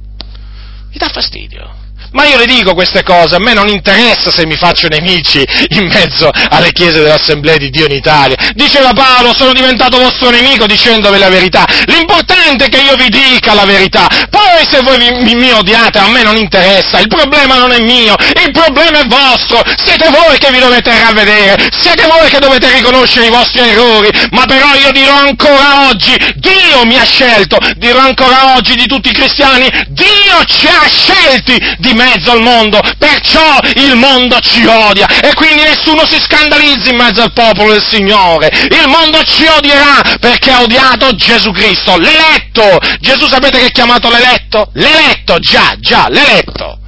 Mi 0.90 0.96
dà 0.96 1.08
fastidio. 1.08 1.79
Ma 2.12 2.24
io 2.24 2.38
le 2.38 2.46
dico 2.46 2.74
queste 2.74 3.02
cose, 3.02 3.36
a 3.36 3.38
me 3.38 3.54
non 3.54 3.68
interessa 3.68 4.30
se 4.30 4.44
mi 4.46 4.56
faccio 4.56 4.88
nemici 4.88 5.44
in 5.68 5.86
mezzo 5.86 6.30
alle 6.50 6.72
chiese 6.72 7.00
dell'Assemblea 7.02 7.56
di 7.56 7.70
Dio 7.70 7.86
in 7.86 7.92
Italia. 7.92 8.36
Diceva 8.54 8.92
Paolo, 8.92 9.34
sono 9.36 9.52
diventato 9.52 9.98
vostro 9.98 10.30
nemico 10.30 10.66
dicendovi 10.66 11.18
la 11.18 11.28
verità. 11.28 11.64
L'importante 11.86 12.64
è 12.64 12.68
che 12.68 12.80
io 12.80 12.96
vi 12.96 13.08
dica 13.08 13.54
la 13.54 13.64
verità. 13.64 14.08
Poi 14.28 14.66
se 14.68 14.80
voi 14.82 14.98
mi, 14.98 15.34
mi 15.34 15.52
odiate, 15.52 15.98
a 15.98 16.08
me 16.08 16.22
non 16.22 16.36
interessa. 16.36 16.98
Il 16.98 17.08
problema 17.08 17.56
non 17.56 17.70
è 17.70 17.80
mio, 17.80 18.16
il 18.44 18.50
problema 18.50 19.00
è 19.00 19.06
vostro. 19.06 19.62
Siete 19.84 20.08
voi 20.10 20.38
che 20.38 20.50
vi 20.50 20.58
dovete 20.58 20.90
ravvedere, 20.98 21.68
siete 21.78 22.06
voi 22.06 22.28
che 22.28 22.38
dovete 22.38 22.72
riconoscere 22.72 23.26
i 23.26 23.30
vostri 23.30 23.60
errori. 23.60 24.10
Ma 24.30 24.46
però 24.46 24.74
io 24.74 24.90
dirò 24.90 25.14
ancora 25.14 25.88
oggi, 25.88 26.16
Dio 26.36 26.84
mi 26.84 26.96
ha 26.96 27.04
scelto, 27.04 27.58
dirò 27.76 28.00
ancora 28.00 28.56
oggi 28.56 28.74
di 28.74 28.86
tutti 28.86 29.10
i 29.10 29.12
cristiani, 29.12 29.68
Dio 29.88 30.44
ci 30.46 30.66
ha 30.66 30.88
scelti 30.88 31.76
di 31.78 31.94
mezzo 32.00 32.30
al 32.32 32.40
mondo, 32.40 32.80
perciò 32.98 33.58
il 33.76 33.94
mondo 33.96 34.38
ci 34.40 34.64
odia 34.64 35.06
e 35.20 35.34
quindi 35.34 35.62
nessuno 35.62 36.06
si 36.06 36.18
scandalizzi 36.18 36.90
in 36.90 36.96
mezzo 36.96 37.20
al 37.22 37.32
popolo 37.32 37.72
del 37.72 37.84
Signore. 37.86 38.48
Il 38.48 38.88
mondo 38.88 39.22
ci 39.22 39.44
odierà 39.46 40.16
perché 40.18 40.50
ha 40.50 40.62
odiato 40.62 41.14
Gesù 41.14 41.50
Cristo, 41.50 41.98
l'eletto. 41.98 42.78
Gesù 43.00 43.26
sapete 43.26 43.58
che 43.58 43.66
è 43.66 43.70
chiamato 43.70 44.08
l'eletto? 44.08 44.70
L'eletto, 44.74 45.38
già, 45.38 45.74
già, 45.78 46.08
l'eletto. 46.08 46.78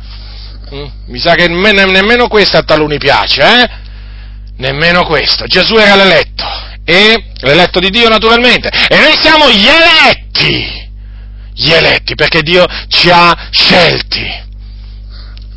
Mm? 0.75 0.87
Mi 1.09 1.19
sa 1.19 1.35
che 1.35 1.49
nemmeno, 1.49 2.29
questo 2.29 2.57
a 2.57 2.63
taluni 2.63 2.97
piace, 2.97 3.43
eh? 3.43 3.71
Nemmeno 4.57 5.05
questo. 5.05 5.45
Gesù 5.47 5.75
era 5.75 5.97
l'eletto 5.97 6.45
e 6.85 7.33
l'eletto 7.41 7.79
di 7.79 7.91
Dio 7.91 8.09
naturalmente 8.09 8.69
e 8.89 8.99
noi 8.99 9.19
siamo 9.21 9.51
gli 9.51 9.67
eletti. 9.67 10.81
Gli 11.55 11.71
eletti 11.71 12.15
perché 12.15 12.41
Dio 12.43 12.65
ci 12.89 13.11
ha 13.11 13.49
scelti 13.51 14.51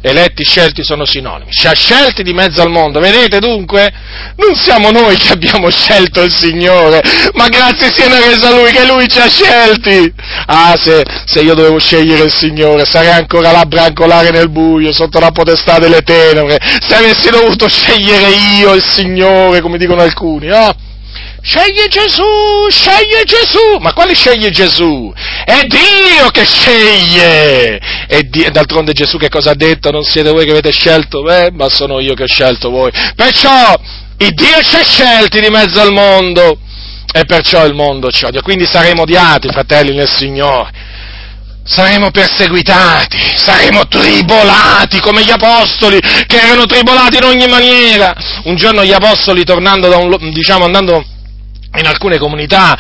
eletti, 0.06 0.44
scelti 0.44 0.84
sono 0.84 1.04
sinonimi. 1.06 1.52
Ci 1.52 1.68
ha 1.68 1.74
scelti 1.74 2.22
di 2.22 2.34
mezzo 2.34 2.62
al 2.62 2.70
mondo. 2.70 3.00
Vedete 3.00 3.40
dunque? 3.40 3.92
Non 4.36 4.56
siamo 4.56 4.92
noi 4.92 5.18
che 5.18 5.34
abbiamo 5.34 5.70
scelto 5.70 6.22
il 6.22 6.34
Signore, 6.34 7.02
ma 7.34 7.48
grazie 7.48 7.92
siano 7.92 8.20
resa 8.20 8.50
a 8.50 8.52
Lui 8.52 8.72
che 8.72 8.86
Lui 8.86 9.08
ci 9.08 9.20
ha 9.20 9.28
scelti. 9.28 10.14
Ah, 10.46 10.78
se, 10.80 11.04
se 11.26 11.42
io 11.42 11.56
dovevo 11.56 11.80
scegliere 11.80 12.24
il 12.24 12.34
Signore, 12.34 12.86
sarei 12.86 13.12
ancora 13.12 13.52
là 13.52 13.62
a 13.62 13.66
brancolare 13.66 14.30
nel 14.30 14.50
buio, 14.50 14.94
sotto 14.94 15.20
la 15.20 15.32
potestà 15.32 15.80
delle 15.80 16.02
tenebre. 16.02 16.60
Se 16.82 16.96
avessi 16.96 17.30
dovuto 17.30 17.68
scegliere 17.68 18.30
io 18.60 18.74
il 18.74 18.84
Signore, 18.84 19.62
come 19.62 19.78
dicono 19.78 20.02
alcuni, 20.02 20.48
no? 20.48 20.85
Sceglie 21.48 21.88
Gesù, 21.90 22.68
sceglie 22.72 23.24
Gesù. 23.24 23.78
Ma 23.80 23.94
quale 23.94 24.16
sceglie 24.16 24.50
Gesù? 24.50 25.14
È 25.46 25.62
Dio 25.68 26.30
che 26.32 26.44
sceglie. 26.44 27.80
E 28.08 28.24
d'altronde 28.52 28.94
Gesù 28.94 29.18
che 29.18 29.30
cosa 29.30 29.52
ha 29.52 29.56
detto? 29.56 29.92
Non 29.92 30.04
siete 30.04 30.32
voi 30.32 30.46
che 30.46 30.52
avete 30.52 30.72
scelto 30.72 31.22
me, 31.22 31.50
ma 31.54 31.70
sono 31.70 32.00
io 32.00 32.16
che 32.16 32.24
ho 32.24 32.28
scelto 32.28 32.72
voi. 32.72 32.92
Perciò 33.16 33.76
il 34.18 34.34
Dio 34.34 34.64
ci 34.64 34.76
ha 34.76 34.84
scelti 34.84 35.40
di 35.40 35.50
mezzo 35.50 35.80
al 35.80 35.92
mondo 35.92 36.58
e 37.14 37.26
perciò 37.26 37.64
il 37.68 37.76
mondo 37.76 38.10
ci 38.10 38.26
odia. 38.26 38.42
Quindi 38.42 38.66
saremo 38.66 39.04
odiati, 39.04 39.48
fratelli 39.50 39.94
nel 39.94 40.10
Signore. 40.10 40.72
Saremo 41.64 42.10
perseguitati, 42.10 43.18
saremo 43.36 43.88
tribolati 43.88 45.00
come 45.00 45.24
gli 45.24 45.32
apostoli 45.32 46.00
che 46.00 46.40
erano 46.40 46.66
tribolati 46.66 47.18
in 47.18 47.24
ogni 47.24 47.48
maniera. 47.48 48.16
Un 48.46 48.56
giorno 48.56 48.84
gli 48.84 48.94
apostoli 48.94 49.44
tornando 49.44 49.88
da 49.88 49.98
un, 49.98 50.32
diciamo 50.32 50.66
andando 50.66 51.06
in 51.78 51.88
alcune 51.88 52.18
comunità 52.18 52.78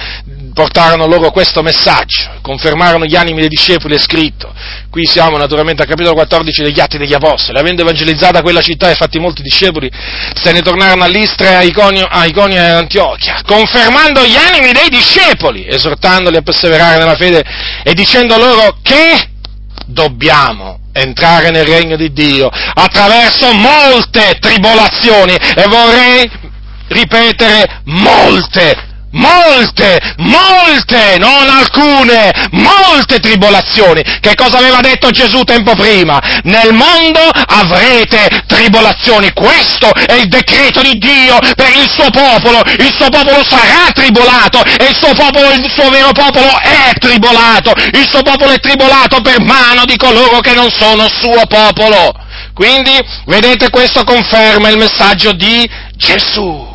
portarono 0.56 1.06
loro 1.06 1.32
questo 1.32 1.62
messaggio, 1.62 2.40
confermarono 2.42 3.06
gli 3.06 3.16
animi 3.16 3.42
dei 3.42 3.50
discepoli, 3.50 3.96
è 3.96 4.00
scritto. 4.00 4.54
Qui 4.90 5.06
siamo 5.06 5.38
naturalmente 5.38 5.82
al 5.82 5.88
capitolo 5.88 6.16
14 6.16 6.64
degli 6.64 6.80
Atti 6.80 6.98
degli 6.98 7.14
Apostoli. 7.14 7.60
Avendo 7.60 7.82
evangelizzata 7.82 8.42
quella 8.42 8.62
città 8.62 8.90
e 8.90 8.96
fatti 8.96 9.20
molti 9.20 9.42
discepoli, 9.42 9.92
se 10.34 10.52
ne 10.54 10.62
tornarono 10.62 11.04
all'Istra, 11.04 11.58
a 11.58 11.62
Iconio, 11.62 12.08
a 12.10 12.26
Iconio 12.26 12.56
e 12.56 12.66
ad 12.66 12.78
Antiochia, 12.78 13.42
confermando 13.46 14.26
gli 14.26 14.38
animi 14.38 14.72
dei 14.72 14.88
discepoli, 14.90 15.68
esortandoli 15.68 16.38
a 16.38 16.42
perseverare 16.42 16.98
nella 17.00 17.16
fede 17.16 17.44
e 17.84 17.94
dicendo 17.94 18.38
loro 18.38 18.78
che 18.82 19.28
dobbiamo 19.88 20.80
entrare 20.94 21.50
nel 21.50 21.66
regno 21.66 21.98
di 21.98 22.14
Dio 22.14 22.50
attraverso 22.50 23.52
molte 23.52 24.38
tribolazioni 24.40 25.36
e 25.36 25.66
vorrei 25.68 26.32
ripetere 26.88 27.82
molte, 27.86 28.94
molte, 29.16 30.00
molte, 30.18 31.18
non 31.18 31.48
alcune, 31.50 32.32
molte 32.52 33.20
tribolazioni. 33.20 34.02
Che 34.20 34.36
cosa 34.36 34.58
aveva 34.58 34.82
detto 34.82 35.10
Gesù 35.10 35.44
tempo 35.44 35.74
prima? 35.74 36.22
Nel 36.44 36.74
mondo 36.74 37.20
avrete 37.20 38.44
tribolazioni. 38.48 39.32
Questo 39.34 39.92
è 39.94 40.14
il 40.14 40.28
decreto 40.28 40.82
di 40.82 40.98
Dio 40.98 41.38
per 41.56 41.72
il 41.76 41.90
suo 41.90 42.10
popolo. 42.12 42.62
Il 42.78 42.94
suo 42.96 43.10
popolo 43.10 43.44
sarà 43.48 43.92
tribolato 43.94 44.64
e 44.64 44.86
il 44.86 44.96
suo 44.96 45.14
popolo, 45.14 45.52
il 45.52 45.72
suo 45.74 45.90
vero 45.90 46.12
popolo 46.12 46.60
è 46.60 46.92
tribolato. 47.00 47.74
Il 47.94 48.08
suo 48.10 48.22
popolo 48.22 48.52
è 48.52 48.60
tribolato 48.60 49.22
per 49.22 49.40
mano 49.42 49.86
di 49.86 49.96
coloro 49.96 50.40
che 50.40 50.54
non 50.54 50.70
sono 50.70 51.08
suo 51.08 51.46
popolo. 51.48 52.14
Quindi, 52.54 52.98
vedete, 53.26 53.70
questo 53.70 54.04
conferma 54.04 54.70
il 54.70 54.78
messaggio 54.78 55.34
di 55.34 55.70
Gesù 55.96 56.75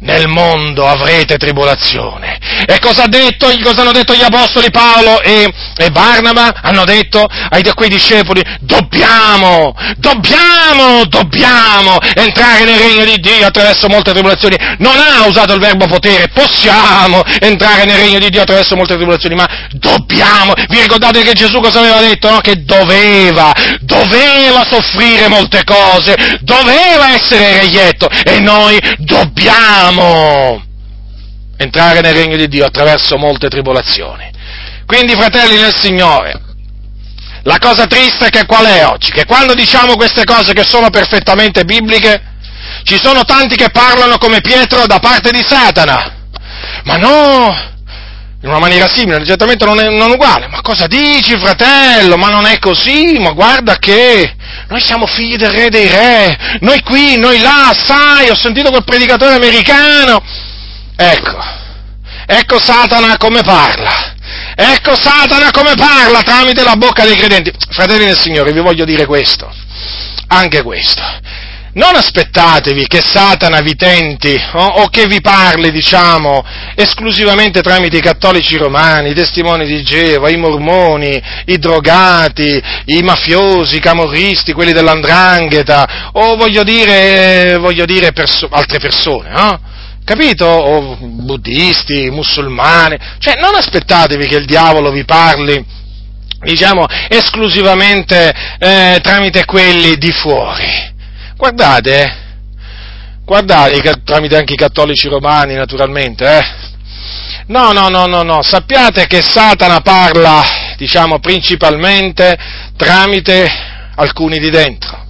nel 0.00 0.28
mondo 0.28 0.86
avrete 0.86 1.36
tribolazione. 1.36 2.38
E 2.66 2.78
cosa, 2.78 3.06
detto, 3.06 3.48
cosa 3.62 3.82
hanno 3.82 3.92
detto 3.92 4.14
gli 4.14 4.22
apostoli 4.22 4.70
Paolo 4.70 5.20
e, 5.20 5.52
e 5.76 5.90
Barnaba? 5.90 6.60
Hanno 6.62 6.84
detto 6.84 7.26
ai, 7.50 7.62
quei 7.74 7.88
discepoli, 7.88 8.42
dobbiamo, 8.60 9.74
dobbiamo, 9.96 11.04
dobbiamo 11.06 11.98
entrare 12.14 12.64
nel 12.64 12.78
regno 12.78 13.04
di 13.04 13.16
Dio 13.18 13.46
attraverso 13.46 13.88
molte 13.88 14.12
tribolazioni. 14.12 14.56
Non 14.78 14.96
ha 14.96 15.26
usato 15.26 15.52
il 15.52 15.60
verbo 15.60 15.86
potere, 15.86 16.28
possiamo 16.28 17.22
entrare 17.40 17.84
nel 17.84 17.96
regno 17.96 18.18
di 18.18 18.30
Dio 18.30 18.42
attraverso 18.42 18.76
molte 18.76 18.96
tribolazioni, 18.96 19.34
ma 19.34 19.46
dobbiamo. 19.72 20.52
Vi 20.68 20.80
ricordate 20.80 21.22
che 21.22 21.32
Gesù 21.32 21.60
cosa 21.60 21.80
aveva 21.80 22.00
detto? 22.00 22.30
No? 22.30 22.40
Che 22.40 22.64
doveva, 22.64 23.52
doveva 23.80 24.64
soffrire 24.68 25.28
molte 25.28 25.64
cose, 25.64 26.38
doveva 26.40 27.14
essere 27.14 27.60
reietto 27.60 28.08
e 28.24 28.40
noi 28.40 28.78
dobbiamo 28.98 29.89
dobbiamo 29.90 30.62
entrare 31.56 32.00
nel 32.00 32.14
regno 32.14 32.36
di 32.36 32.48
Dio 32.48 32.64
attraverso 32.64 33.16
molte 33.18 33.48
tribolazioni. 33.48 34.30
Quindi, 34.86 35.14
fratelli 35.14 35.60
nel 35.60 35.74
Signore, 35.76 36.40
la 37.42 37.58
cosa 37.58 37.86
triste 37.86 38.30
che 38.30 38.46
qual 38.46 38.66
è 38.66 38.86
oggi? 38.86 39.10
Che 39.10 39.24
quando 39.26 39.54
diciamo 39.54 39.96
queste 39.96 40.24
cose 40.24 40.52
che 40.52 40.64
sono 40.64 40.90
perfettamente 40.90 41.64
bibliche, 41.64 42.22
ci 42.84 42.98
sono 42.98 43.24
tanti 43.24 43.56
che 43.56 43.70
parlano 43.70 44.16
come 44.18 44.40
Pietro 44.40 44.86
da 44.86 44.98
parte 44.98 45.30
di 45.30 45.42
Satana. 45.46 46.18
Ma 46.84 46.96
no, 46.96 47.56
in 48.42 48.48
una 48.48 48.58
maniera 48.58 48.88
simile, 48.88 49.24
certamente 49.26 49.66
non, 49.66 49.78
è, 49.78 49.88
non 49.90 50.12
uguale. 50.12 50.48
Ma 50.48 50.62
cosa 50.62 50.86
dici, 50.86 51.36
fratello? 51.36 52.16
Ma 52.16 52.30
non 52.30 52.46
è 52.46 52.58
così, 52.58 53.18
ma 53.18 53.32
guarda 53.32 53.76
che 53.76 54.34
noi 54.68 54.80
siamo 54.80 55.06
figli 55.06 55.36
del 55.36 55.50
re 55.50 55.68
dei 55.68 55.86
re, 55.86 56.58
noi 56.60 56.80
qui, 56.82 57.18
noi 57.18 57.38
là, 57.40 57.72
sai, 57.76 58.30
ho 58.30 58.34
sentito 58.34 58.70
quel 58.70 58.84
predicatore 58.84 59.34
americano. 59.34 60.22
Ecco, 60.96 61.38
ecco 62.26 62.58
Satana 62.58 63.16
come 63.18 63.42
parla. 63.42 64.14
Ecco 64.54 64.94
Satana 64.96 65.50
come 65.50 65.74
parla 65.74 66.22
tramite 66.22 66.62
la 66.62 66.76
bocca 66.76 67.04
dei 67.04 67.16
credenti. 67.16 67.52
Fratelli 67.70 68.06
del 68.06 68.18
Signore, 68.18 68.52
vi 68.52 68.60
voglio 68.60 68.86
dire 68.86 69.04
questo, 69.04 69.52
anche 70.28 70.62
questo 70.62 71.02
non 71.72 71.94
aspettatevi 71.94 72.86
che 72.86 73.00
Satana 73.00 73.60
vi 73.60 73.76
tenti 73.76 74.34
o, 74.52 74.64
o 74.64 74.88
che 74.88 75.06
vi 75.06 75.20
parli, 75.20 75.70
diciamo, 75.70 76.44
esclusivamente 76.74 77.62
tramite 77.62 77.98
i 77.98 78.02
cattolici 78.02 78.56
romani, 78.56 79.10
i 79.10 79.14
testimoni 79.14 79.66
di 79.66 79.82
Geova, 79.82 80.30
i 80.30 80.36
mormoni, 80.36 81.22
i 81.46 81.58
drogati, 81.58 82.60
i 82.86 83.02
mafiosi, 83.02 83.76
i 83.76 83.80
camorristi, 83.80 84.52
quelli 84.52 84.72
dell'andrangheta, 84.72 86.10
o 86.12 86.36
voglio 86.36 86.64
dire, 86.64 87.56
voglio 87.58 87.84
dire 87.84 88.12
perso- 88.12 88.48
altre 88.50 88.78
persone, 88.78 89.30
no? 89.30 89.60
Capito? 90.04 90.46
O 90.46 90.96
buddisti, 90.98 92.10
musulmani. 92.10 92.98
Cioè, 93.18 93.38
non 93.38 93.54
aspettatevi 93.54 94.26
che 94.26 94.36
il 94.36 94.44
diavolo 94.44 94.90
vi 94.90 95.04
parli, 95.04 95.64
diciamo, 96.40 96.84
esclusivamente 97.08 98.34
eh, 98.58 98.98
tramite 99.02 99.44
quelli 99.44 99.96
di 99.98 100.10
fuori 100.10 100.89
Guardate, 101.40 102.02
eh, 102.02 102.12
guardate, 103.24 104.02
tramite 104.04 104.36
anche 104.36 104.52
i 104.52 104.56
cattolici 104.56 105.08
romani 105.08 105.54
naturalmente, 105.54 106.26
eh. 106.26 106.44
No, 107.46 107.72
no, 107.72 107.88
no, 107.88 108.04
no, 108.04 108.22
no, 108.22 108.42
sappiate 108.42 109.06
che 109.06 109.22
Satana 109.22 109.80
parla, 109.80 110.44
diciamo, 110.76 111.18
principalmente 111.18 112.36
tramite 112.76 113.50
alcuni 113.94 114.38
di 114.38 114.50
dentro, 114.50 115.06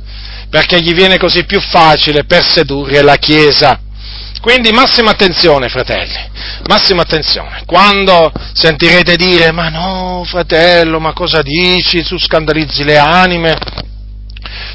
perché 0.49 0.81
gli 0.81 0.95
viene 0.95 1.19
così 1.19 1.45
più 1.45 1.61
facile 1.61 2.23
per 2.23 2.45
sedurre 2.45 3.03
la 3.03 3.17
Chiesa. 3.17 3.81
Quindi 4.41 4.71
massima 4.71 5.11
attenzione, 5.11 5.69
fratelli, 5.69 6.31
massima 6.69 7.03
attenzione. 7.03 7.65
Quando 7.67 8.31
sentirete 8.53 9.17
dire, 9.17 9.51
ma 9.51 9.69
no, 9.69 10.23
fratello, 10.25 11.01
ma 11.01 11.13
cosa 11.13 11.43
dici, 11.43 12.05
tu 12.05 12.17
scandalizzi 12.17 12.85
le 12.85 12.99
anime, 12.99 13.59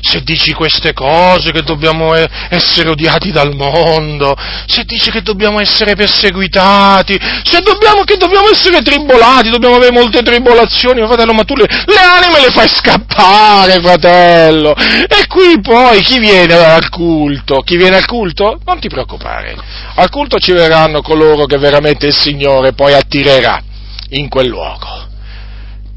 se 0.02 0.22
dici 0.22 0.54
queste 0.54 0.94
cose 0.94 1.52
che 1.52 1.62
dobbiamo 1.62 2.14
essere 2.50 2.90
odiati 2.90 3.32
dal 3.32 3.56
mondo, 3.56 4.36
se 4.66 4.84
dici 4.86 5.12
che 5.12 5.22
dobbiamo 5.22 5.60
essere 5.60 5.96
perseguitati, 5.96 7.20
se 7.44 7.62
dobbiamo, 7.62 8.04
che 8.04 8.18
dobbiamo 8.18 8.50
essere 8.50 8.82
tribolati, 8.82 9.50
dobbiamo 9.50 9.76
avere 9.76 9.92
molte 9.92 10.22
tribolazioni, 10.22 11.06
fratello, 11.06 11.34
ma 11.34 11.44
tu 11.44 11.56
le, 11.56 11.66
le 11.66 12.00
anime 12.00 12.42
le 12.42 12.52
fai 12.52 12.68
scappare, 12.68 13.80
fratello. 13.82 14.76
E 14.76 15.28
qui 15.28 15.60
poi 15.62 16.02
chi 16.02 16.20
viene 16.20 16.54
al 16.54 16.90
culto? 16.90 17.60
Chi 17.62 17.78
viene 17.78 17.98
al 17.98 18.06
culto? 18.06 18.60
Non 18.66 18.80
ti 18.80 18.88
preoccupare. 18.88 19.56
Al 19.96 20.10
culto 20.10 20.38
ci 20.40 20.52
verranno 20.52 21.02
coloro 21.02 21.46
che 21.46 21.58
veramente 21.58 22.08
il 22.08 22.16
Signore 22.16 22.74
poi 22.74 22.94
attirerà 22.94 23.62
in 24.10 24.30
quel 24.30 24.48
luogo. 24.48 25.14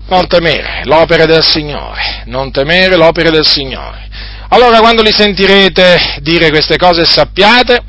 Non 0.09 0.27
temere 0.27 0.83
l'opera 0.85 1.27
del 1.27 1.45
Signore, 1.45 2.23
non 2.27 2.51
temere 2.51 2.97
l'opera 2.97 3.31
del 3.31 3.47
Signore. 3.47 4.09
Allora 4.49 4.79
quando 4.79 5.03
li 5.03 5.13
sentirete 5.13 6.17
dire 6.21 6.49
queste 6.49 6.79
cose 6.79 7.05
sappiate 7.05 7.83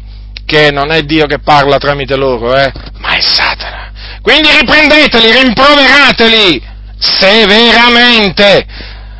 che 0.45 0.71
non 0.71 0.91
è 0.91 1.03
Dio 1.03 1.25
che 1.27 1.39
parla 1.39 1.77
tramite 1.77 2.17
loro, 2.17 2.57
eh, 2.57 2.71
ma 2.97 3.15
è 3.15 3.21
Satana. 3.21 3.91
Quindi 4.21 4.49
riprendeteli, 4.51 5.31
rimproverateli 5.31 6.61
severamente 6.97 8.65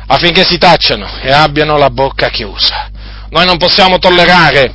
affinché 0.06 0.44
si 0.44 0.58
tacciano 0.58 1.08
e 1.22 1.32
abbiano 1.32 1.78
la 1.78 1.88
bocca 1.88 2.28
chiusa. 2.28 2.90
Noi 3.30 3.46
non 3.46 3.56
possiamo 3.56 3.98
tollerare, 3.98 4.74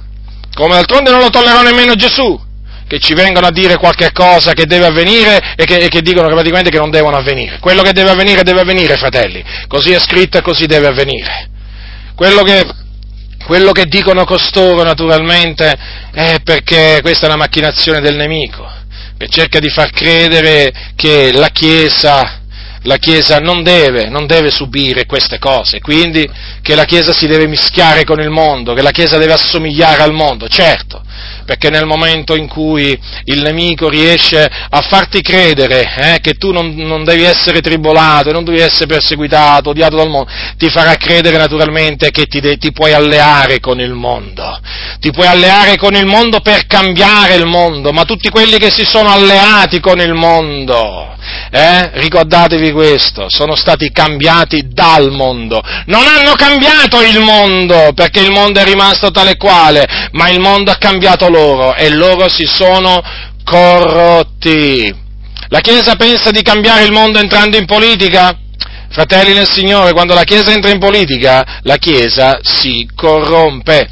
come 0.55 0.73
d'altronde 0.73 1.11
non 1.11 1.19
lo 1.19 1.29
tollerò 1.29 1.61
nemmeno 1.61 1.93
Gesù, 1.93 2.41
che 2.87 2.99
ci 2.99 3.13
vengono 3.13 3.47
a 3.47 3.51
dire 3.51 3.77
qualche 3.77 4.11
cosa 4.11 4.53
che 4.53 4.65
deve 4.65 4.85
avvenire 4.85 5.53
e 5.55 5.65
che, 5.65 5.77
e 5.77 5.87
che 5.89 6.01
dicono 6.01 6.27
che 6.27 6.33
praticamente 6.33 6.69
che 6.69 6.77
non 6.77 6.91
devono 6.91 7.17
avvenire. 7.17 7.57
Quello 7.59 7.81
che 7.81 7.93
deve 7.93 8.11
avvenire 8.11 8.43
deve 8.43 8.61
avvenire, 8.61 8.95
fratelli. 8.95 9.43
Così 9.67 9.91
è 9.91 9.99
scritto 9.99 10.37
e 10.37 10.41
così 10.41 10.65
deve 10.65 10.87
avvenire. 10.87 11.49
Quello 12.15 12.43
che, 12.43 12.65
quello 13.45 13.71
che 13.71 13.85
dicono 13.85 14.23
costoro, 14.23 14.83
naturalmente, 14.83 15.75
è 16.11 16.37
perché 16.43 16.99
questa 17.01 17.25
è 17.25 17.29
una 17.29 17.37
macchinazione 17.37 18.01
del 18.01 18.15
nemico, 18.15 18.69
che 19.17 19.27
cerca 19.29 19.59
di 19.59 19.69
far 19.69 19.89
credere 19.89 20.91
che 20.95 21.31
la 21.33 21.49
Chiesa 21.49 22.41
la 22.85 22.97
Chiesa 22.97 23.39
non 23.39 23.63
deve, 23.63 24.09
non 24.09 24.27
deve, 24.27 24.51
subire 24.51 25.07
queste 25.07 25.39
cose, 25.39 25.79
quindi 25.79 26.29
che 26.61 26.75
la 26.75 26.85
Chiesa 26.85 27.13
si 27.13 27.25
deve 27.25 27.47
mischiare 27.47 28.03
con 28.03 28.19
il 28.19 28.29
mondo, 28.29 28.73
che 28.73 28.83
la 28.83 28.91
Chiesa 28.91 29.17
deve 29.17 29.33
assomigliare 29.33 30.03
al 30.03 30.13
mondo, 30.13 30.47
certo, 30.47 31.01
perché 31.45 31.69
nel 31.69 31.85
momento 31.85 32.35
in 32.35 32.47
cui 32.47 32.99
il 33.25 33.41
nemico 33.41 33.87
riesce 33.87 34.49
a 34.69 34.81
farti 34.81 35.21
credere 35.21 35.93
eh, 35.95 36.19
che 36.19 36.33
tu 36.33 36.51
non, 36.51 36.73
non, 36.75 37.03
devi 37.03 37.23
essere 37.23 37.61
tribolato, 37.61 38.31
non 38.31 38.43
devi 38.43 38.59
essere 38.59 38.87
perseguitato, 38.87 39.69
odiato 39.69 39.95
dal 39.95 40.09
mondo, 40.09 40.29
ti 40.57 40.69
farà 40.69 40.95
credere 40.95 41.37
naturalmente 41.37 42.09
che 42.09 42.25
ti, 42.25 42.57
ti 42.57 42.71
puoi 42.71 42.93
alleare 42.93 43.59
con 43.59 43.79
il 43.79 43.93
mondo, 43.93 44.59
ti 44.99 45.11
puoi 45.11 45.27
alleare 45.27 45.77
con 45.77 45.93
il 45.93 46.07
mondo 46.07 46.39
per 46.39 46.65
cambiare 46.65 47.35
il 47.35 47.45
mondo, 47.45 47.91
ma 47.91 48.03
tutti 48.03 48.29
quelli 48.29 48.57
che 48.57 48.71
si 48.71 48.83
sono 48.83 49.11
alleati 49.11 49.79
con 49.79 49.99
il 49.99 50.13
mondo, 50.13 51.15
eh, 51.51 51.91
ricordatevi 51.93 52.71
questo, 52.71 53.27
sono 53.29 53.55
stati 53.55 53.91
cambiati 53.91 54.67
dal 54.71 55.11
mondo, 55.11 55.61
non 55.85 56.05
hanno 56.07 56.33
cambiato 56.33 57.01
il 57.01 57.19
mondo 57.19 57.91
perché 57.93 58.21
il 58.21 58.31
mondo 58.31 58.59
è 58.59 58.63
rimasto 58.63 59.11
tale 59.11 59.37
quale, 59.37 60.09
ma 60.13 60.29
il 60.29 60.39
mondo 60.39 60.71
ha 60.71 60.77
cambiato 60.77 61.29
loro 61.29 61.34
e 61.75 61.89
loro 61.89 62.29
si 62.29 62.45
sono 62.45 63.01
corrotti. 63.43 65.03
La 65.49 65.59
Chiesa 65.59 65.95
pensa 65.95 66.31
di 66.31 66.41
cambiare 66.41 66.83
il 66.83 66.91
mondo 66.91 67.19
entrando 67.19 67.57
in 67.57 67.65
politica? 67.65 68.37
Fratelli 68.89 69.33
nel 69.33 69.49
Signore, 69.49 69.91
quando 69.91 70.13
la 70.13 70.23
Chiesa 70.23 70.51
entra 70.51 70.71
in 70.71 70.79
politica, 70.79 71.59
la 71.63 71.77
Chiesa 71.77 72.39
si 72.41 72.89
corrompe. 72.95 73.89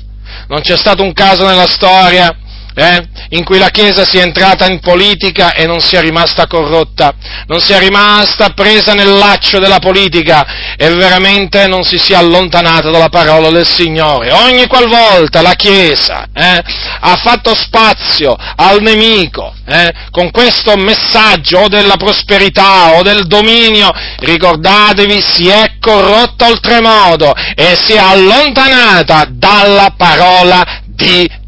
Non 0.47 0.61
c'è 0.61 0.77
stato 0.77 1.03
un 1.03 1.13
caso 1.13 1.45
nella 1.45 1.67
storia 1.67 2.33
eh, 2.75 3.07
in 3.29 3.43
cui 3.43 3.57
la 3.57 3.69
Chiesa 3.69 4.05
sia 4.05 4.23
entrata 4.23 4.65
in 4.67 4.79
politica 4.79 5.53
e 5.53 5.65
non 5.65 5.79
sia 5.81 6.01
rimasta 6.01 6.47
corrotta, 6.47 7.13
non 7.47 7.59
sia 7.59 7.79
rimasta 7.79 8.49
presa 8.49 8.93
nel 8.93 9.11
laccio 9.17 9.59
della 9.59 9.79
politica 9.79 10.75
e 10.75 10.89
veramente 10.95 11.67
non 11.67 11.83
si 11.83 11.97
sia 11.97 12.19
allontanata 12.19 12.89
dalla 12.89 13.09
parola 13.09 13.49
del 13.49 13.67
Signore. 13.67 14.31
Ogni 14.31 14.67
qualvolta 14.67 15.41
la 15.41 15.53
Chiesa 15.53 16.27
eh, 16.33 16.61
ha 16.99 17.15
fatto 17.17 17.53
spazio 17.55 18.35
al 18.55 18.81
nemico 18.81 19.53
eh, 19.65 19.93
con 20.11 20.31
questo 20.31 20.75
messaggio 20.75 21.59
o 21.59 21.67
della 21.67 21.97
prosperità 21.97 22.93
o 22.95 23.01
del 23.01 23.27
dominio, 23.27 23.91
ricordatevi, 24.19 25.21
si 25.21 25.47
è 25.47 25.77
corrotta 25.79 26.47
oltremodo 26.47 27.33
e 27.55 27.75
si 27.75 27.93
è 27.93 27.97
allontanata 27.97 29.25
dalla 29.29 29.93
parola 29.95 30.81
di 30.85 31.03
Dio, 31.03 31.42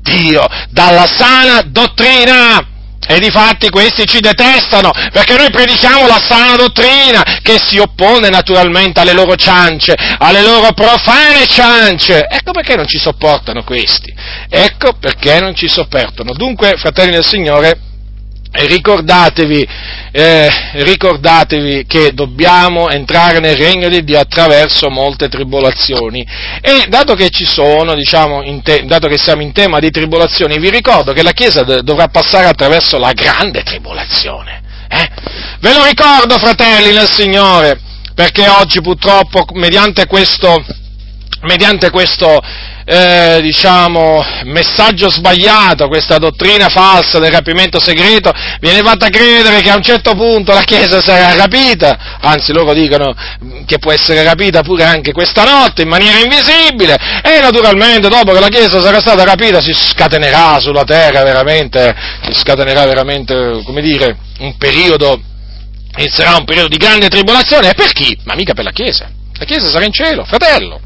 dalla 0.69 1.07
sana 1.07 1.61
dottrina. 1.65 2.73
E 3.07 3.19
difatti 3.19 3.69
questi 3.69 4.07
ci 4.07 4.19
detestano 4.19 4.89
perché 5.11 5.37
noi 5.37 5.51
predichiamo 5.51 6.07
la 6.07 6.19
sana 6.27 6.55
dottrina 6.55 7.21
che 7.43 7.57
si 7.63 7.77
oppone 7.77 8.29
naturalmente 8.29 8.99
alle 8.99 9.13
loro 9.13 9.35
ciance, 9.35 9.93
alle 10.17 10.41
loro 10.41 10.71
profane 10.73 11.45
ciance. 11.45 12.25
Ecco 12.27 12.51
perché 12.51 12.75
non 12.75 12.87
ci 12.87 12.97
sopportano 12.97 13.63
questi. 13.63 14.11
Ecco 14.49 14.93
perché 14.93 15.39
non 15.39 15.53
ci 15.55 15.67
sopportano. 15.67 16.33
Dunque, 16.33 16.77
fratelli 16.77 17.11
del 17.11 17.25
Signore, 17.25 17.79
ricordatevi, 18.57 19.67
eh, 20.11 20.49
ricordatevi 20.73 21.85
che 21.85 22.13
dobbiamo 22.13 22.89
entrare 22.89 23.39
nel 23.39 23.57
regno 23.57 23.89
di 23.89 24.03
Dio 24.03 24.19
attraverso 24.19 24.89
molte 24.89 25.27
tribolazioni 25.27 26.25
e 26.61 26.85
dato 26.87 27.15
che 27.15 27.29
ci 27.29 27.45
sono, 27.45 27.93
diciamo, 27.95 28.43
te- 28.63 28.85
dato 28.85 29.07
che 29.07 29.17
siamo 29.17 29.41
in 29.41 29.51
tema 29.51 29.79
di 29.79 29.91
tribolazioni, 29.91 30.57
vi 30.57 30.69
ricordo 30.69 31.11
che 31.11 31.23
la 31.23 31.31
Chiesa 31.31 31.63
d- 31.63 31.81
dovrà 31.81 32.07
passare 32.07 32.47
attraverso 32.47 32.97
la 32.97 33.11
grande 33.13 33.63
tribolazione. 33.63 34.61
Eh? 34.87 35.09
Ve 35.59 35.73
lo 35.73 35.83
ricordo, 35.85 36.37
fratelli 36.37 36.93
nel 36.93 37.09
Signore, 37.11 37.79
perché 38.13 38.47
oggi 38.47 38.81
purtroppo 38.81 39.45
mediante 39.53 40.05
questo, 40.05 40.63
mediante 41.45 41.89
questo 41.89 42.41
eh, 42.87 43.39
diciamo, 43.41 44.23
messaggio 44.43 45.09
sbagliato, 45.09 45.87
questa 45.87 46.17
dottrina 46.17 46.69
falsa 46.69 47.17
del 47.17 47.31
rapimento 47.31 47.79
segreto, 47.79 48.31
viene 48.59 48.81
fatta 48.81 49.09
credere 49.09 49.61
che 49.61 49.71
a 49.71 49.75
un 49.75 49.81
certo 49.81 50.13
punto 50.13 50.53
la 50.53 50.61
Chiesa 50.61 51.01
sarà 51.01 51.35
rapita, 51.35 52.17
anzi 52.21 52.53
loro 52.53 52.73
dicono 52.73 53.13
che 53.65 53.79
può 53.79 53.91
essere 53.91 54.23
rapita 54.23 54.61
pure 54.61 54.83
anche 54.83 55.11
questa 55.11 55.43
notte 55.43 55.81
in 55.81 55.87
maniera 55.87 56.19
invisibile, 56.19 56.95
e 57.23 57.39
naturalmente 57.41 58.07
dopo 58.07 58.33
che 58.33 58.39
la 58.39 58.49
Chiesa 58.49 58.79
sarà 58.79 58.99
stata 58.99 59.23
rapita 59.23 59.61
si 59.61 59.73
scatenerà 59.73 60.59
sulla 60.59 60.83
terra 60.83 61.23
veramente, 61.23 61.95
si 62.25 62.33
scatenerà 62.33 62.85
veramente, 62.85 63.61
come 63.65 63.81
dire, 63.81 64.15
un 64.39 64.57
periodo, 64.57 65.19
inizierà 65.97 66.35
un 66.35 66.45
periodo 66.45 66.67
di 66.67 66.77
grande 66.77 67.07
tribolazione, 67.07 67.71
e 67.71 67.73
per 67.73 67.91
chi? 67.93 68.15
Ma 68.25 68.35
mica 68.35 68.53
per 68.53 68.63
la 68.63 68.71
Chiesa. 68.71 69.09
La 69.37 69.45
Chiesa 69.45 69.69
sarà 69.69 69.85
in 69.85 69.91
cielo, 69.91 70.23
fratello. 70.23 70.79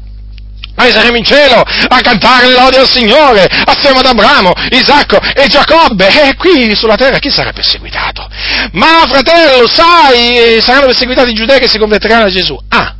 Noi 0.74 0.90
saremo 0.92 1.16
in 1.16 1.24
cielo 1.24 1.60
a 1.62 2.00
cantare 2.00 2.48
le 2.48 2.58
al 2.58 2.88
Signore, 2.88 3.46
assieme 3.64 3.98
ad 3.98 4.06
Abramo, 4.06 4.52
Isacco 4.70 5.18
e 5.34 5.46
Giacobbe. 5.46 6.06
E 6.28 6.36
qui 6.36 6.74
sulla 6.74 6.96
terra 6.96 7.18
chi 7.18 7.30
sarà 7.30 7.52
perseguitato? 7.52 8.28
Ma 8.72 9.04
fratello, 9.08 9.66
sai, 9.66 10.60
saranno 10.60 10.86
perseguitati 10.86 11.30
i 11.30 11.34
giudei 11.34 11.58
che 11.58 11.68
si 11.68 11.78
convertiranno 11.78 12.24
a 12.26 12.30
Gesù. 12.30 12.58
Ah, 12.68 12.94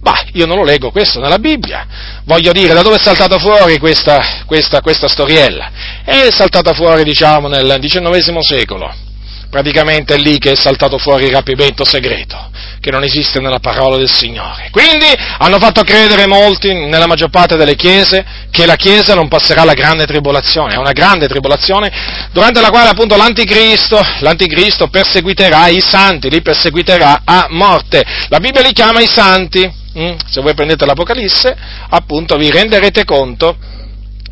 Bah, 0.00 0.18
io 0.32 0.46
non 0.46 0.56
lo 0.56 0.64
leggo 0.64 0.90
questo 0.90 1.20
nella 1.20 1.38
Bibbia. 1.38 1.86
Voglio 2.24 2.52
dire, 2.52 2.72
da 2.72 2.80
dove 2.80 2.96
è 2.96 2.98
saltata 2.98 3.38
fuori 3.38 3.78
questa, 3.78 4.42
questa, 4.46 4.80
questa 4.80 5.08
storiella? 5.08 5.70
È 6.02 6.30
saltata 6.30 6.72
fuori, 6.72 7.04
diciamo, 7.04 7.48
nel 7.48 7.76
XIX 7.78 8.38
secolo 8.38 9.08
praticamente 9.50 10.14
è 10.14 10.18
lì 10.18 10.38
che 10.38 10.52
è 10.52 10.56
saltato 10.56 10.96
fuori 10.96 11.24
il 11.24 11.32
rapimento 11.32 11.84
segreto, 11.84 12.50
che 12.80 12.90
non 12.90 13.02
esiste 13.02 13.40
nella 13.40 13.58
parola 13.58 13.96
del 13.96 14.10
Signore. 14.10 14.68
Quindi 14.70 15.06
hanno 15.38 15.58
fatto 15.58 15.82
credere 15.82 16.26
molti, 16.26 16.72
nella 16.72 17.06
maggior 17.06 17.28
parte 17.30 17.56
delle 17.56 17.74
chiese, 17.74 18.24
che 18.50 18.64
la 18.64 18.76
Chiesa 18.76 19.14
non 19.14 19.28
passerà 19.28 19.64
la 19.64 19.74
grande 19.74 20.06
tribolazione, 20.06 20.74
è 20.74 20.78
una 20.78 20.92
grande 20.92 21.26
tribolazione, 21.26 21.90
durante 22.32 22.60
la 22.60 22.70
quale 22.70 22.88
appunto 22.88 23.16
l'anticristo, 23.16 24.00
l'anticristo 24.20 24.88
perseguiterà 24.88 25.66
i 25.66 25.80
santi, 25.80 26.30
li 26.30 26.40
perseguiterà 26.40 27.22
a 27.24 27.46
morte. 27.50 28.04
La 28.28 28.38
Bibbia 28.38 28.62
li 28.62 28.72
chiama 28.72 29.00
i 29.00 29.08
santi. 29.08 29.78
Mm? 29.98 30.14
Se 30.24 30.40
voi 30.40 30.54
prendete 30.54 30.86
l'Apocalisse, 30.86 31.56
appunto 31.88 32.36
vi 32.36 32.48
renderete 32.48 33.04
conto 33.04 33.56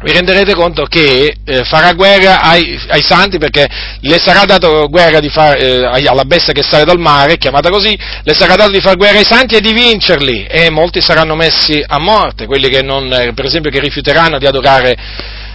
vi 0.01 0.13
renderete 0.13 0.55
conto 0.55 0.85
che 0.85 1.39
eh, 1.45 1.65
farà 1.65 1.93
guerra 1.93 2.41
ai, 2.41 2.79
ai, 2.89 3.03
santi 3.03 3.39
perché 3.39 3.67
le 4.01 4.19
sarà 4.19 4.45
dato 4.45 4.87
guerra 4.89 5.21
far, 5.29 5.61
eh, 5.61 6.07
alla 6.07 6.25
bestia 6.25 6.53
che 6.53 6.63
sale 6.63 6.85
dal 6.85 7.01
mare, 7.01 7.37
chiamata 7.37 7.69
così, 7.69 7.99
le 8.23 8.35
sarà 8.35 8.55
dato 8.55 8.71
di 8.71 8.81
fare 8.81 8.97
guerra 8.97 9.19
ai 9.19 9.25
santi 9.25 9.57
e 9.57 9.61
di 9.61 9.73
vincerli 9.73 10.45
e 10.45 10.71
molti 10.71 11.01
saranno 11.01 11.35
messi 11.35 11.83
a 11.85 11.99
morte, 11.99 12.47
quelli 12.47 12.69
che 12.69 12.83
non, 12.83 13.13
eh, 13.13 13.33
per 13.35 13.47
esempio 13.47 13.71
che 13.71 13.81
rifiuteranno 13.81 14.39
di 14.39 14.47
adorare 14.47 14.97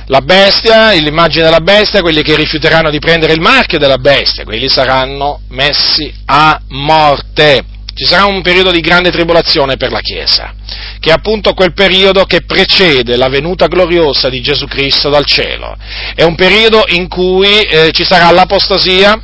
la 0.07 0.19
bestia, 0.19 0.91
l'immagine 0.91 1.45
della 1.45 1.61
bestia, 1.61 2.01
quelli 2.01 2.21
che 2.21 2.35
rifiuteranno 2.35 2.89
di 2.89 2.99
prendere 2.99 3.31
il 3.31 3.39
marchio 3.39 3.79
della 3.79 3.97
bestia, 3.97 4.43
quelli 4.43 4.67
saranno 4.67 5.39
messi 5.49 6.13
a 6.25 6.59
morte. 6.69 7.72
Ci 7.95 8.05
sarà 8.05 8.25
un 8.25 8.41
periodo 8.41 8.71
di 8.71 8.81
grande 8.81 9.11
tribolazione 9.11 9.77
per 9.77 9.91
la 9.91 9.99
Chiesa, 9.99 10.55
che 10.99 11.11
è 11.11 11.13
appunto 11.13 11.53
quel 11.53 11.73
periodo 11.73 12.25
che 12.25 12.41
precede 12.41 13.15
la 13.17 13.29
venuta 13.29 13.67
gloriosa 13.67 14.29
di 14.29 14.41
Gesù 14.41 14.65
Cristo 14.65 15.09
dal 15.09 15.25
cielo. 15.25 15.77
È 16.15 16.23
un 16.23 16.33
periodo 16.33 16.85
in 16.87 17.07
cui 17.07 17.61
eh, 17.61 17.91
ci 17.91 18.03
sarà 18.03 18.31
l'apostasia 18.31 19.21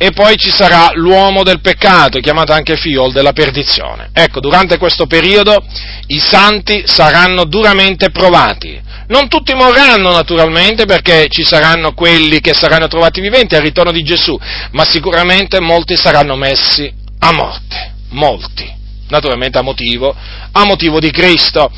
e 0.00 0.12
poi 0.12 0.36
ci 0.36 0.52
sarà 0.52 0.90
l'uomo 0.94 1.42
del 1.42 1.60
peccato, 1.60 2.20
chiamato 2.20 2.52
anche 2.52 2.76
fiol 2.76 3.10
della 3.10 3.32
perdizione. 3.32 4.10
Ecco, 4.12 4.38
durante 4.38 4.78
questo 4.78 5.06
periodo 5.06 5.60
i 6.06 6.20
santi 6.20 6.84
saranno 6.86 7.46
duramente 7.46 8.10
provati. 8.10 8.80
Non 9.08 9.26
tutti 9.26 9.54
morranno 9.54 10.12
naturalmente 10.12 10.84
perché 10.84 11.26
ci 11.30 11.42
saranno 11.42 11.94
quelli 11.94 12.40
che 12.40 12.54
saranno 12.54 12.86
trovati 12.86 13.20
viventi 13.20 13.56
al 13.56 13.62
ritorno 13.62 13.90
di 13.90 14.04
Gesù, 14.04 14.38
ma 14.70 14.84
sicuramente 14.84 15.58
molti 15.58 15.96
saranno 15.96 16.36
messi 16.36 17.06
a 17.18 17.32
morte, 17.32 17.94
molti, 18.10 18.70
naturalmente 19.08 19.58
a 19.58 19.62
motivo, 19.62 20.14
a 20.52 20.64
motivo 20.64 21.00
di 21.00 21.10
Cristo. 21.10 21.70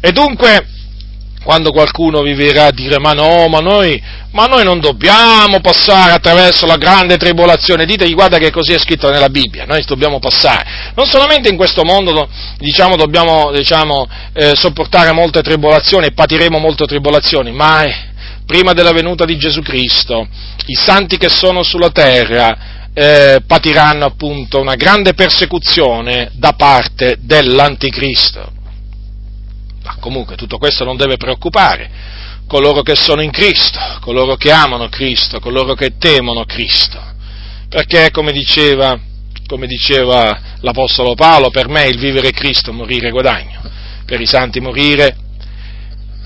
E 0.00 0.12
dunque, 0.12 0.66
quando 1.42 1.70
qualcuno 1.70 2.22
vi 2.22 2.34
verrà 2.34 2.66
a 2.66 2.72
dire 2.72 2.98
ma 2.98 3.12
no, 3.12 3.48
ma 3.48 3.60
noi, 3.60 4.00
ma 4.32 4.44
noi 4.44 4.64
non 4.64 4.80
dobbiamo 4.80 5.60
passare 5.60 6.12
attraverso 6.12 6.66
la 6.66 6.76
grande 6.76 7.16
tribolazione, 7.16 7.86
ditegli 7.86 8.12
guarda 8.12 8.38
che 8.38 8.50
così 8.50 8.72
è 8.72 8.78
scritto 8.78 9.10
nella 9.10 9.28
Bibbia, 9.28 9.64
noi 9.64 9.82
dobbiamo 9.86 10.18
passare. 10.18 10.92
Non 10.94 11.06
solamente 11.06 11.48
in 11.48 11.56
questo 11.56 11.84
mondo 11.84 12.28
diciamo, 12.58 12.96
dobbiamo 12.96 13.50
diciamo, 13.52 14.06
eh, 14.34 14.52
sopportare 14.56 15.12
molte 15.12 15.40
tribolazioni 15.42 16.06
e 16.06 16.12
patiremo 16.12 16.58
molte 16.58 16.84
tribolazioni, 16.84 17.52
ma 17.52 17.82
prima 18.44 18.72
della 18.72 18.92
venuta 18.92 19.24
di 19.24 19.38
Gesù 19.38 19.62
Cristo, 19.62 20.26
i 20.66 20.74
santi 20.74 21.18
che 21.18 21.28
sono 21.28 21.62
sulla 21.62 21.90
terra 21.90 22.77
eh, 22.98 23.42
patiranno 23.46 24.06
appunto 24.06 24.60
una 24.60 24.74
grande 24.74 25.14
persecuzione 25.14 26.30
da 26.32 26.54
parte 26.54 27.18
dell'anticristo. 27.20 28.50
Ma 29.84 29.96
comunque 30.00 30.34
tutto 30.34 30.58
questo 30.58 30.82
non 30.82 30.96
deve 30.96 31.16
preoccupare 31.16 31.90
coloro 32.48 32.82
che 32.82 32.96
sono 32.96 33.22
in 33.22 33.30
Cristo, 33.30 33.78
coloro 34.00 34.34
che 34.34 34.50
amano 34.50 34.88
Cristo, 34.88 35.38
coloro 35.38 35.74
che 35.74 35.96
temono 35.96 36.44
Cristo. 36.44 37.00
Perché 37.68 38.10
come 38.10 38.32
diceva, 38.32 38.98
come 39.46 39.68
diceva 39.68 40.56
l'Apostolo 40.60 41.14
Paolo, 41.14 41.50
per 41.50 41.68
me 41.68 41.86
il 41.86 42.00
vivere 42.00 42.32
Cristo, 42.32 42.72
morire 42.72 43.10
guadagno, 43.10 43.60
per 44.06 44.20
i 44.20 44.26
santi 44.26 44.58
morire 44.58 45.16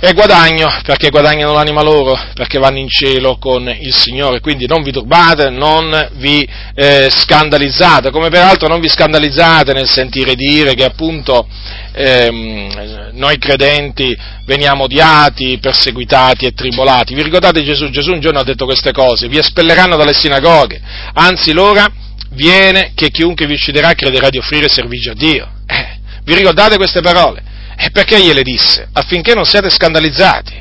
e 0.05 0.14
guadagno, 0.14 0.68
perché 0.82 1.11
guadagnano 1.11 1.53
l'anima 1.53 1.80
loro, 1.80 2.18
perché 2.34 2.59
vanno 2.59 2.78
in 2.78 2.88
cielo 2.88 3.36
con 3.38 3.68
il 3.68 3.94
Signore. 3.94 4.40
Quindi 4.40 4.66
non 4.66 4.82
vi 4.82 4.90
turbate, 4.90 5.48
non 5.48 6.09
vi 6.14 6.44
eh, 6.74 7.07
scandalizzate, 7.09 8.11
come 8.11 8.28
peraltro 8.28 8.66
non 8.66 8.80
vi 8.80 8.88
scandalizzate 8.88 9.72
nel 9.72 9.88
sentire 9.88 10.34
dire 10.34 10.74
che 10.74 10.82
appunto 10.82 11.46
ehm, 11.92 13.11
noi 13.12 13.38
credenti 13.38 14.18
veniamo 14.44 14.84
odiati, 14.84 15.59
perseguitati 15.61 16.46
e 16.46 16.53
tribolati. 16.53 17.14
Vi 17.14 17.22
ricordate 17.22 17.62
Gesù? 17.62 17.88
Gesù 17.90 18.11
un 18.11 18.20
giorno 18.20 18.40
ha 18.40 18.44
detto 18.44 18.64
queste 18.64 18.90
cose, 18.90 19.28
vi 19.28 19.38
espelleranno 19.38 19.94
dalle 19.94 20.14
sinagoghe, 20.14 20.80
anzi 21.14 21.53
l'ora 21.53 21.88
viene 22.30 22.90
che 22.96 23.12
chiunque 23.12 23.46
vi 23.46 23.53
ucciderà 23.53 23.94
crederà 23.94 24.30
di 24.30 24.38
offrire 24.38 24.68
servizio 24.68 25.12
a 25.12 25.14
Dio. 25.14 25.48
Eh, 25.64 26.00
vi 26.24 26.34
ricordate 26.34 26.76
queste 26.76 27.03
parole? 27.03 27.50
E 27.84 27.90
perché 27.90 28.20
gliele 28.20 28.42
disse? 28.42 28.88
Affinché 28.92 29.34
non 29.34 29.44
siate 29.44 29.68
scandalizzati. 29.68 30.60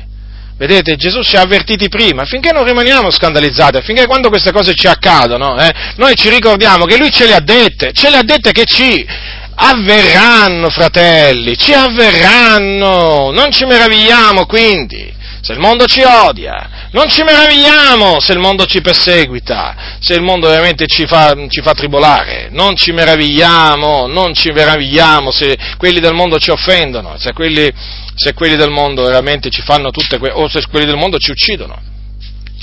Vedete, 0.56 0.96
Gesù 0.96 1.22
ci 1.22 1.36
ha 1.36 1.42
avvertiti 1.42 1.88
prima, 1.88 2.22
affinché 2.22 2.50
non 2.50 2.64
rimaniamo 2.64 3.10
scandalizzati, 3.10 3.76
affinché 3.76 4.06
quando 4.06 4.28
queste 4.28 4.50
cose 4.50 4.74
ci 4.74 4.88
accadono, 4.88 5.56
eh, 5.56 5.72
noi 5.96 6.14
ci 6.16 6.28
ricordiamo 6.30 6.84
che 6.84 6.96
Lui 6.96 7.10
ce 7.10 7.26
le 7.26 7.34
ha 7.34 7.40
dette, 7.40 7.92
ce 7.92 8.10
le 8.10 8.16
ha 8.18 8.22
dette 8.22 8.50
che 8.50 8.64
ci 8.64 9.06
avverranno, 9.54 10.68
fratelli, 10.68 11.56
ci 11.56 11.72
avverranno, 11.72 13.30
non 13.30 13.52
ci 13.52 13.64
meravigliamo 13.64 14.46
quindi 14.46 15.12
se 15.42 15.52
il 15.54 15.58
mondo 15.58 15.86
ci 15.86 16.02
odia, 16.02 16.88
non 16.92 17.08
ci 17.08 17.24
meravigliamo 17.24 18.20
se 18.20 18.32
il 18.32 18.38
mondo 18.38 18.64
ci 18.64 18.80
perseguita, 18.80 19.96
se 19.98 20.14
il 20.14 20.22
mondo 20.22 20.46
veramente 20.46 20.86
ci 20.86 21.04
fa, 21.04 21.34
ci 21.48 21.60
fa 21.60 21.72
tribolare, 21.72 22.48
non 22.52 22.76
ci 22.76 22.92
meravigliamo, 22.92 24.06
non 24.06 24.34
ci 24.34 24.52
meravigliamo 24.52 25.32
se 25.32 25.58
quelli 25.78 25.98
del 25.98 26.14
mondo 26.14 26.38
ci 26.38 26.50
offendono, 26.50 27.16
se 27.18 27.32
quelli, 27.32 27.68
se 28.14 28.34
quelli 28.34 28.54
del 28.54 28.70
mondo 28.70 29.02
veramente 29.02 29.50
ci 29.50 29.62
fanno 29.62 29.90
tutte 29.90 30.18
quelle, 30.18 30.34
o 30.34 30.46
se 30.46 30.62
quelli 30.70 30.86
del 30.86 30.96
mondo 30.96 31.18
ci 31.18 31.32
uccidono 31.32 31.76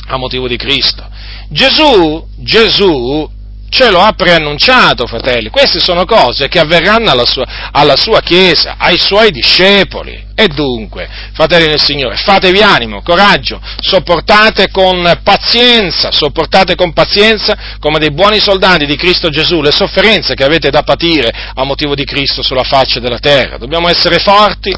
a 0.07 0.17
motivo 0.17 0.47
di 0.47 0.55
Cristo. 0.55 1.05
Gesù, 1.49 2.25
Gesù 2.37 3.29
ce 3.69 3.89
lo 3.91 4.01
ha 4.01 4.11
preannunciato, 4.13 5.05
fratelli. 5.05 5.49
Queste 5.49 5.79
sono 5.79 6.05
cose 6.05 6.47
che 6.47 6.59
avverranno 6.59 7.09
alla 7.09 7.25
sua, 7.25 7.45
alla 7.71 7.95
sua 7.95 8.21
Chiesa, 8.21 8.75
ai 8.77 8.97
suoi 8.97 9.31
discepoli. 9.31 10.27
E 10.35 10.47
dunque, 10.47 11.07
fratelli 11.33 11.67
del 11.67 11.81
Signore, 11.81 12.15
fatevi 12.15 12.61
animo, 12.61 13.01
coraggio, 13.01 13.61
sopportate 13.81 14.69
con 14.69 15.19
pazienza, 15.21 16.11
sopportate 16.11 16.75
con 16.75 16.93
pazienza, 16.93 17.57
come 17.79 17.99
dei 17.99 18.11
buoni 18.11 18.39
soldati 18.39 18.85
di 18.85 18.95
Cristo 18.95 19.29
Gesù, 19.29 19.61
le 19.61 19.71
sofferenze 19.71 20.35
che 20.35 20.45
avete 20.45 20.69
da 20.69 20.83
patire 20.83 21.29
a 21.53 21.63
motivo 21.65 21.93
di 21.93 22.05
Cristo 22.05 22.41
sulla 22.41 22.63
faccia 22.63 22.99
della 22.99 23.19
terra. 23.19 23.57
Dobbiamo 23.57 23.89
essere 23.89 24.19
forti 24.19 24.73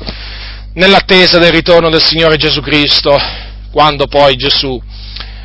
nell'attesa 0.73 1.37
del 1.37 1.51
ritorno 1.51 1.89
del 1.89 2.01
Signore 2.01 2.37
Gesù 2.37 2.61
Cristo, 2.61 3.15
quando 3.71 4.07
poi 4.07 4.35
Gesù 4.35 4.81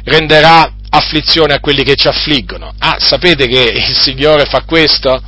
renderà 0.04 0.75
afflizione 0.90 1.54
a 1.54 1.60
quelli 1.60 1.82
che 1.82 1.94
ci 1.94 2.08
affliggono. 2.08 2.74
Ah, 2.78 2.96
sapete 3.00 3.46
che 3.46 3.72
il 3.74 3.96
Signore 3.96 4.44
fa 4.44 4.62
questo? 4.62 5.22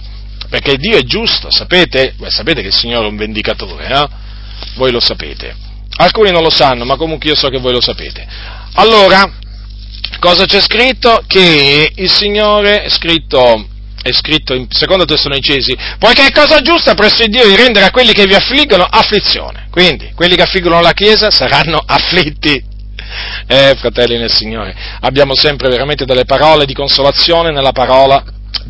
Perché 0.49 0.77
Dio 0.77 0.97
è 0.97 1.03
giusto, 1.03 1.51
sapete? 1.51 2.15
Beh, 2.17 2.31
sapete 2.31 2.63
che 2.63 2.69
il 2.69 2.75
Signore 2.75 3.07
è 3.07 3.11
un 3.11 3.17
vendicatore, 3.17 3.89
no? 3.89 4.09
Voi 4.77 4.91
lo 4.91 5.01
sapete. 5.01 5.55
Alcuni 5.97 6.31
non 6.31 6.43
lo 6.43 6.51
sanno, 6.51 6.85
ma 6.85 6.97
comunque 6.97 7.29
io 7.29 7.37
so 7.37 7.49
che 7.49 7.59
voi 7.59 7.73
lo 7.73 7.81
sapete. 7.81 8.27
Allora, 8.75 9.31
cosa 10.21 10.47
c'è 10.47 10.61
scritto? 10.63 11.23
Che 11.27 11.93
il 11.95 12.11
Signore 12.11 12.83
è 12.83 12.89
scritto, 12.89 13.67
è 14.01 14.13
scritto 14.13 14.55
in 14.55 14.67
secondo 14.71 15.05
Tessalonicesi, 15.05 15.77
poiché 15.99 16.27
è 16.27 16.33
cosa 16.33 16.61
giusta 16.61 16.95
presso 16.95 17.27
Dio 17.27 17.47
di 17.47 17.57
rendere 17.57 17.87
a 17.87 17.91
quelli 17.91 18.13
che 18.13 18.25
vi 18.25 18.35
affliggono 18.35 18.85
afflizione. 18.85 19.67
Quindi, 19.71 20.13
quelli 20.15 20.37
che 20.37 20.43
affliggono 20.43 20.81
la 20.81 20.93
Chiesa 20.93 21.31
saranno 21.31 21.83
afflitti. 21.85 22.68
Eh, 23.47 23.75
fratelli 23.77 24.19
nel 24.19 24.33
Signore, 24.33 24.75
abbiamo 25.01 25.35
sempre 25.35 25.69
veramente 25.69 26.05
delle 26.05 26.25
parole 26.25 26.67
di 26.67 26.75
consolazione 26.75 27.51
nella 27.51 27.73
parola 27.73 28.23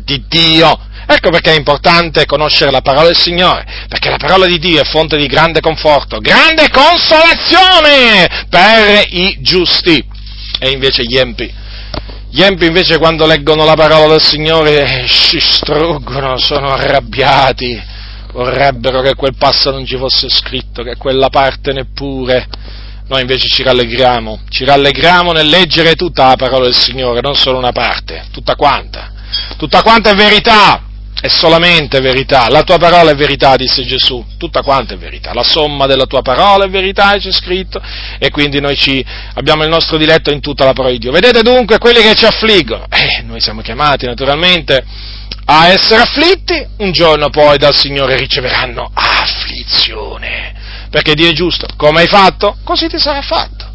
di 0.03 0.23
Dio. 0.27 0.87
Ecco 1.05 1.31
perché 1.31 1.51
è 1.51 1.57
importante 1.57 2.25
conoscere 2.25 2.69
la 2.69 2.81
parola 2.81 3.07
del 3.07 3.17
Signore, 3.17 3.65
perché 3.87 4.09
la 4.11 4.17
parola 4.17 4.45
di 4.45 4.59
Dio 4.59 4.79
è 4.79 4.85
fonte 4.85 5.17
di 5.17 5.25
grande 5.25 5.59
conforto, 5.59 6.19
grande 6.19 6.69
consolazione 6.69 8.45
per 8.47 9.05
i 9.09 9.37
giusti. 9.41 10.05
E 10.59 10.69
invece 10.69 11.03
gli 11.05 11.17
empi, 11.17 11.51
gli 12.29 12.43
empi 12.43 12.67
invece 12.67 12.99
quando 12.99 13.25
leggono 13.25 13.65
la 13.65 13.73
parola 13.73 14.11
del 14.11 14.21
Signore 14.21 15.07
si 15.07 15.39
struggono, 15.39 16.37
sono 16.37 16.69
arrabbiati, 16.69 17.81
vorrebbero 18.31 19.01
che 19.01 19.15
quel 19.15 19.35
passo 19.35 19.71
non 19.71 19.85
ci 19.85 19.97
fosse 19.97 20.29
scritto, 20.29 20.83
che 20.83 20.95
quella 20.95 21.29
parte 21.29 21.71
neppure. 21.71 22.47
Noi 23.09 23.21
invece 23.21 23.47
ci 23.47 23.63
rallegriamo, 23.63 24.41
ci 24.49 24.65
rallegriamo 24.65 25.31
nel 25.31 25.47
leggere 25.47 25.95
tutta 25.95 26.27
la 26.27 26.35
parola 26.35 26.65
del 26.65 26.75
Signore, 26.75 27.21
non 27.21 27.33
solo 27.33 27.57
una 27.57 27.71
parte, 27.71 28.25
tutta 28.31 28.53
quanta. 28.53 29.11
Tutta 29.57 29.81
quanta 29.81 30.11
è 30.11 30.15
verità, 30.15 30.83
è 31.19 31.27
solamente 31.27 32.01
verità. 32.01 32.47
La 32.49 32.61
tua 32.61 32.77
parola 32.77 33.09
è 33.09 33.15
verità, 33.15 33.55
disse 33.55 33.83
Gesù, 33.83 34.23
tutta 34.37 34.61
quanta 34.61 34.93
è 34.93 34.97
verità. 34.97 35.33
La 35.33 35.41
somma 35.41 35.87
della 35.87 36.05
tua 36.05 36.21
parola 36.21 36.65
è 36.65 36.69
verità, 36.69 37.15
c'è 37.17 37.31
scritto, 37.31 37.81
e 38.19 38.29
quindi 38.29 38.61
noi 38.61 38.75
ci, 38.75 39.03
abbiamo 39.33 39.63
il 39.63 39.69
nostro 39.69 39.97
diletto 39.97 40.31
in 40.31 40.39
tutta 40.39 40.65
la 40.65 40.73
parola 40.73 40.93
di 40.93 40.99
Dio. 40.99 41.11
Vedete 41.11 41.41
dunque 41.41 41.79
quelli 41.79 42.01
che 42.01 42.13
ci 42.13 42.25
affliggono. 42.25 42.85
Eh, 42.89 43.23
noi 43.23 43.41
siamo 43.41 43.61
chiamati 43.61 44.05
naturalmente 44.05 44.85
a 45.45 45.69
essere 45.69 46.01
afflitti, 46.01 46.63
un 46.77 46.91
giorno 46.91 47.31
poi 47.31 47.57
dal 47.57 47.73
Signore 47.73 48.17
riceveranno 48.17 48.91
afflizione 48.93 50.57
perché 50.89 51.13
Dio 51.13 51.29
è 51.29 51.33
giusto. 51.33 51.67
Come 51.75 52.01
hai 52.01 52.07
fatto? 52.07 52.57
Così 52.63 52.87
ti 52.87 52.99
sarà 52.99 53.21
fatto. 53.21 53.67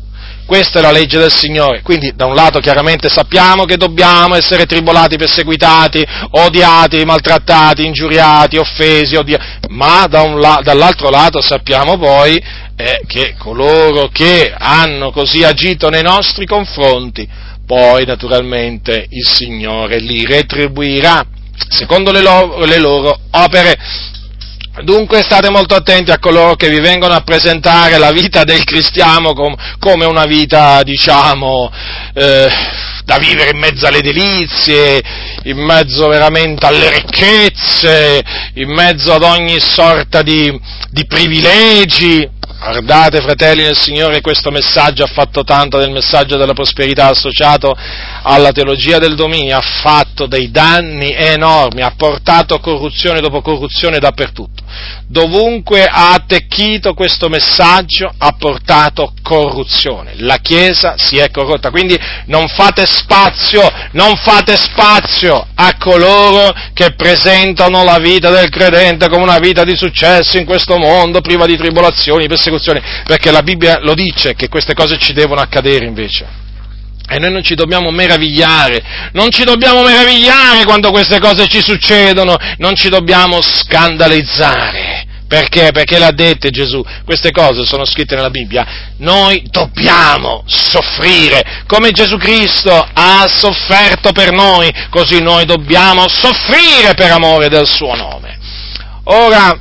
Questa 0.46 0.78
è 0.78 0.82
la 0.82 0.90
legge 0.90 1.18
del 1.18 1.32
Signore. 1.32 1.80
Quindi, 1.80 2.12
da 2.14 2.26
un 2.26 2.34
lato, 2.34 2.58
chiaramente 2.58 3.08
sappiamo 3.08 3.64
che 3.64 3.78
dobbiamo 3.78 4.34
essere 4.34 4.66
tribolati, 4.66 5.16
perseguitati, 5.16 6.04
odiati, 6.32 7.02
maltrattati, 7.04 7.86
ingiuriati, 7.86 8.58
offesi, 8.58 9.16
odi- 9.16 9.36
ma 9.70 10.06
da 10.06 10.28
la- 10.28 10.60
dall'altro 10.62 11.08
lato 11.08 11.40
sappiamo 11.40 11.96
poi 11.96 12.36
eh, 12.76 13.00
che 13.06 13.34
coloro 13.38 14.08
che 14.12 14.52
hanno 14.56 15.10
così 15.12 15.42
agito 15.44 15.88
nei 15.88 16.02
nostri 16.02 16.44
confronti, 16.44 17.26
poi 17.66 18.04
naturalmente 18.04 19.06
il 19.08 19.26
Signore 19.26 19.98
li 19.98 20.26
retribuirà 20.26 21.24
secondo 21.68 22.10
le 22.12 22.20
loro, 22.20 22.64
le 22.66 22.78
loro 22.78 23.18
opere. 23.30 23.78
Dunque 24.83 25.22
state 25.22 25.51
molto 25.51 25.77
attenti 25.77 26.11
a 26.11 26.18
coloro 26.18 26.57
che 26.57 26.68
vi 26.68 26.81
vengono 26.81 27.14
a 27.14 27.20
presentare 27.20 27.97
la 27.97 28.11
vita 28.11 28.43
del 28.43 28.64
cristiano 28.64 29.33
com- 29.33 29.55
come 29.79 30.05
una 30.05 30.25
vita, 30.25 30.83
diciamo, 30.83 31.70
eh, 32.12 32.49
da 33.05 33.18
vivere 33.18 33.51
in 33.51 33.59
mezzo 33.59 33.87
alle 33.87 34.01
delizie, 34.01 35.01
in 35.45 35.59
mezzo 35.59 36.09
veramente 36.09 36.66
alle 36.66 36.91
ricchezze, 36.91 38.20
in 38.55 38.72
mezzo 38.72 39.12
ad 39.12 39.22
ogni 39.22 39.61
sorta 39.61 40.22
di, 40.22 40.53
di 40.91 41.07
privilegi. 41.07 42.29
Guardate, 42.64 43.20
fratelli 43.20 43.62
del 43.62 43.78
Signore, 43.78 44.22
questo 44.22 44.50
messaggio 44.50 45.04
ha 45.04 45.06
fatto 45.06 45.44
tanto 45.44 45.76
del 45.76 45.90
messaggio 45.90 46.38
della 46.38 46.54
prosperità 46.54 47.08
associato 47.08 47.76
alla 48.22 48.52
teologia 48.52 48.98
del 48.98 49.16
dominio, 49.16 49.58
ha 49.58 49.60
fatto 49.60 50.24
dei 50.24 50.50
danni 50.50 51.14
enormi, 51.14 51.82
ha 51.82 51.92
portato 51.94 52.60
corruzione 52.60 53.20
dopo 53.20 53.42
corruzione 53.42 53.98
dappertutto. 53.98 54.62
Dovunque 55.06 55.84
ha 55.84 56.14
attecchito 56.14 56.94
questo 56.94 57.28
messaggio 57.28 58.10
ha 58.16 58.32
portato 58.32 59.12
corruzione. 59.22 60.14
La 60.16 60.38
Chiesa 60.38 60.94
si 60.96 61.18
è 61.18 61.30
corrotta, 61.30 61.70
quindi 61.70 62.00
non 62.26 62.48
fate 62.48 62.86
spazio, 62.86 63.60
non 63.92 64.16
fate 64.16 64.56
spazio 64.56 65.48
a 65.54 65.76
coloro 65.76 66.50
che 66.72 66.94
presentano 66.94 67.84
la 67.84 67.98
vita 67.98 68.30
del 68.30 68.48
credente 68.48 69.10
come 69.10 69.22
una 69.22 69.38
vita 69.38 69.64
di 69.64 69.76
successo 69.76 70.38
in 70.38 70.46
questo 70.46 70.78
mondo, 70.78 71.20
priva 71.20 71.44
di 71.44 71.58
tribolazioni, 71.58 72.26
persecuzioni, 72.26 72.52
perché 73.07 73.30
la 73.30 73.42
Bibbia 73.42 73.78
lo 73.80 73.94
dice 73.94 74.34
che 74.34 74.48
queste 74.48 74.74
cose 74.74 74.98
ci 74.98 75.12
devono 75.12 75.40
accadere 75.40 75.84
invece. 75.84 76.42
E 77.07 77.18
noi 77.18 77.32
non 77.32 77.42
ci 77.42 77.55
dobbiamo 77.55 77.90
meravigliare, 77.90 78.82
non 79.12 79.30
ci 79.30 79.44
dobbiamo 79.44 79.82
meravigliare 79.82 80.64
quando 80.64 80.90
queste 80.90 81.20
cose 81.20 81.46
ci 81.48 81.62
succedono, 81.62 82.36
non 82.59 82.74
ci 82.74 82.88
dobbiamo 82.88 83.40
scandalizzare. 83.42 85.05
Perché? 85.26 85.70
Perché 85.72 85.98
l'ha 85.98 86.12
dette 86.12 86.50
Gesù, 86.50 86.84
queste 87.05 87.30
cose 87.30 87.64
sono 87.64 87.84
scritte 87.84 88.14
nella 88.14 88.30
Bibbia, 88.30 88.92
noi 88.98 89.42
dobbiamo 89.50 90.44
soffrire, 90.46 91.64
come 91.66 91.90
Gesù 91.90 92.16
Cristo 92.18 92.72
ha 92.72 93.26
sofferto 93.28 94.12
per 94.12 94.32
noi, 94.32 94.72
così 94.90 95.20
noi 95.22 95.44
dobbiamo 95.44 96.07
soffrire 96.09 96.94
per 96.94 97.11
amore 97.11 97.48
del 97.48 97.66
suo 97.66 97.94
nome. 97.94 98.38
Ora, 99.05 99.59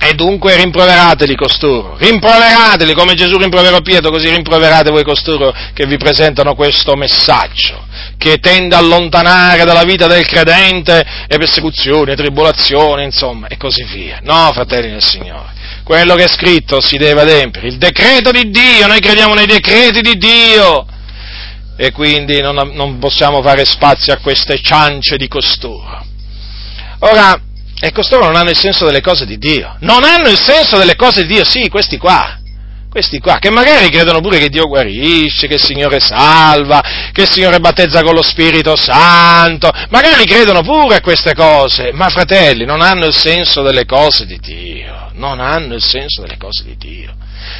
e 0.00 0.14
dunque 0.14 0.54
rimproverateli 0.56 1.34
costoro, 1.34 1.96
rimproverateli 1.98 2.94
come 2.94 3.14
Gesù 3.14 3.36
rimproverò 3.36 3.80
Pietro, 3.80 4.10
così 4.10 4.30
rimproverate 4.30 4.90
voi 4.90 5.02
costoro 5.02 5.52
che 5.74 5.86
vi 5.86 5.96
presentano 5.96 6.54
questo 6.54 6.94
messaggio, 6.94 7.84
che 8.16 8.38
tende 8.38 8.76
a 8.76 8.78
allontanare 8.78 9.64
dalla 9.64 9.82
vita 9.82 10.06
del 10.06 10.24
credente 10.24 11.04
e 11.26 11.36
persecuzioni, 11.36 12.12
e 12.12 12.16
tribolazioni, 12.16 13.02
insomma, 13.02 13.48
e 13.48 13.56
così 13.56 13.82
via. 13.84 14.20
No, 14.22 14.50
fratelli 14.52 14.90
del 14.90 15.02
Signore, 15.02 15.52
quello 15.82 16.14
che 16.14 16.24
è 16.24 16.28
scritto 16.28 16.80
si 16.80 16.96
deve 16.96 17.22
adempiere, 17.22 17.66
il 17.66 17.78
decreto 17.78 18.30
di 18.30 18.50
Dio, 18.50 18.86
noi 18.86 19.00
crediamo 19.00 19.34
nei 19.34 19.46
decreti 19.46 20.00
di 20.00 20.16
Dio, 20.16 20.86
e 21.76 21.90
quindi 21.90 22.40
non, 22.40 22.54
non 22.74 22.98
possiamo 22.98 23.42
fare 23.42 23.64
spazio 23.64 24.12
a 24.12 24.18
queste 24.18 24.60
ciance 24.62 25.16
di 25.16 25.26
costoro. 25.26 26.06
Ora, 27.00 27.40
e 27.80 27.92
costoro 27.92 28.24
non 28.24 28.36
hanno 28.36 28.50
il 28.50 28.56
senso 28.56 28.84
delle 28.84 29.00
cose 29.00 29.24
di 29.24 29.38
Dio. 29.38 29.76
Non 29.80 30.02
hanno 30.04 30.28
il 30.28 30.38
senso 30.38 30.76
delle 30.76 30.96
cose 30.96 31.24
di 31.24 31.34
Dio, 31.34 31.44
sì, 31.44 31.68
questi 31.68 31.96
qua. 31.96 32.38
Questi 32.90 33.18
qua, 33.18 33.38
che 33.38 33.50
magari 33.50 33.90
credono 33.90 34.20
pure 34.20 34.38
che 34.38 34.48
Dio 34.48 34.66
guarisce, 34.66 35.46
che 35.46 35.54
il 35.54 35.62
Signore 35.62 36.00
salva, 36.00 36.82
che 37.12 37.22
il 37.22 37.30
Signore 37.30 37.60
battezza 37.60 38.02
con 38.02 38.14
lo 38.14 38.22
Spirito 38.22 38.76
Santo, 38.76 39.70
magari 39.90 40.24
credono 40.24 40.62
pure 40.62 40.96
a 40.96 41.00
queste 41.02 41.34
cose, 41.34 41.90
ma 41.92 42.08
fratelli, 42.08 42.64
non 42.64 42.80
hanno 42.80 43.04
il 43.04 43.14
senso 43.14 43.60
delle 43.60 43.84
cose 43.84 44.24
di 44.24 44.38
Dio, 44.38 45.10
non 45.12 45.38
hanno 45.38 45.74
il 45.74 45.82
senso 45.82 46.22
delle 46.22 46.38
cose 46.38 46.64
di 46.64 46.76
Dio. 46.78 47.14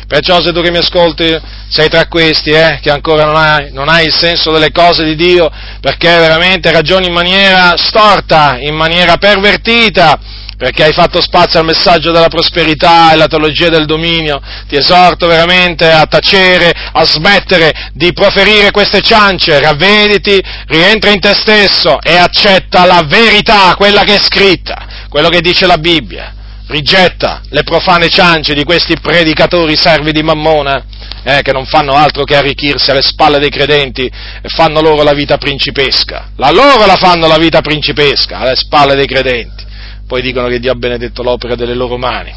Perciò 0.07 0.41
se 0.41 0.53
tu 0.53 0.63
che 0.63 0.71
mi 0.71 0.79
ascolti 0.79 1.39
sei 1.69 1.89
tra 1.89 2.07
questi, 2.07 2.51
eh, 2.51 2.79
che 2.81 2.91
ancora 2.91 3.25
non 3.25 3.37
hai, 3.37 3.73
non 3.73 3.89
hai 3.89 4.07
il 4.07 4.15
senso 4.15 4.51
delle 4.53 4.71
cose 4.71 5.05
di 5.05 5.15
Dio, 5.15 5.51
perché 5.81 6.09
veramente 6.09 6.71
ragioni 6.71 7.07
in 7.07 7.13
maniera 7.13 7.75
storta, 7.77 8.57
in 8.59 8.75
maniera 8.75 9.17
pervertita, 9.17 10.19
perché 10.57 10.85
hai 10.85 10.93
fatto 10.93 11.21
spazio 11.21 11.61
al 11.61 11.67
messaggio 11.67 12.11
della 12.11 12.29
prosperità 12.29 13.11
e 13.11 13.13
alla 13.13 13.29
teologia 13.29 13.69
del 13.69 13.87
dominio, 13.87 14.41
ti 14.67 14.77
esorto 14.77 15.27
veramente 15.27 15.89
a 15.89 16.05
tacere, 16.07 16.73
a 16.93 17.05
smettere 17.05 17.91
di 17.93 18.13
proferire 18.13 18.73
queste 18.73 19.01
ciance, 19.01 19.61
ravvediti, 19.61 20.43
rientra 20.67 21.11
in 21.11 21.21
te 21.21 21.35
stesso 21.35 22.01
e 22.01 22.17
accetta 22.17 22.87
la 22.87 23.05
verità, 23.07 23.75
quella 23.77 24.03
che 24.03 24.17
è 24.17 24.21
scritta, 24.21 25.07
quello 25.09 25.29
che 25.29 25.41
dice 25.41 25.67
la 25.67 25.79
Bibbia 25.79 26.33
rigetta 26.69 27.41
le 27.49 27.63
profane 27.63 28.09
ciance 28.09 28.55
di 28.55 28.65
questi 28.65 28.99
predicatori 29.01 29.77
servi 29.77 30.13
di 30.13 30.23
Mammona, 30.23 30.85
eh, 31.23 31.43
che 31.43 31.53
non 31.53 31.67
fanno 31.67 31.93
altro 31.93 32.25
che 32.25 32.37
arricchirsi 32.37 32.91
alle 32.91 33.03
spalle 33.03 33.39
dei 33.39 33.51
credenti 33.51 34.05
e 34.05 34.49
fanno 34.49 34.81
loro 34.81 35.03
la 35.03 35.13
vita 35.13 35.37
principesca. 35.37 36.31
La 36.37 36.51
loro 36.51 36.87
la 36.87 36.97
fanno 36.97 37.27
la 37.27 37.39
vita 37.39 37.61
principesca, 37.61 38.39
alle 38.39 38.57
spalle 38.57 38.95
dei 38.95 39.07
credenti. 39.07 39.65
Poi 40.07 40.23
dicono 40.23 40.49
che 40.49 40.59
Dio 40.59 40.73
ha 40.73 40.77
benedetto 40.77 41.23
l'opera 41.23 41.55
delle 41.55 41.75
loro 41.75 41.99
mani. 41.99 42.33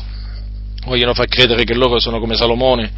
Vogliono 0.86 1.14
far 1.14 1.28
credere 1.28 1.64
che 1.64 1.76
loro 1.76 2.00
sono 2.00 2.20
come 2.20 2.36
Salomone, 2.36 2.92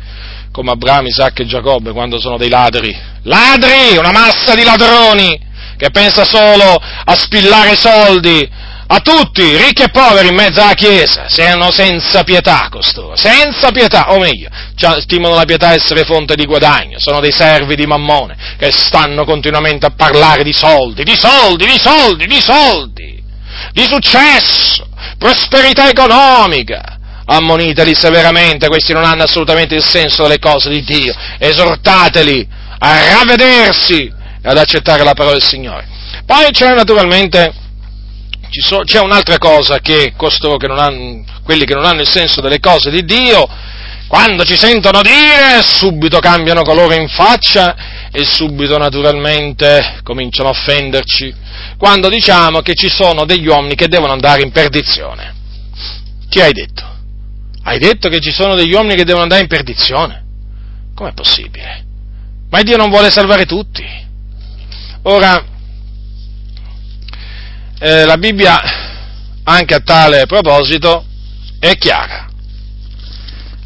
come 0.51 0.71
Abramo, 0.71 1.07
Isacco 1.07 1.41
e 1.41 1.45
Giacobbe, 1.45 1.91
quando 1.91 2.19
sono 2.19 2.37
dei 2.37 2.49
ladri. 2.49 2.95
Ladri! 3.23 3.97
Una 3.97 4.11
massa 4.11 4.55
di 4.55 4.63
ladroni! 4.63 5.51
Che 5.83 5.91
pensa 5.91 6.23
solo 6.23 6.81
a 7.03 7.13
spillare 7.13 7.75
soldi, 7.75 8.49
a 8.87 8.99
tutti, 9.01 9.57
ricchi 9.57 9.81
e 9.81 9.89
poveri 9.89 10.29
in 10.29 10.33
mezzo 10.33 10.61
alla 10.61 10.75
Chiesa, 10.75 11.27
siano 11.27 11.71
senza 11.71 12.23
pietà 12.23 12.69
costoro, 12.71 13.17
senza 13.17 13.69
pietà, 13.71 14.13
o 14.13 14.17
meglio, 14.17 14.47
stimano 15.01 15.35
la 15.35 15.43
pietà 15.43 15.73
essere 15.73 16.05
fonte 16.05 16.35
di 16.35 16.45
guadagno, 16.45 16.99
sono 16.99 17.19
dei 17.19 17.33
servi 17.33 17.75
di 17.75 17.85
Mammone 17.85 18.55
che 18.57 18.71
stanno 18.71 19.25
continuamente 19.25 19.85
a 19.85 19.91
parlare 19.93 20.43
di 20.43 20.53
soldi, 20.53 21.03
di 21.03 21.17
soldi, 21.19 21.65
di 21.65 21.77
soldi, 21.77 22.27
di 22.27 22.39
soldi, 22.39 23.23
di 23.73 23.83
successo, 23.83 24.87
prosperità 25.17 25.89
economica. 25.89 26.97
Ammoniteli 27.25 27.93
severamente, 27.93 28.69
questi 28.69 28.93
non 28.93 29.03
hanno 29.03 29.23
assolutamente 29.23 29.75
il 29.75 29.83
senso 29.83 30.23
delle 30.23 30.39
cose 30.39 30.69
di 30.69 30.81
Dio, 30.81 31.13
esortateli 31.39 32.47
a 32.79 33.17
ravvedersi 33.17 34.21
ad 34.43 34.57
accettare 34.57 35.03
la 35.03 35.13
parola 35.13 35.37
del 35.37 35.43
Signore. 35.43 35.87
Poi 36.25 36.51
c'è 36.51 36.73
naturalmente 36.73 37.61
so, 38.61 38.81
c'è 38.83 38.99
un'altra 38.99 39.37
cosa 39.37 39.79
che 39.79 40.13
costoro 40.15 40.57
che 40.57 40.67
non 40.67 40.79
hanno, 40.79 41.23
quelli 41.43 41.65
che 41.65 41.73
non 41.73 41.85
hanno 41.85 42.01
il 42.01 42.09
senso 42.09 42.41
delle 42.41 42.59
cose 42.59 42.91
di 42.91 43.03
Dio, 43.03 43.47
quando 44.07 44.43
ci 44.43 44.55
sentono 44.55 45.01
dire, 45.01 45.61
subito 45.63 46.19
cambiano 46.19 46.61
colore 46.61 46.97
in 46.97 47.07
faccia 47.07 48.09
e 48.11 48.25
subito 48.25 48.77
naturalmente 48.77 49.99
cominciano 50.03 50.49
a 50.49 50.51
offenderci, 50.51 51.33
quando 51.77 52.09
diciamo 52.09 52.61
che 52.61 52.75
ci 52.75 52.89
sono 52.89 53.25
degli 53.25 53.47
uomini 53.47 53.75
che 53.75 53.87
devono 53.87 54.13
andare 54.13 54.43
in 54.43 54.51
perdizione. 54.51 55.33
Chi 56.29 56.41
hai 56.41 56.53
detto? 56.53 56.91
Hai 57.63 57.79
detto 57.79 58.09
che 58.09 58.19
ci 58.19 58.31
sono 58.31 58.55
degli 58.55 58.73
uomini 58.73 58.95
che 58.95 59.05
devono 59.05 59.23
andare 59.23 59.41
in 59.41 59.47
perdizione? 59.47 60.23
Com'è 60.93 61.13
possibile? 61.13 61.85
Ma 62.49 62.61
Dio 62.61 62.77
non 62.77 62.89
vuole 62.89 63.09
salvare 63.09 63.45
tutti. 63.45 64.02
Ora, 65.05 65.43
eh, 67.79 68.05
la 68.05 68.17
Bibbia 68.17 68.61
anche 69.43 69.73
a 69.73 69.79
tale 69.79 70.25
proposito 70.25 71.05
è 71.59 71.75
chiara. 71.75 72.27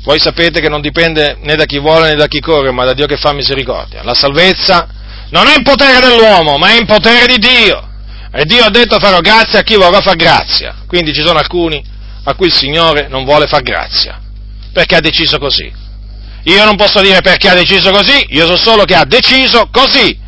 Voi 0.02 0.20
sapete 0.20 0.62
che 0.62 0.70
non 0.70 0.82
dipende 0.82 1.38
né 1.42 1.56
da 1.56 1.66
chi 1.66 1.78
vuole 1.78 2.10
né 2.10 2.16
da 2.16 2.28
chi 2.28 2.40
corre, 2.40 2.72
ma 2.72 2.86
da 2.86 2.94
Dio 2.94 3.06
che 3.06 3.18
fa 3.18 3.34
misericordia. 3.34 4.02
La 4.02 4.16
salvezza 4.16 4.88
non 5.30 5.48
è 5.48 5.56
in 5.56 5.64
potere 5.64 6.08
dell'uomo, 6.08 6.58
ma 6.58 6.70
è 6.70 6.80
in 6.80 6.88
potere 6.88 7.28
di 7.28 7.38
Dio. 7.38 7.88
E 8.32 8.46
Dio 8.46 8.64
ha 8.64 8.70
detto 8.72 8.98
farò 8.98 9.20
grazia 9.20 9.60
a 9.60 9.64
chi 9.64 9.76
vorrà 9.76 10.00
far 10.02 10.16
grazia. 10.16 10.74
Quindi 10.88 11.14
ci 11.14 11.22
sono 11.22 11.38
alcuni 11.38 11.84
a 12.24 12.34
cui 12.34 12.48
il 12.48 12.54
Signore 12.54 13.08
non 13.10 13.26
vuole 13.26 13.46
far 13.46 13.62
grazia, 13.62 14.20
perché 14.74 14.96
ha 14.96 15.02
deciso 15.02 15.38
così. 15.38 15.72
Io 16.44 16.66
non 16.66 16.78
posso 16.78 17.00
dire 17.02 17.22
perché 17.22 17.50
ha 17.50 17.54
deciso 17.54 17.92
così, 17.92 18.26
io 18.30 18.48
so 18.48 18.58
solo 18.58 18.86
che 18.86 18.96
ha 18.96 19.06
deciso 19.06 19.70
così. 19.72 20.26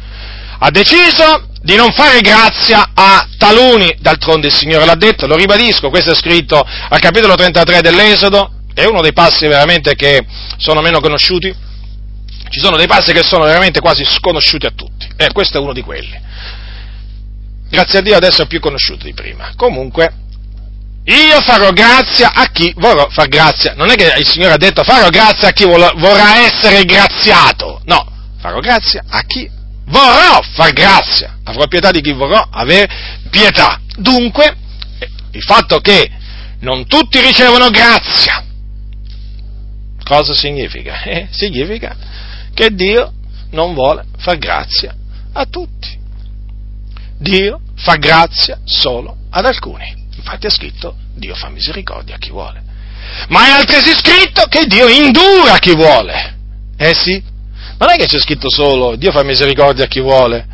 Ha 0.62 0.70
deciso 0.72 1.48
di 1.62 1.76
non 1.76 1.92
fare 1.92 2.20
grazia 2.22 2.92
a 2.94 3.28
taluni, 3.38 3.96
d'altronde 4.00 4.48
il 4.48 4.54
Signore 4.54 4.86
l'ha 4.86 4.96
detto, 4.96 5.28
lo 5.28 5.36
ribadisco, 5.36 5.90
questo 5.90 6.12
è 6.12 6.16
scritto 6.16 6.62
al 6.62 7.00
capitolo 7.00 7.36
33 7.36 7.82
dell'Esodo, 7.82 8.52
è 8.74 8.86
uno 8.86 9.02
dei 9.02 9.14
passi 9.14 9.48
veramente 9.48 9.96
che 9.96 10.26
sono 10.58 10.82
meno 10.82 11.00
conosciuti, 11.00 11.54
ci 12.50 12.60
sono 12.60 12.78
dei 12.78 12.88
passi 12.88 13.14
che 13.14 13.24
sono 13.24 13.46
veramente 13.46 13.80
quasi 13.80 14.04
sconosciuti 14.06 14.66
a 14.66 14.72
tutti, 14.72 15.08
e 15.16 15.26
eh, 15.26 15.32
questo 15.32 15.58
è 15.58 15.62
uno 15.62 15.74
di 15.74 15.82
quelli. 15.82 16.28
Grazie 17.70 18.00
a 18.00 18.02
Dio 18.02 18.16
adesso 18.16 18.42
è 18.42 18.48
più 18.48 18.60
conosciuto 18.60 19.06
di 19.06 19.14
prima. 19.14 19.52
Comunque, 19.56 20.12
io 21.06 21.40
farò 21.42 21.72
grazia 21.72 22.34
a 22.34 22.48
chi 22.52 22.74
vorrò 22.76 23.08
far 23.10 23.28
grazia. 23.28 23.74
Non 23.76 23.90
è 23.90 23.96
che 23.96 24.12
il 24.18 24.28
Signore 24.28 24.54
ha 24.54 24.58
detto 24.58 24.84
farò 24.84 25.08
grazia 25.10 25.50
a 25.50 25.52
chi 25.52 25.66
vorrà 25.66 26.46
essere 26.46 26.84
graziato. 26.84 27.82
No, 27.86 28.12
farò 28.40 28.60
grazia 28.60 29.04
a 29.08 29.22
chi 29.22 29.58
vorrò 29.90 30.42
far 30.54 30.72
grazia 30.72 31.40
avrò 31.50 31.68
pietà 31.68 31.92
di 31.92 32.02
chi 32.02 32.14
vorrò 32.14 32.48
avere 32.50 32.88
pietà. 33.30 33.80
Dunque, 33.98 34.56
il 35.32 35.42
fatto 35.42 35.80
che 35.80 36.10
non 36.60 36.86
tutti 36.88 37.20
ricevono 37.20 37.70
grazia, 37.70 38.44
cosa 40.04 40.34
significa? 40.34 41.02
Eh, 41.04 41.28
significa 41.32 41.96
che 42.54 42.74
Dio 42.74 43.14
non 43.52 43.74
vuole 43.74 44.06
far 44.18 44.38
grazia 44.38 44.96
a 45.34 45.46
tutti. 45.46 45.98
Dio 47.18 47.62
fa 47.76 47.96
grazia 47.96 48.60
solo 48.64 49.18
ad 49.30 49.46
alcuni. 49.46 50.08
Infatti 50.16 50.48
è 50.48 50.50
scritto 50.50 50.96
Dio 51.14 51.36
fa 51.36 51.50
misericordia 51.50 52.16
a 52.16 52.18
chi 52.18 52.30
vuole. 52.30 52.64
Ma 53.30 53.48
è 53.48 53.50
altresì 53.52 53.92
scritto 53.92 54.44
che 54.48 54.66
Dio 54.66 54.88
indura 54.88 55.58
chi 55.58 55.74
vuole. 55.74 56.38
Eh 56.78 56.94
sì? 56.94 57.22
Non 57.80 57.90
è 57.90 57.96
che 57.96 58.08
c'è 58.08 58.20
scritto 58.20 58.50
solo 58.50 58.98
Dio 58.98 59.12
fa 59.12 59.24
misericordia 59.24 59.86
a 59.86 59.88
chi 59.88 60.02
vuole, 60.02 60.46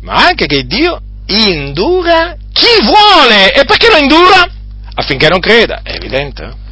ma 0.00 0.14
anche 0.14 0.46
che 0.46 0.64
Dio 0.64 1.00
indura 1.26 2.34
chi 2.50 2.82
vuole. 2.82 3.52
E 3.52 3.64
perché 3.64 3.88
lo 3.90 3.98
indura? 3.98 4.50
Affinché 4.94 5.28
non 5.28 5.38
creda, 5.38 5.80
è 5.82 5.92
evidente. 5.92 6.64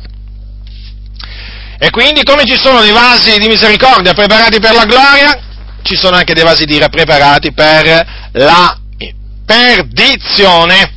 E 1.79 1.91
quindi 1.91 2.23
come 2.23 2.45
ci 2.45 2.57
sono 2.57 2.81
dei 2.81 2.93
vasi 2.93 3.37
di 3.39 3.47
misericordia 3.47 4.15
preparati 4.15 4.59
per 4.59 4.73
la 4.73 4.87
gloria, 4.87 5.39
ci 5.83 5.97
sono 5.97 6.17
anche 6.17 6.33
dei 6.33 6.45
vasi 6.45 6.65
di 6.65 6.77
ira 6.77 6.89
preparati 6.89 7.53
per 7.53 8.07
la 8.33 8.79
perdizione. 9.45 10.93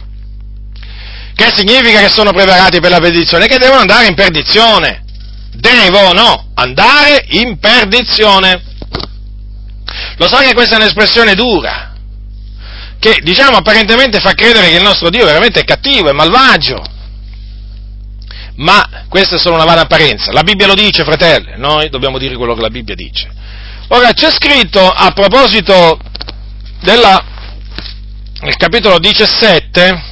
Che 1.35 1.51
significa 1.53 1.99
che 1.99 2.09
sono 2.09 2.31
preparati 2.31 2.79
per 2.79 2.91
la 2.91 2.99
perdizione? 2.99 3.47
Che 3.47 3.57
devono 3.57 3.81
andare 3.81 4.07
in 4.07 4.15
perdizione. 4.15 5.03
Devono 5.51 6.45
andare 6.53 7.25
in 7.31 7.59
perdizione. 7.59 8.66
Lo 10.17 10.27
so 10.27 10.37
che 10.37 10.53
questa 10.53 10.75
è 10.75 10.79
un'espressione 10.79 11.35
dura, 11.35 11.93
che 12.99 13.19
diciamo 13.21 13.57
apparentemente 13.57 14.19
fa 14.19 14.33
credere 14.33 14.69
che 14.69 14.77
il 14.77 14.83
nostro 14.83 15.09
Dio 15.09 15.25
veramente 15.25 15.59
è 15.59 15.63
cattivo, 15.63 16.09
è 16.09 16.13
malvagio. 16.13 16.83
Ma 18.55 19.05
questa 19.07 19.35
è 19.35 19.39
solo 19.39 19.55
una 19.55 19.65
vana 19.65 19.81
apparenza. 19.81 20.31
La 20.31 20.41
Bibbia 20.41 20.65
lo 20.65 20.73
dice, 20.73 21.03
fratelli, 21.03 21.53
noi 21.57 21.89
dobbiamo 21.89 22.17
dire 22.17 22.35
quello 22.35 22.55
che 22.55 22.61
la 22.61 22.71
Bibbia 22.71 22.95
dice. 22.95 23.29
Ora 23.89 24.11
c'è 24.13 24.31
scritto 24.31 24.81
a 24.81 25.11
proposito 25.11 25.99
della, 26.81 27.23
nel 28.41 28.55
capitolo 28.55 28.97
17, 28.97 30.03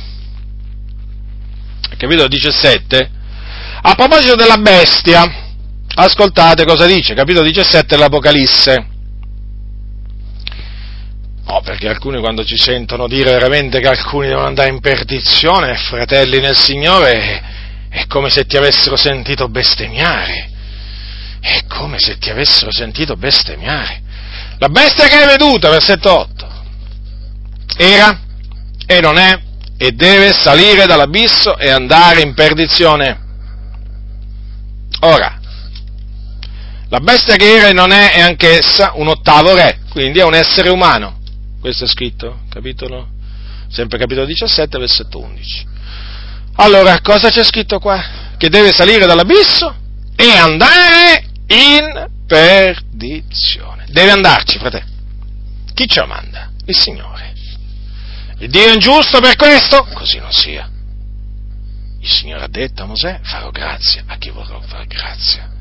capitolo 1.98 2.28
17, 2.28 3.12
a 3.82 3.96
proposito 3.96 4.36
della 4.36 4.58
bestia, 4.58 5.24
ascoltate 5.96 6.64
cosa 6.66 6.86
dice, 6.86 7.16
capitolo 7.16 7.46
17 7.48 7.88
dell'Apocalisse. 7.88 8.94
No, 11.48 11.62
perché 11.62 11.88
alcuni 11.88 12.20
quando 12.20 12.44
ci 12.44 12.58
sentono 12.58 13.08
dire 13.08 13.32
veramente 13.32 13.80
che 13.80 13.88
alcuni 13.88 14.28
devono 14.28 14.48
andare 14.48 14.70
in 14.70 14.80
perdizione, 14.80 15.76
fratelli 15.76 16.40
nel 16.40 16.56
Signore, 16.56 17.44
è 17.90 18.08
come 18.08 18.30
se 18.30 18.46
ti 18.46 18.58
avessero 18.58 18.98
sentito 18.98 19.48
bestemmiare. 19.48 20.50
È 21.40 21.64
come 21.68 22.00
se 22.00 22.18
ti 22.18 22.32
avessero 22.32 22.72
sentito 22.72 23.16
bestemmiare. 23.16 24.02
La 24.58 24.70
bestia 24.70 25.08
che 25.08 25.16
hai 25.16 25.28
veduta, 25.28 25.70
versetto 25.70 26.20
8, 26.20 26.64
era 27.78 28.20
e 28.88 29.00
non 29.00 29.18
è 29.18 29.40
e 29.78 29.92
deve 29.92 30.32
salire 30.32 30.88
dall'abisso 30.88 31.58
e 31.58 31.70
andare 31.70 32.22
in 32.22 32.34
perdizione. 32.34 33.20
Ora, 35.02 35.40
la 36.90 37.00
bestia 37.00 37.36
che 37.36 37.56
era 37.56 37.68
e 37.68 37.74
non 37.74 37.92
è 37.92 38.14
è 38.14 38.22
anch'essa 38.22 38.94
un 38.96 39.10
ottavo 39.10 39.54
re, 39.54 39.82
quindi 39.90 40.20
è 40.20 40.24
un 40.24 40.34
essere 40.34 40.70
umano. 40.70 41.24
Questo 41.66 41.86
è 41.86 41.88
scritto, 41.88 42.42
capitolo, 42.48 43.10
sempre 43.70 43.98
capitolo 43.98 44.28
17, 44.28 44.78
versetto 44.78 45.20
11. 45.20 45.66
Allora, 46.58 47.02
cosa 47.02 47.32
c'è 47.32 47.44
scritto 47.44 47.80
qua? 47.80 48.36
Che 48.38 48.50
deve 48.50 48.72
salire 48.72 49.08
dall'abisso 49.08 49.76
e 50.16 50.30
andare 50.38 51.26
in 51.48 52.08
perdizione. 52.28 53.86
Deve 53.88 54.12
andarci, 54.12 54.60
fratello. 54.60 54.86
Chi 55.74 55.88
ce 55.88 56.02
lo 56.02 56.06
manda? 56.06 56.52
Il 56.66 56.78
Signore. 56.78 57.34
Il 58.38 58.52
Dio 58.52 58.68
è 58.68 58.72
ingiusto 58.72 59.20
per 59.20 59.36
questo? 59.36 59.88
Così 59.92 60.20
non 60.20 60.32
sia. 60.32 60.70
Il 62.00 62.08
Signore 62.08 62.44
ha 62.44 62.48
detto 62.48 62.84
a 62.84 62.86
Mosè, 62.86 63.22
farò 63.24 63.50
grazia 63.50 64.04
a 64.06 64.18
chi 64.18 64.30
vorrò 64.30 64.62
fare 64.62 64.86
grazia. 64.86 65.55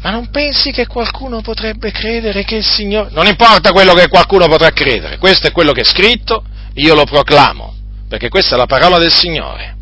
Ma 0.00 0.10
non 0.10 0.30
pensi 0.30 0.70
che 0.70 0.86
qualcuno 0.86 1.40
potrebbe 1.40 1.90
credere 1.90 2.44
che 2.44 2.56
il 2.56 2.64
Signore... 2.64 3.10
Non 3.12 3.26
importa 3.26 3.72
quello 3.72 3.94
che 3.94 4.08
qualcuno 4.08 4.46
potrà 4.46 4.70
credere, 4.70 5.18
questo 5.18 5.48
è 5.48 5.52
quello 5.52 5.72
che 5.72 5.80
è 5.80 5.84
scritto, 5.84 6.44
io 6.74 6.94
lo 6.94 7.04
proclamo, 7.04 7.74
perché 8.08 8.28
questa 8.28 8.54
è 8.54 8.58
la 8.58 8.66
parola 8.66 8.98
del 8.98 9.12
Signore. 9.12 9.76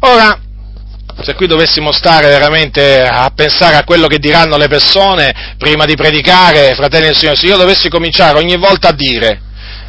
Ora, 0.00 0.38
se 1.22 1.34
qui 1.34 1.46
dovessimo 1.46 1.92
stare 1.92 2.28
veramente 2.28 3.02
a 3.02 3.30
pensare 3.34 3.76
a 3.76 3.84
quello 3.84 4.06
che 4.06 4.18
diranno 4.18 4.56
le 4.56 4.68
persone 4.68 5.54
prima 5.58 5.84
di 5.84 5.94
predicare, 5.94 6.74
fratelli 6.74 7.06
del 7.06 7.16
Signore, 7.16 7.36
se 7.36 7.46
io 7.46 7.56
dovessi 7.56 7.88
cominciare 7.88 8.38
ogni 8.38 8.56
volta 8.56 8.88
a 8.88 8.92
dire, 8.92 9.40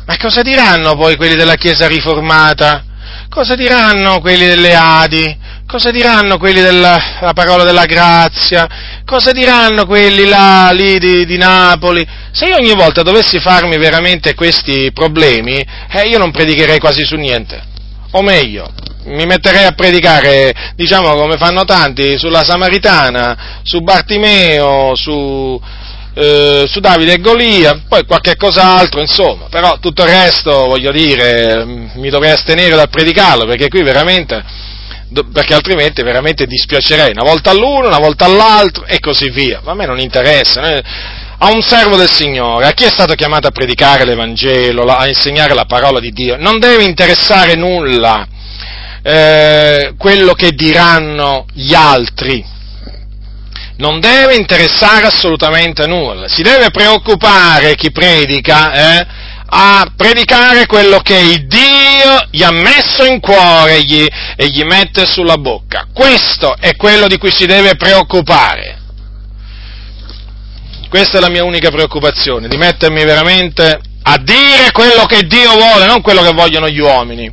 ma 0.06 0.18
cosa 0.18 0.42
diranno 0.42 0.96
poi 0.96 1.16
quelli 1.16 1.36
della 1.36 1.56
Chiesa 1.56 1.88
riformata? 1.88 2.84
Cosa 3.30 3.56
diranno 3.56 4.20
quelli 4.20 4.46
delle 4.46 4.74
Adi? 4.74 5.38
Cosa 5.68 5.92
diranno 5.92 6.38
quelli 6.38 6.62
della 6.62 7.32
parola 7.34 7.64
della 7.64 7.86
grazia? 7.86 8.68
Cosa 9.04 9.32
diranno 9.32 9.86
quelli 9.86 10.26
là, 10.26 10.70
lì 10.72 11.00
di, 11.00 11.26
di, 11.26 11.38
Napoli? 11.38 12.06
Se 12.32 12.46
io 12.46 12.56
ogni 12.56 12.74
volta 12.74 13.02
dovessi 13.02 13.40
farmi 13.40 13.78
veramente 13.78 14.36
questi 14.36 14.92
problemi, 14.94 15.66
eh, 15.90 16.08
io 16.08 16.18
non 16.18 16.32
predicherei 16.32 16.80
quasi 16.80 17.04
su 17.04 17.16
niente. 17.16 17.62
O 18.12 18.22
meglio, 18.22 18.72
mi 19.06 19.26
metterei 19.26 19.66
a 19.66 19.72
predicare, 19.72 20.54
diciamo 20.76 21.16
come 21.16 21.38
fanno 21.38 21.66
tanti, 21.66 22.18
sulla 22.18 22.44
Samaritana, 22.44 23.60
su 23.64 23.82
Bartimeo, 23.82 24.96
su, 24.96 25.62
eh, 26.18 26.64
su 26.68 26.80
Davide 26.80 27.14
e 27.14 27.20
Golia, 27.20 27.82
poi 27.90 28.06
qualche 28.06 28.38
cos'altro, 28.38 29.02
insomma, 29.02 29.48
però 29.50 29.78
tutto 29.80 30.04
il 30.04 30.10
resto, 30.10 30.66
voglio 30.66 30.92
dire, 30.92 31.66
mi 31.66 32.10
dovrei 32.10 32.32
astenere 32.32 32.76
dal 32.76 32.90
predicarlo, 32.90 33.46
perché 33.46 33.68
qui 33.68 33.84
veramente, 33.84 34.42
perché 35.34 35.54
altrimenti 35.54 36.02
veramente 36.04 36.46
dispiacerei, 36.46 37.12
una 37.12 37.30
volta 37.30 37.52
all'uno, 37.52 37.88
una 37.88 38.00
volta 38.00 38.26
all'altro, 38.26 38.86
e 38.86 39.00
così 39.02 39.30
via, 39.30 39.60
ma 39.64 39.72
a 39.72 39.76
me 39.76 39.86
non 39.86 40.00
interessa, 40.00 40.62
a 41.38 41.52
un 41.52 41.62
servo 41.62 41.98
del 41.98 42.10
Signore, 42.10 42.68
a 42.68 42.72
chi 42.72 42.86
è 42.86 42.90
stato 42.90 43.14
chiamato 43.14 43.48
a 43.48 43.52
predicare 43.52 44.06
l'Evangelo, 44.06 44.84
a 44.84 45.08
insegnare 45.08 45.54
la 45.54 45.66
parola 45.66 46.00
di 46.00 46.12
Dio, 46.12 46.38
non 46.38 46.60
deve 46.60 46.86
interessare 46.86 47.56
nulla 47.56 48.26
eh, 49.04 49.94
quello 49.98 50.34
che 50.34 50.52
diranno 50.52 51.46
gli 51.54 51.74
altri, 51.74 52.55
non 53.78 54.00
deve 54.00 54.36
interessare 54.36 55.08
assolutamente 55.08 55.86
nulla, 55.86 56.28
si 56.28 56.42
deve 56.42 56.70
preoccupare 56.72 57.76
chi 57.76 57.92
predica 57.92 58.72
eh, 58.74 59.08
a 59.48 59.92
predicare 59.96 60.66
quello 60.66 61.00
che 61.00 61.18
il 61.18 61.48
Dio 61.48 62.28
gli 62.32 62.44
ha 62.44 62.52
messo 62.52 63.06
in 63.06 63.20
cuore 63.20 63.84
gli, 63.84 64.06
e 64.36 64.48
gli 64.48 64.64
mette 64.64 65.06
sulla 65.06 65.38
bocca. 65.38 65.88
Questo 65.94 66.56
è 66.60 66.76
quello 66.76 67.08
di 67.08 67.18
cui 67.18 67.32
si 67.32 67.46
deve 67.46 67.76
preoccupare. 67.76 68.80
Questa 70.90 71.18
è 71.18 71.22
la 71.22 71.30
mia 71.30 71.44
unica 71.44 71.70
preoccupazione, 71.70 72.48
di 72.48 72.58
mettermi 72.58 73.04
veramente 73.04 73.80
a 74.04 74.18
dire 74.18 74.72
quello 74.72 75.06
che 75.06 75.24
Dio 75.24 75.52
vuole, 75.54 75.86
non 75.86 76.02
quello 76.02 76.22
che 76.22 76.32
vogliono 76.32 76.70
gli 76.70 76.80
uomini. 76.80 77.32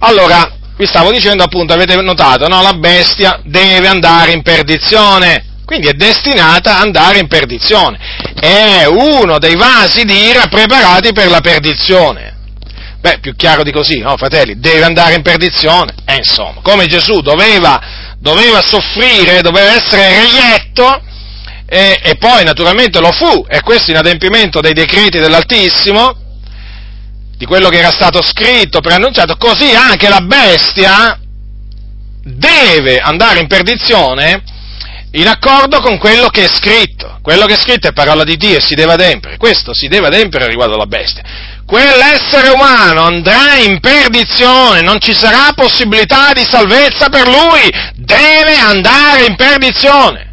Allora, 0.00 0.56
vi 0.76 0.86
stavo 0.86 1.12
dicendo 1.12 1.44
appunto, 1.44 1.72
avete 1.72 1.94
notato, 2.02 2.48
no? 2.48 2.60
La 2.60 2.74
bestia 2.74 3.40
deve 3.44 3.86
andare 3.86 4.32
in 4.32 4.42
perdizione, 4.42 5.44
quindi 5.64 5.86
è 5.88 5.92
destinata 5.92 6.76
ad 6.76 6.82
andare 6.82 7.18
in 7.18 7.28
perdizione. 7.28 7.98
È 8.40 8.84
uno 8.86 9.38
dei 9.38 9.54
vasi 9.54 10.04
di 10.04 10.14
ira 10.14 10.46
preparati 10.48 11.12
per 11.12 11.28
la 11.28 11.40
perdizione. 11.40 12.32
Beh, 13.00 13.18
più 13.20 13.36
chiaro 13.36 13.62
di 13.62 13.70
così, 13.70 13.98
no, 13.98 14.16
fratelli? 14.16 14.58
Deve 14.58 14.84
andare 14.84 15.14
in 15.14 15.22
perdizione. 15.22 15.94
E 16.06 16.16
insomma, 16.16 16.60
come 16.62 16.86
Gesù 16.86 17.20
doveva, 17.20 17.80
doveva 18.18 18.62
soffrire, 18.62 19.42
doveva 19.42 19.74
essere 19.74 20.08
reietto, 20.08 21.02
e, 21.66 22.00
e 22.02 22.16
poi 22.16 22.44
naturalmente 22.44 23.00
lo 23.00 23.12
fu, 23.12 23.46
e 23.48 23.60
questo 23.60 23.90
in 23.90 23.98
adempimento 23.98 24.60
dei 24.60 24.72
decreti 24.72 25.18
dell'Altissimo, 25.18 26.16
di 27.36 27.46
quello 27.46 27.68
che 27.68 27.78
era 27.78 27.90
stato 27.90 28.22
scritto, 28.22 28.80
preannunciato, 28.80 29.36
così 29.36 29.74
anche 29.74 30.08
la 30.08 30.20
bestia 30.20 31.18
deve 32.22 32.98
andare 32.98 33.40
in 33.40 33.46
perdizione 33.46 34.42
in 35.12 35.28
accordo 35.28 35.80
con 35.80 35.98
quello 35.98 36.28
che 36.28 36.44
è 36.44 36.48
scritto. 36.48 37.18
Quello 37.22 37.46
che 37.46 37.54
è 37.54 37.58
scritto 37.58 37.88
è 37.88 37.92
parola 37.92 38.24
di 38.24 38.36
Dio 38.36 38.56
e 38.56 38.60
si 38.60 38.74
deve 38.74 38.92
adempiere. 38.92 39.36
Questo 39.36 39.72
si 39.72 39.86
deve 39.88 40.08
adempiere 40.08 40.46
riguardo 40.48 40.74
alla 40.74 40.86
bestia. 40.86 41.22
Quell'essere 41.64 42.48
umano 42.48 43.02
andrà 43.02 43.56
in 43.56 43.80
perdizione, 43.80 44.82
non 44.82 45.00
ci 45.00 45.14
sarà 45.14 45.52
possibilità 45.54 46.32
di 46.32 46.44
salvezza 46.44 47.08
per 47.08 47.26
lui, 47.26 47.72
deve 47.94 48.56
andare 48.56 49.26
in 49.26 49.36
perdizione. 49.36 50.32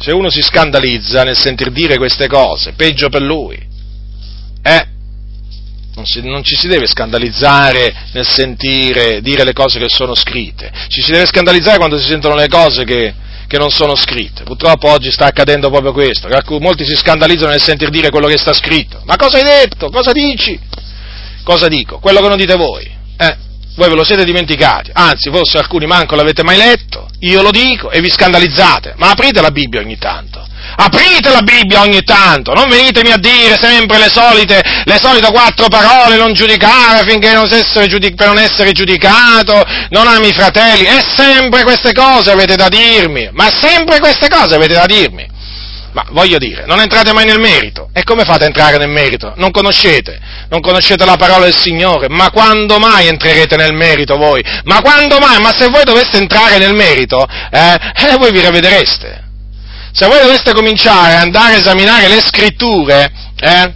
Se 0.00 0.10
uno 0.10 0.28
si 0.28 0.42
scandalizza 0.42 1.22
nel 1.22 1.36
sentir 1.36 1.70
dire 1.70 1.98
queste 1.98 2.26
cose, 2.26 2.72
peggio 2.72 3.08
per 3.08 3.22
lui. 3.22 3.72
Eh, 4.66 4.86
non, 5.94 6.06
si, 6.06 6.22
non, 6.22 6.42
ci 6.42 6.56
si 6.56 6.68
deve 6.68 6.86
scandalizzare 6.86 7.94
nel 8.12 8.26
sentire 8.26 9.20
dire 9.20 9.44
le 9.44 9.52
cose 9.52 9.78
che 9.78 9.88
sono 9.88 10.14
scritte, 10.14 10.72
ci 10.88 11.02
si 11.02 11.12
deve 11.12 11.26
scandalizzare 11.26 11.76
quando 11.76 11.98
si 11.98 12.06
sentono 12.06 12.34
le 12.34 12.48
cose 12.48 12.84
che, 12.84 13.14
che 13.46 13.58
non 13.58 13.70
sono 13.70 13.94
scritte. 13.94 14.42
Purtroppo 14.42 14.88
oggi 14.88 15.12
sta 15.12 15.26
accadendo 15.26 15.68
proprio 15.68 15.92
questo, 15.92 16.28
molti 16.60 16.84
si 16.84 16.96
scandalizzano 16.96 17.50
nel 17.50 17.62
sentir 17.62 17.90
dire 17.90 18.08
quello 18.08 18.26
che 18.26 18.38
sta 18.38 18.54
scritto. 18.54 19.02
Ma 19.04 19.16
cosa 19.16 19.36
hai 19.36 19.44
detto? 19.44 19.90
Cosa 19.90 20.12
dici? 20.12 20.58
Cosa 21.42 21.68
dico? 21.68 21.98
Quello 21.98 22.20
che 22.20 22.28
non 22.28 22.38
dite 22.38 22.56
voi. 22.56 22.90
Eh, 23.18 23.36
voi 23.76 23.88
ve 23.88 23.94
lo 23.96 24.04
siete 24.04 24.24
dimenticati, 24.24 24.90
anzi 24.92 25.30
forse 25.30 25.58
alcuni 25.58 25.86
manco 25.86 26.14
l'avete 26.14 26.44
mai 26.44 26.56
letto, 26.56 27.08
io 27.20 27.42
lo 27.42 27.50
dico 27.50 27.90
e 27.90 28.00
vi 28.00 28.10
scandalizzate, 28.10 28.94
ma 28.96 29.10
aprite 29.10 29.40
la 29.40 29.50
Bibbia 29.50 29.80
ogni 29.80 29.98
tanto. 29.98 30.46
Aprite 30.76 31.30
la 31.30 31.42
Bibbia 31.42 31.82
ogni 31.82 32.02
tanto, 32.02 32.52
non 32.54 32.68
venitemi 32.68 33.10
a 33.10 33.18
dire 33.18 33.56
sempre 33.60 33.98
le 33.98 34.08
solite, 34.08 34.62
le 34.84 34.98
solite 35.00 35.30
quattro 35.30 35.68
parole, 35.68 36.16
non 36.16 36.32
giudicare 36.32 37.04
finché 37.06 37.32
non 37.32 37.46
giudic- 37.46 38.14
per 38.14 38.28
non 38.28 38.38
essere 38.38 38.72
giudicato, 38.72 39.62
non 39.90 40.06
ami 40.06 40.28
i 40.28 40.32
fratelli, 40.32 40.84
è 40.84 41.04
sempre 41.14 41.64
queste 41.64 41.92
cose 41.92 42.30
avete 42.30 42.56
da 42.56 42.68
dirmi, 42.68 43.28
ma 43.32 43.50
sempre 43.50 43.98
queste 43.98 44.28
cose 44.28 44.54
avete 44.54 44.74
da 44.74 44.86
dirmi. 44.86 45.33
Ma 45.94 46.04
voglio 46.10 46.38
dire, 46.38 46.64
non 46.66 46.80
entrate 46.80 47.12
mai 47.12 47.24
nel 47.24 47.38
merito. 47.38 47.88
E 47.92 48.02
come 48.02 48.24
fate 48.24 48.44
a 48.44 48.46
entrare 48.46 48.78
nel 48.78 48.88
merito? 48.88 49.32
Non 49.36 49.50
conoscete, 49.50 50.20
non 50.48 50.60
conoscete 50.60 51.04
la 51.04 51.16
parola 51.16 51.44
del 51.44 51.56
Signore. 51.56 52.08
Ma 52.08 52.30
quando 52.30 52.78
mai 52.78 53.06
entrerete 53.06 53.56
nel 53.56 53.72
merito 53.72 54.16
voi? 54.16 54.42
Ma 54.64 54.80
quando 54.80 55.18
mai? 55.18 55.40
Ma 55.40 55.52
se 55.52 55.68
voi 55.68 55.84
doveste 55.84 56.18
entrare 56.18 56.58
nel 56.58 56.74
merito, 56.74 57.26
eh, 57.50 57.78
eh 58.10 58.16
voi 58.18 58.32
vi 58.32 58.42
ravvedereste 58.42 59.22
se 59.96 60.06
voi 60.08 60.20
doveste 60.20 60.52
cominciare 60.52 61.14
ad 61.14 61.22
andare 61.22 61.54
a 61.54 61.58
esaminare 61.58 62.08
le 62.08 62.20
scritture, 62.20 63.12
eh, 63.38 63.74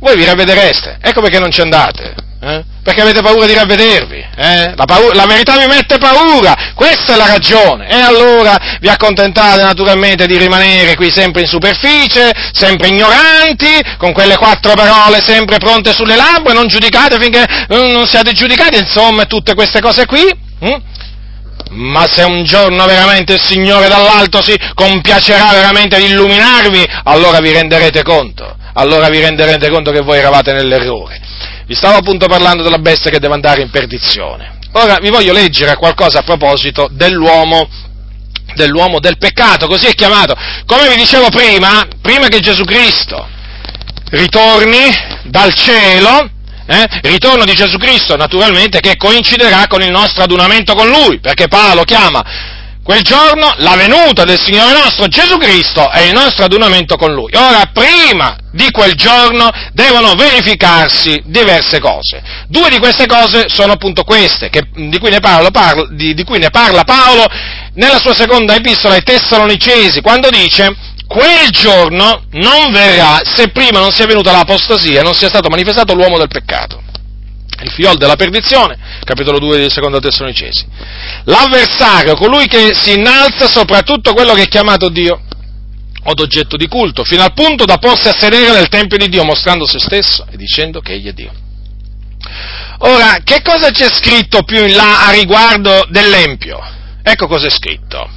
voi 0.00 0.16
vi 0.16 0.24
ravvedereste. 0.24 0.98
Ecco 1.00 1.20
perché 1.20 1.38
non 1.38 1.52
ci 1.52 1.60
andate. 1.60 2.14
Eh? 2.44 2.62
Perché 2.82 3.00
avete 3.00 3.22
paura 3.22 3.46
di 3.46 3.54
ravvedervi. 3.54 4.22
Eh? 4.36 4.74
La, 4.76 4.84
paura, 4.84 5.14
la, 5.14 5.24
verità 5.24 5.56
vi 5.56 5.66
mette 5.66 5.96
paura. 5.96 6.72
Questa 6.74 7.14
è 7.14 7.16
la 7.16 7.26
ragione. 7.26 7.88
E 7.88 7.94
allora 7.94 8.76
vi 8.80 8.88
accontentate 8.88 9.62
naturalmente 9.62 10.26
di 10.26 10.36
rimanere 10.36 10.94
qui 10.94 11.10
sempre 11.10 11.40
in 11.40 11.46
superficie, 11.46 12.30
sempre 12.52 12.88
ignoranti, 12.88 13.80
con 13.96 14.12
quelle 14.12 14.36
quattro 14.36 14.74
parole 14.74 15.22
sempre 15.22 15.56
pronte 15.56 15.94
sulle 15.94 16.16
labbra, 16.16 16.52
non 16.52 16.66
giudicate 16.66 17.18
finché 17.18 17.46
non 17.68 18.06
siate 18.06 18.32
giudicati, 18.32 18.76
insomma, 18.76 19.24
tutte 19.24 19.54
queste 19.54 19.80
cose 19.80 20.04
qui. 20.04 20.42
Hm? 20.60 20.82
ma 21.70 22.06
se 22.08 22.22
un 22.22 22.44
giorno 22.44 22.84
veramente 22.84 23.34
il 23.34 23.40
Signore 23.40 23.88
dall'alto 23.88 24.42
si 24.42 24.56
compiacerà 24.74 25.50
veramente 25.52 25.96
di 25.96 26.04
illuminarvi, 26.04 26.86
allora 27.04 27.40
vi 27.40 27.50
renderete 27.50 28.02
conto, 28.02 28.56
allora 28.74 29.08
vi 29.08 29.20
renderete 29.20 29.70
conto 29.70 29.90
che 29.90 30.00
voi 30.00 30.18
eravate 30.18 30.52
nell'errore. 30.52 31.20
Vi 31.66 31.74
stavo 31.74 31.98
appunto 31.98 32.26
parlando 32.26 32.62
della 32.62 32.78
bestia 32.78 33.10
che 33.10 33.18
deve 33.18 33.34
andare 33.34 33.62
in 33.62 33.70
perdizione. 33.70 34.58
Ora 34.72 34.98
vi 35.00 35.08
voglio 35.08 35.32
leggere 35.32 35.76
qualcosa 35.76 36.18
a 36.18 36.22
proposito 36.22 36.88
dell'uomo, 36.90 37.68
dell'uomo 38.54 38.98
del 39.00 39.18
peccato, 39.18 39.66
così 39.66 39.86
è 39.86 39.94
chiamato. 39.94 40.34
Come 40.66 40.88
vi 40.88 40.96
dicevo 40.96 41.28
prima, 41.30 41.86
prima 42.00 42.28
che 42.28 42.40
Gesù 42.40 42.64
Cristo 42.64 43.28
ritorni 44.10 44.90
dal 45.24 45.54
cielo, 45.54 46.30
eh, 46.66 46.86
ritorno 47.02 47.44
di 47.44 47.54
Gesù 47.54 47.78
Cristo, 47.78 48.16
naturalmente, 48.16 48.80
che 48.80 48.96
coinciderà 48.96 49.66
con 49.66 49.82
il 49.82 49.90
nostro 49.90 50.22
adunamento 50.22 50.74
con 50.74 50.88
Lui, 50.88 51.20
perché 51.20 51.48
Paolo 51.48 51.84
chiama 51.84 52.22
quel 52.84 53.00
giorno 53.00 53.54
la 53.56 53.76
venuta 53.76 54.24
del 54.24 54.38
Signore 54.38 54.72
nostro 54.72 55.08
Gesù 55.08 55.38
Cristo 55.38 55.90
e 55.90 56.08
il 56.08 56.12
nostro 56.12 56.44
adunamento 56.44 56.96
con 56.96 57.14
Lui. 57.14 57.32
Ora, 57.34 57.70
prima 57.72 58.36
di 58.52 58.70
quel 58.70 58.92
giorno 58.92 59.50
devono 59.72 60.14
verificarsi 60.14 61.22
diverse 61.24 61.80
cose. 61.80 62.22
Due 62.46 62.68
di 62.68 62.78
queste 62.78 63.06
cose 63.06 63.46
sono 63.48 63.72
appunto 63.72 64.04
queste, 64.04 64.50
che, 64.50 64.68
di, 64.74 64.98
cui 64.98 65.18
Paolo, 65.18 65.50
parla, 65.50 65.86
di, 65.90 66.12
di 66.12 66.24
cui 66.24 66.38
ne 66.38 66.50
parla 66.50 66.84
Paolo 66.84 67.24
nella 67.72 67.98
sua 67.98 68.14
seconda 68.14 68.54
epistola 68.54 68.94
ai 68.94 69.02
Tessalonicesi, 69.02 70.02
quando 70.02 70.28
dice 70.28 70.76
quel 71.06 71.48
giorno 71.50 72.24
non 72.32 72.70
verrà 72.70 73.20
se 73.24 73.48
prima 73.48 73.80
non 73.80 73.92
sia 73.92 74.06
venuta 74.06 74.32
l'apostasia 74.32 75.02
non 75.02 75.14
sia 75.14 75.28
stato 75.28 75.48
manifestato 75.48 75.94
l'uomo 75.94 76.18
del 76.18 76.28
peccato. 76.28 76.83
Il 77.62 77.70
fiol 77.70 77.96
della 77.96 78.16
perdizione, 78.16 78.76
capitolo 79.04 79.38
2 79.38 79.58
di 79.58 79.70
seconda 79.70 80.00
Tessalonicesi. 80.00 80.66
L'avversario, 81.24 82.14
colui 82.16 82.46
che 82.46 82.74
si 82.74 82.92
innalza 82.92 83.46
sopra 83.46 83.82
tutto 83.82 84.12
quello 84.12 84.34
che 84.34 84.42
è 84.42 84.48
chiamato 84.48 84.88
Dio, 84.88 85.20
o 86.06 86.14
d'oggetto 86.14 86.56
di 86.56 86.66
culto, 86.66 87.04
fino 87.04 87.22
al 87.22 87.32
punto 87.32 87.64
da 87.64 87.78
porsi 87.78 88.08
a 88.08 88.14
sedere 88.16 88.52
nel 88.52 88.68
Tempio 88.68 88.98
di 88.98 89.08
Dio, 89.08 89.24
mostrando 89.24 89.66
se 89.66 89.78
stesso 89.78 90.26
e 90.30 90.36
dicendo 90.36 90.80
che 90.80 90.92
egli 90.92 91.08
è 91.08 91.12
Dio. 91.12 91.32
Ora, 92.78 93.18
che 93.24 93.40
cosa 93.42 93.70
c'è 93.70 93.88
scritto 93.90 94.42
più 94.42 94.66
in 94.66 94.74
là 94.74 95.06
a 95.06 95.10
riguardo 95.12 95.86
dell'Empio? 95.88 96.58
Ecco 97.02 97.26
cosa 97.26 97.46
è 97.46 97.50
scritto. 97.50 98.10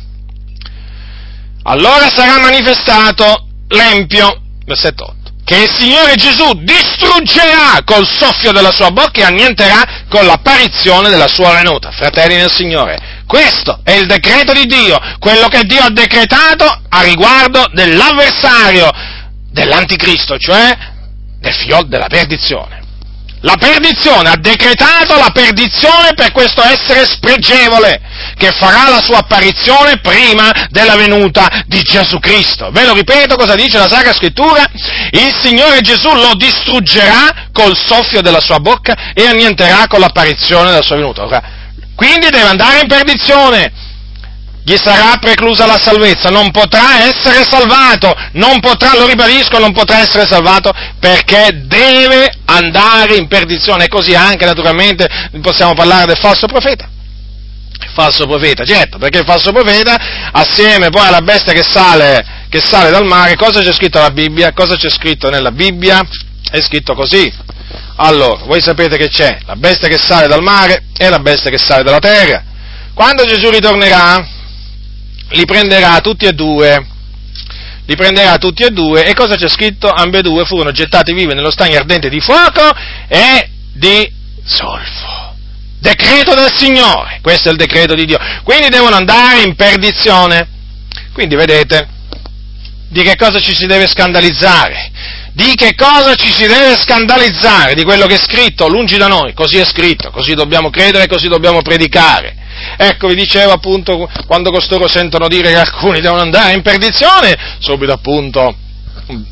Allora 1.64 2.10
sarà 2.10 2.40
manifestato 2.40 3.48
l'Empio, 3.68 4.42
versetto 4.66 5.04
8, 5.04 5.17
che 5.48 5.64
il 5.64 5.74
Signore 5.74 6.16
Gesù 6.16 6.44
distruggerà 6.56 7.82
col 7.86 8.06
soffio 8.06 8.52
della 8.52 8.74
sua 8.74 8.92
bocca 8.92 9.22
e 9.22 9.24
annienterà 9.24 10.04
con 10.10 10.26
l'apparizione 10.26 11.08
della 11.08 11.30
sua 11.30 11.54
venuta. 11.54 11.90
Fratelli 11.90 12.36
nel 12.36 12.52
Signore, 12.52 13.22
questo 13.26 13.80
è 13.82 13.94
il 13.94 14.08
decreto 14.08 14.52
di 14.52 14.66
Dio, 14.66 15.00
quello 15.20 15.48
che 15.48 15.64
Dio 15.64 15.84
ha 15.84 15.90
decretato 15.90 16.66
a 16.90 17.02
riguardo 17.02 17.66
dell'avversario 17.72 18.92
dell'anticristo, 19.50 20.38
cioè 20.38 20.78
del 21.40 21.54
fiol 21.54 21.88
della 21.88 22.08
perdizione. 22.08 22.87
La 23.42 23.56
perdizione, 23.56 24.30
ha 24.30 24.36
decretato 24.36 25.16
la 25.16 25.30
perdizione 25.32 26.14
per 26.16 26.32
questo 26.32 26.64
essere 26.64 27.06
spregevole, 27.06 28.02
che 28.36 28.52
farà 28.52 28.90
la 28.90 29.02
sua 29.02 29.20
apparizione 29.20 30.00
prima 30.00 30.52
della 30.70 30.96
venuta 30.96 31.48
di 31.68 31.82
Gesù 31.84 32.18
Cristo. 32.20 32.72
Ve 32.72 32.86
lo 32.86 32.94
ripeto 32.94 33.36
cosa 33.36 33.54
dice 33.54 33.78
la 33.78 33.88
Sacra 33.88 34.14
Scrittura? 34.14 34.66
Il 35.12 35.36
Signore 35.42 35.82
Gesù 35.82 36.14
lo 36.16 36.34
distruggerà 36.34 37.50
col 37.52 37.78
soffio 37.78 38.22
della 38.22 38.42
sua 38.42 38.60
bocca 38.60 39.14
e 39.14 39.28
annienterà 39.28 39.86
con 39.88 40.00
l'apparizione 40.00 40.72
della 40.72 40.84
sua 40.84 40.96
venuta. 40.96 41.24
Ora, 41.24 41.44
quindi 41.96 42.30
deve 42.30 42.48
andare 42.48 42.80
in 42.80 42.88
perdizione 42.88 43.72
gli 44.68 44.76
sarà 44.76 45.16
preclusa 45.18 45.66
la 45.66 45.80
salvezza, 45.82 46.28
non 46.28 46.52
potrà 46.52 47.08
essere 47.08 47.46
salvato, 47.50 48.14
non 48.34 48.60
potrà, 48.60 48.98
lo 48.98 49.08
ribadisco, 49.08 49.60
non 49.60 49.72
potrà 49.72 50.00
essere 50.00 50.26
salvato 50.26 50.74
perché 51.00 51.62
deve 51.64 52.34
andare 52.44 53.16
in 53.16 53.30
perdizione. 53.30 53.86
E 53.86 53.88
così 53.88 54.14
anche 54.14 54.44
naturalmente 54.44 55.08
possiamo 55.42 55.74
parlare 55.74 56.08
del 56.08 56.18
falso 56.18 56.48
profeta. 56.48 56.86
Falso 57.94 58.28
profeta, 58.28 58.66
certo, 58.66 58.98
perché 58.98 59.20
il 59.20 59.26
falso 59.26 59.54
profeta, 59.54 59.96
assieme 60.34 60.90
poi 60.90 61.08
alla 61.08 61.22
bestia 61.22 61.54
che 61.54 61.64
sale, 61.64 62.26
che 62.50 62.60
sale 62.60 62.90
dal 62.90 63.06
mare, 63.06 63.38
cosa 63.38 63.62
c'è 63.62 63.72
scritto 63.72 64.00
nella 64.00 64.12
Bibbia? 64.12 64.52
Cosa 64.52 64.76
c'è 64.76 64.90
scritto 64.90 65.30
nella 65.30 65.52
Bibbia? 65.52 66.06
È 66.52 66.60
scritto 66.60 66.94
così. 66.94 67.34
Allora, 67.96 68.44
voi 68.44 68.62
sapete 68.62 68.98
che 68.98 69.08
c'è 69.08 69.38
la 69.46 69.56
bestia 69.56 69.88
che 69.88 69.98
sale 69.98 70.28
dal 70.28 70.42
mare 70.42 70.88
e 70.98 71.08
la 71.08 71.20
bestia 71.20 71.50
che 71.50 71.58
sale 71.58 71.84
dalla 71.84 72.00
terra. 72.00 72.44
Quando 72.94 73.24
Gesù 73.24 73.50
ritornerà, 73.50 74.36
li 75.30 75.46
prenderà 75.46 76.00
tutti 76.00 76.26
e 76.26 76.34
due, 76.34 76.86
li 77.86 77.96
prenderà 77.96 78.38
tutti 78.38 78.64
e 78.64 78.72
due, 78.72 79.06
e 79.06 79.14
cosa 79.14 79.36
c'è 79.36 79.48
scritto? 79.48 79.90
Ambedue 79.90 80.46
furono 80.46 80.72
gettati 80.72 81.14
vivi 81.14 81.34
nello 81.34 81.52
stagno 81.52 81.78
ardente 81.78 82.10
di 82.10 82.20
fuoco 82.20 82.62
e 83.08 83.50
di 83.74 84.12
solfo. 84.44 85.36
Decreto 85.80 86.34
del 86.34 86.52
Signore, 86.54 87.20
questo 87.22 87.50
è 87.50 87.52
il 87.52 87.58
decreto 87.58 87.94
di 87.94 88.06
Dio. 88.06 88.18
Quindi 88.44 88.70
devono 88.70 88.96
andare 88.96 89.42
in 89.44 89.56
perdizione. 89.56 90.48
Quindi 91.14 91.36
vedete, 91.36 91.88
di 92.90 93.04
che 93.04 93.16
cosa 93.16 93.40
ci 93.40 93.54
si 93.54 93.68
deve 93.68 93.88
scandalizzare? 93.88 94.92
Di 95.34 95.54
che 95.56 95.76
cosa 95.76 96.16
ci 96.16 96.32
si 96.32 96.48
deve 96.48 96.76
scandalizzare? 96.78 97.76
Di 97.76 97.84
quello 97.84 98.08
che 98.08 98.16
è 98.16 98.20
scritto, 98.20 98.68
lungi 98.68 98.98
da 98.98 99.08
noi, 99.08 99.34
così 99.34 99.58
è 99.58 99.66
scritto, 99.66 100.10
così 100.10 100.34
dobbiamo 100.34 100.72
credere, 100.72 101.06
così 101.06 101.28
dobbiamo 101.28 101.62
predicare. 101.62 102.36
Ecco, 102.78 103.08
vi 103.08 103.16
dicevo 103.16 103.52
appunto, 103.52 104.10
quando 104.28 104.52
costoro 104.52 104.88
sentono 104.88 105.28
dire 105.28 105.50
che 105.50 105.58
alcuni 105.58 106.00
devono 106.00 106.22
andare 106.22 106.54
in 106.54 106.62
perdizione, 106.62 107.36
subito 107.60 107.92
appunto 107.92 108.56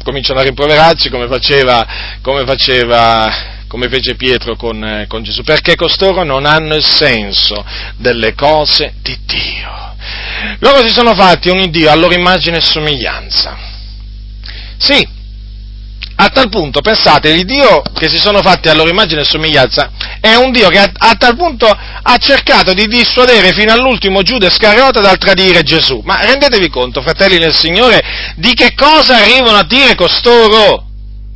cominciano 0.04 0.40
a 0.40 0.44
rimproverarci 0.44 1.10
come 1.10 1.28
faceva, 1.28 1.86
come 2.22 2.46
faceva 2.46 3.54
come 3.68 3.90
fece 3.90 4.16
Pietro 4.16 4.56
con, 4.56 5.06
con, 5.10 5.22
Gesù, 5.22 5.44
perché 5.44 5.76
costoro 5.76 6.24
non 6.24 6.46
hanno 6.46 6.76
il 6.76 6.86
senso 6.86 7.66
delle 7.98 8.34
cose 8.34 8.94
di 9.02 9.18
Dio. 9.26 9.96
Loro 10.60 10.86
si 10.88 10.94
sono 10.94 11.14
fatti 11.14 11.50
un 11.50 11.70
Dio 11.70 11.90
a 11.90 11.96
loro 11.96 12.14
immagine 12.14 12.58
e 12.58 12.62
somiglianza. 12.62 13.58
Sì, 14.78 15.06
a 16.18 16.30
tal 16.30 16.50
punto, 16.50 16.82
pensate, 16.82 17.30
il 17.30 17.46
Dio 17.46 17.82
che 17.94 18.08
si 18.08 18.18
sono 18.18 18.42
fatti 18.42 18.70
a 18.70 18.74
loro 18.74 18.90
immagine 18.90 19.22
e 19.22 19.26
somiglianza 19.26 19.92
è 20.22 20.36
un 20.36 20.52
Dio 20.52 20.70
che 20.70 20.80
a, 20.80 20.90
a 20.94 21.16
tal 21.16 21.36
punto 21.36 21.68
ha 21.68 22.18
cercato 22.18 22.74
di 22.74 22.88
dissuadere 22.88 23.52
fino 23.52 23.74
all'ultimo 23.74 24.22
Giuda 24.22 24.48
Iscariota 24.48 25.02
dal 25.02 25.18
tradire 25.18 25.64
Gesù. 25.64 26.02
Ma 26.04 26.22
rendetevi 26.22 26.70
conto, 26.70 27.02
fratelli 27.02 27.38
del 27.38 27.54
Signore, 27.54 28.02
di 28.38 28.54
che 28.54 28.74
cosa 28.76 29.18
arrivano 29.18 29.58
a 29.58 29.66
dire 29.66 29.96
costoro? 29.96 30.84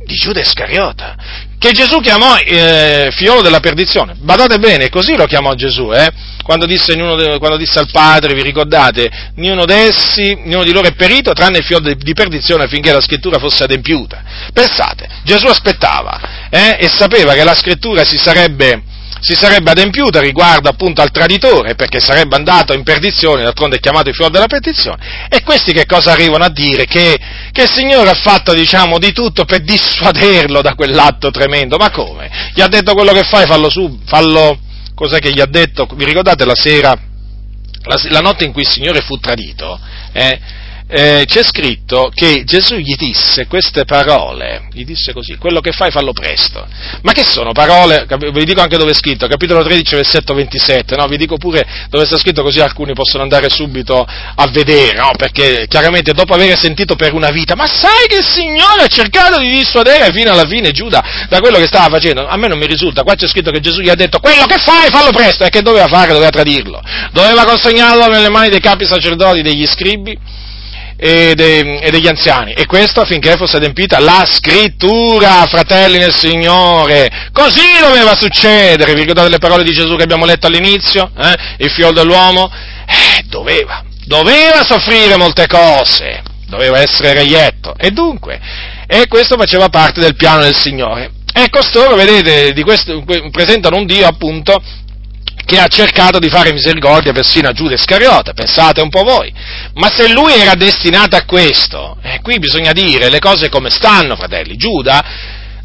Di 0.02 0.14
Giuda 0.14 0.40
Iscariota, 0.40 1.14
che 1.60 1.72
Gesù 1.72 2.00
chiamò 2.00 2.38
eh, 2.38 3.10
figliolo 3.12 3.42
della 3.42 3.60
perdizione. 3.60 4.14
Badate 4.18 4.58
bene, 4.58 4.88
così 4.88 5.14
lo 5.14 5.26
chiamò 5.26 5.52
Gesù, 5.52 5.92
eh? 5.92 6.10
quando, 6.42 6.64
disse, 6.64 6.96
quando 7.38 7.58
disse, 7.58 7.78
al 7.78 7.90
Padre, 7.92 8.32
vi 8.32 8.42
ricordate, 8.42 9.10
niuno 9.34 9.66
di 9.66 10.72
loro 10.72 10.88
è 10.88 10.94
perito, 10.94 11.34
tranne 11.34 11.58
il 11.58 11.64
figlio 11.64 11.80
di 11.80 12.14
perdizione 12.14 12.64
affinché 12.64 12.90
la 12.90 13.02
scrittura 13.02 13.38
fosse 13.38 13.64
adempiuta. 13.64 14.22
Pensate, 14.54 15.06
Gesù 15.22 15.48
aspettava 15.48 16.48
eh? 16.48 16.78
e 16.80 16.88
sapeva 16.88 17.34
che 17.34 17.44
la 17.44 17.54
scrittura 17.54 18.06
si 18.06 18.16
sarebbe 18.16 18.82
si 19.20 19.34
sarebbe 19.34 19.70
adempiuta 19.70 20.20
riguardo 20.20 20.68
appunto 20.68 21.02
al 21.02 21.10
traditore, 21.10 21.74
perché 21.74 22.00
sarebbe 22.00 22.36
andato 22.36 22.72
in 22.72 22.82
perdizione, 22.82 23.42
d'altronde 23.42 23.76
è 23.76 23.80
chiamato 23.80 24.08
il 24.08 24.14
figlio 24.14 24.30
della 24.30 24.46
perdizione, 24.46 25.26
e 25.28 25.42
questi 25.42 25.72
che 25.72 25.86
cosa 25.86 26.12
arrivano 26.12 26.44
a 26.44 26.48
dire? 26.48 26.86
Che, 26.86 27.18
che, 27.52 27.62
il 27.62 27.70
Signore 27.70 28.10
ha 28.10 28.14
fatto, 28.14 28.54
diciamo, 28.54 28.98
di 28.98 29.12
tutto 29.12 29.44
per 29.44 29.60
dissuaderlo 29.60 30.62
da 30.62 30.74
quell'atto 30.74 31.30
tremendo, 31.30 31.76
ma 31.76 31.90
come? 31.90 32.30
Gli 32.54 32.62
ha 32.62 32.68
detto 32.68 32.94
quello 32.94 33.12
che 33.12 33.24
fai, 33.24 33.46
fallo 33.46 33.68
su, 33.68 34.00
fallo, 34.06 34.58
cos'è 34.94 35.18
che 35.18 35.32
gli 35.32 35.40
ha 35.40 35.46
detto? 35.46 35.86
Vi 35.94 36.04
ricordate 36.04 36.44
la 36.46 36.56
sera, 36.56 36.98
la, 37.82 38.00
la 38.08 38.20
notte 38.20 38.44
in 38.44 38.52
cui 38.52 38.62
il 38.62 38.68
Signore 38.68 39.02
fu 39.02 39.18
tradito? 39.18 39.78
Eh? 40.12 40.40
Eh, 40.90 41.24
c'è 41.24 41.44
scritto 41.44 42.10
che 42.12 42.42
Gesù 42.44 42.74
gli 42.74 42.96
disse 42.96 43.46
queste 43.46 43.84
parole, 43.84 44.68
gli 44.72 44.84
disse 44.84 45.12
così, 45.12 45.36
quello 45.36 45.60
che 45.60 45.70
fai 45.70 45.90
fallo 45.92 46.12
presto. 46.12 46.66
Ma 47.02 47.12
che 47.12 47.24
sono 47.24 47.52
parole, 47.52 48.06
vi 48.08 48.44
dico 48.44 48.60
anche 48.60 48.76
dove 48.76 48.90
è 48.90 48.94
scritto, 48.94 49.28
capitolo 49.28 49.62
13, 49.62 49.94
versetto 49.94 50.34
27, 50.34 50.96
no? 50.96 51.06
vi 51.06 51.16
dico 51.16 51.36
pure 51.36 51.64
dove 51.88 52.06
sta 52.06 52.18
scritto 52.18 52.42
così 52.42 52.60
alcuni 52.60 52.92
possono 52.92 53.22
andare 53.22 53.48
subito 53.48 54.04
a 54.04 54.48
vedere, 54.48 54.98
no? 54.98 55.12
perché 55.16 55.66
chiaramente 55.68 56.12
dopo 56.12 56.34
aver 56.34 56.58
sentito 56.58 56.96
per 56.96 57.14
una 57.14 57.30
vita, 57.30 57.54
ma 57.54 57.66
sai 57.66 58.08
che 58.08 58.16
il 58.16 58.26
Signore 58.28 58.82
ha 58.82 58.88
cercato 58.88 59.38
di 59.38 59.48
dissuadere 59.48 60.10
fino 60.12 60.32
alla 60.32 60.46
fine 60.46 60.72
Giuda 60.72 61.26
da 61.28 61.38
quello 61.38 61.58
che 61.58 61.66
stava 61.66 61.88
facendo? 61.88 62.26
A 62.26 62.36
me 62.36 62.48
non 62.48 62.58
mi 62.58 62.66
risulta, 62.66 63.04
qua 63.04 63.14
c'è 63.14 63.28
scritto 63.28 63.52
che 63.52 63.60
Gesù 63.60 63.80
gli 63.80 63.88
ha 63.88 63.94
detto 63.94 64.18
quello 64.18 64.44
che 64.46 64.58
fai 64.58 64.90
fallo 64.90 65.10
presto, 65.10 65.44
e 65.44 65.50
che 65.50 65.62
doveva 65.62 65.86
fare? 65.86 66.12
Doveva 66.12 66.30
tradirlo, 66.30 66.82
doveva 67.12 67.44
consegnarlo 67.44 68.08
nelle 68.08 68.28
mani 68.28 68.48
dei 68.48 68.60
capi 68.60 68.84
sacerdoti, 68.84 69.42
degli 69.42 69.66
scribi, 69.66 70.18
e, 71.00 71.34
de, 71.34 71.78
e, 71.78 71.90
degli 71.90 72.06
anziani. 72.06 72.52
E 72.52 72.66
questo 72.66 73.00
affinché 73.00 73.36
fosse 73.36 73.56
adempita 73.56 73.98
la 73.98 74.22
scrittura, 74.30 75.46
fratelli 75.46 75.96
nel 75.96 76.14
Signore. 76.14 77.30
Così 77.32 77.78
doveva 77.80 78.14
succedere. 78.14 78.92
Vi 78.92 79.00
ricordate 79.00 79.30
le 79.30 79.38
parole 79.38 79.64
di 79.64 79.72
Gesù 79.72 79.96
che 79.96 80.02
abbiamo 80.02 80.26
letto 80.26 80.46
all'inizio? 80.46 81.10
Eh? 81.16 81.64
Il 81.64 81.70
figlio 81.70 81.92
dell'uomo? 81.92 82.50
Eh, 82.86 83.22
doveva, 83.28 83.82
doveva 84.04 84.62
soffrire 84.62 85.16
molte 85.16 85.46
cose, 85.46 86.22
doveva 86.46 86.80
essere 86.80 87.14
reietto. 87.14 87.74
E 87.78 87.90
dunque, 87.92 88.38
e 88.86 89.06
questo 89.08 89.36
faceva 89.36 89.70
parte 89.70 90.00
del 90.00 90.16
piano 90.16 90.42
del 90.42 90.56
Signore. 90.56 91.12
E 91.32 91.48
costoro, 91.48 91.94
vedete, 91.94 92.60
questo, 92.62 93.02
presentano 93.30 93.76
un 93.76 93.86
Dio 93.86 94.06
appunto 94.06 94.60
che 95.50 95.58
ha 95.58 95.66
cercato 95.66 96.20
di 96.20 96.28
fare 96.28 96.52
misericordia 96.52 97.12
persino 97.12 97.48
a 97.48 97.52
Giuda 97.52 97.74
Iscariota, 97.74 98.32
pensate 98.34 98.80
un 98.80 98.88
po' 98.88 99.02
voi. 99.02 99.32
Ma 99.74 99.90
se 99.90 100.08
lui 100.12 100.32
era 100.32 100.54
destinato 100.54 101.16
a 101.16 101.24
questo, 101.24 101.96
eh, 102.02 102.20
qui 102.22 102.38
bisogna 102.38 102.70
dire 102.70 103.10
le 103.10 103.18
cose 103.18 103.48
come 103.48 103.68
stanno, 103.68 104.14
fratelli. 104.14 104.56
Giuda 104.56 105.04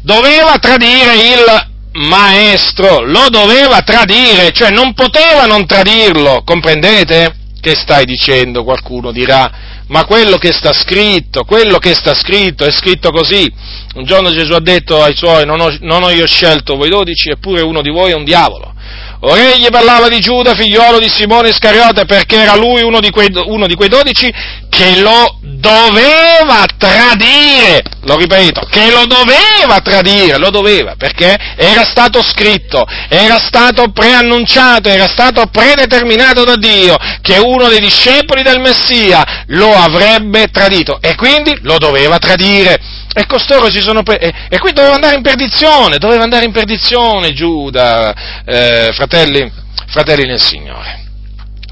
doveva 0.02 0.58
tradire 0.58 1.14
il 1.14 1.68
maestro, 1.92 3.02
lo 3.02 3.28
doveva 3.30 3.82
tradire, 3.82 4.50
cioè 4.50 4.70
non 4.70 4.92
poteva 4.92 5.46
non 5.46 5.66
tradirlo, 5.66 6.42
comprendete? 6.44 7.34
Che 7.60 7.76
stai 7.76 8.04
dicendo? 8.04 8.64
Qualcuno 8.64 9.12
dirà, 9.12 9.84
ma 9.86 10.04
quello 10.04 10.36
che 10.36 10.52
sta 10.52 10.72
scritto, 10.72 11.44
quello 11.44 11.78
che 11.78 11.94
sta 11.94 12.12
scritto 12.12 12.64
è 12.64 12.72
scritto 12.72 13.12
così. 13.12 13.48
Un 13.94 14.04
giorno 14.04 14.32
Gesù 14.32 14.52
ha 14.52 14.60
detto 14.60 15.00
ai 15.00 15.14
suoi, 15.14 15.46
non 15.46 15.60
ho, 15.60 15.76
non 15.82 16.02
ho 16.02 16.10
io 16.10 16.26
scelto 16.26 16.74
voi 16.74 16.88
dodici, 16.88 17.30
eppure 17.30 17.62
uno 17.62 17.82
di 17.82 17.90
voi 17.90 18.10
è 18.10 18.14
un 18.14 18.24
diavolo. 18.24 18.74
Ora 19.20 19.54
egli 19.54 19.68
parlava 19.70 20.08
di 20.08 20.20
Giuda, 20.20 20.54
figliolo 20.54 20.98
di 20.98 21.08
Simone 21.08 21.48
Iscariote, 21.48 22.04
perché 22.04 22.36
era 22.36 22.54
lui 22.54 22.82
uno 22.82 23.00
di, 23.00 23.10
quei, 23.10 23.30
uno 23.32 23.66
di 23.66 23.74
quei 23.74 23.88
dodici 23.88 24.32
che 24.68 25.00
lo 25.00 25.38
doveva 25.40 26.66
tradire, 26.76 27.82
lo 28.02 28.16
ripeto, 28.16 28.66
che 28.70 28.90
lo 28.90 29.06
doveva 29.06 29.80
tradire, 29.82 30.36
lo 30.36 30.50
doveva, 30.50 30.94
perché 30.96 31.34
era 31.56 31.82
stato 31.84 32.22
scritto, 32.22 32.86
era 33.08 33.38
stato 33.38 33.90
preannunciato, 33.90 34.90
era 34.90 35.08
stato 35.08 35.46
predeterminato 35.46 36.44
da 36.44 36.56
Dio 36.56 36.96
che 37.22 37.38
uno 37.38 37.68
dei 37.68 37.80
discepoli 37.80 38.42
del 38.42 38.60
Messia 38.60 39.44
lo 39.46 39.74
avrebbe 39.74 40.48
tradito 40.52 40.98
e 41.00 41.14
quindi 41.14 41.56
lo 41.62 41.78
doveva 41.78 42.18
tradire. 42.18 43.04
E 43.18 43.24
costoro 43.24 43.70
si 43.70 43.80
sono 43.80 44.02
pre- 44.02 44.18
e, 44.18 44.58
qui 44.58 44.72
doveva 44.72 44.92
andare 44.92 45.16
in 45.16 45.22
perdizione, 45.22 45.96
doveva 45.96 46.24
andare 46.24 46.44
in 46.44 46.52
perdizione 46.52 47.32
Giuda, 47.32 48.42
eh, 48.44 48.90
fratelli, 48.92 49.50
fratelli 49.86 50.26
nel 50.26 50.38
Signore. 50.38 51.04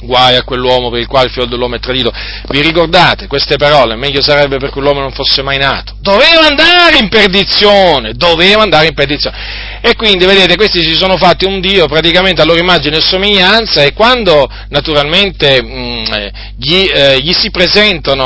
Guai 0.01 0.37
a 0.37 0.43
quell'uomo 0.43 0.89
per 0.89 1.01
il 1.01 1.07
quale 1.07 1.27
il 1.27 1.33
figlio 1.33 1.45
dell'uomo 1.45 1.75
è 1.75 1.81
tradito. 1.81 2.11
Vi 2.49 2.61
ricordate 2.63 3.27
queste 3.27 3.57
parole? 3.57 3.95
Meglio 3.95 4.23
sarebbe 4.23 4.57
per 4.57 4.71
quell'uomo 4.71 5.01
non 5.01 5.13
fosse 5.13 5.43
mai 5.43 5.59
nato. 5.59 5.97
Doveva 6.01 6.47
andare 6.47 6.97
in 6.99 7.11
perdizione, 7.11 8.15
doveva 8.15 8.63
andare 8.63 8.87
in 8.87 8.95
perdizione. 8.95 9.37
E 9.87 9.97
quindi, 9.97 10.25
vedete, 10.25 10.57
questi 10.57 10.83
si 10.83 10.95
sono 10.95 11.19
fatti 11.19 11.45
un 11.45 11.61
Dio 11.61 11.85
praticamente 11.85 12.41
a 12.41 12.47
loro 12.47 12.59
immagine 12.59 12.97
e 12.97 13.01
somiglianza 13.03 13.83
e 13.83 13.93
quando 13.93 14.51
naturalmente 14.71 15.63
mh, 15.63 15.67
mm, 15.69 16.05
eh, 16.11 16.33
gli, 16.57 16.91
eh, 16.91 17.21
gli, 17.21 17.33
si 17.35 17.51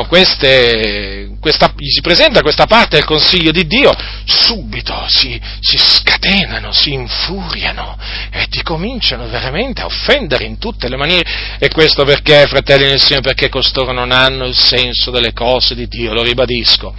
queste, 0.07 1.31
questa, 1.41 1.75
gli 1.77 1.91
si 1.91 2.01
presenta 2.01 2.43
questa 2.43 2.67
parte 2.67 2.95
del 2.95 3.05
consiglio 3.05 3.51
di 3.51 3.67
Dio, 3.67 3.93
subito 4.25 5.05
si, 5.09 5.37
si 5.59 5.77
scatenano, 5.77 6.71
si 6.71 6.93
infuriano 6.93 7.99
e 8.31 8.47
ti 8.47 8.63
cominciano 8.63 9.27
veramente 9.27 9.81
a 9.83 9.87
offendere 9.87 10.45
in 10.45 10.59
tutte 10.59 10.89
le 10.89 10.97
maniere. 10.97 11.29
E 11.59 11.71
questo 11.71 12.05
perché, 12.05 12.47
fratelli 12.47 12.85
nel 12.85 13.01
Signore, 13.01 13.23
perché 13.23 13.49
costoro 13.49 13.91
non 13.91 14.13
hanno 14.13 14.47
il 14.47 14.57
senso 14.57 15.11
delle 15.11 15.33
cose 15.33 15.75
di 15.75 15.89
Dio, 15.89 16.13
lo 16.13 16.23
ribadisco. 16.23 16.95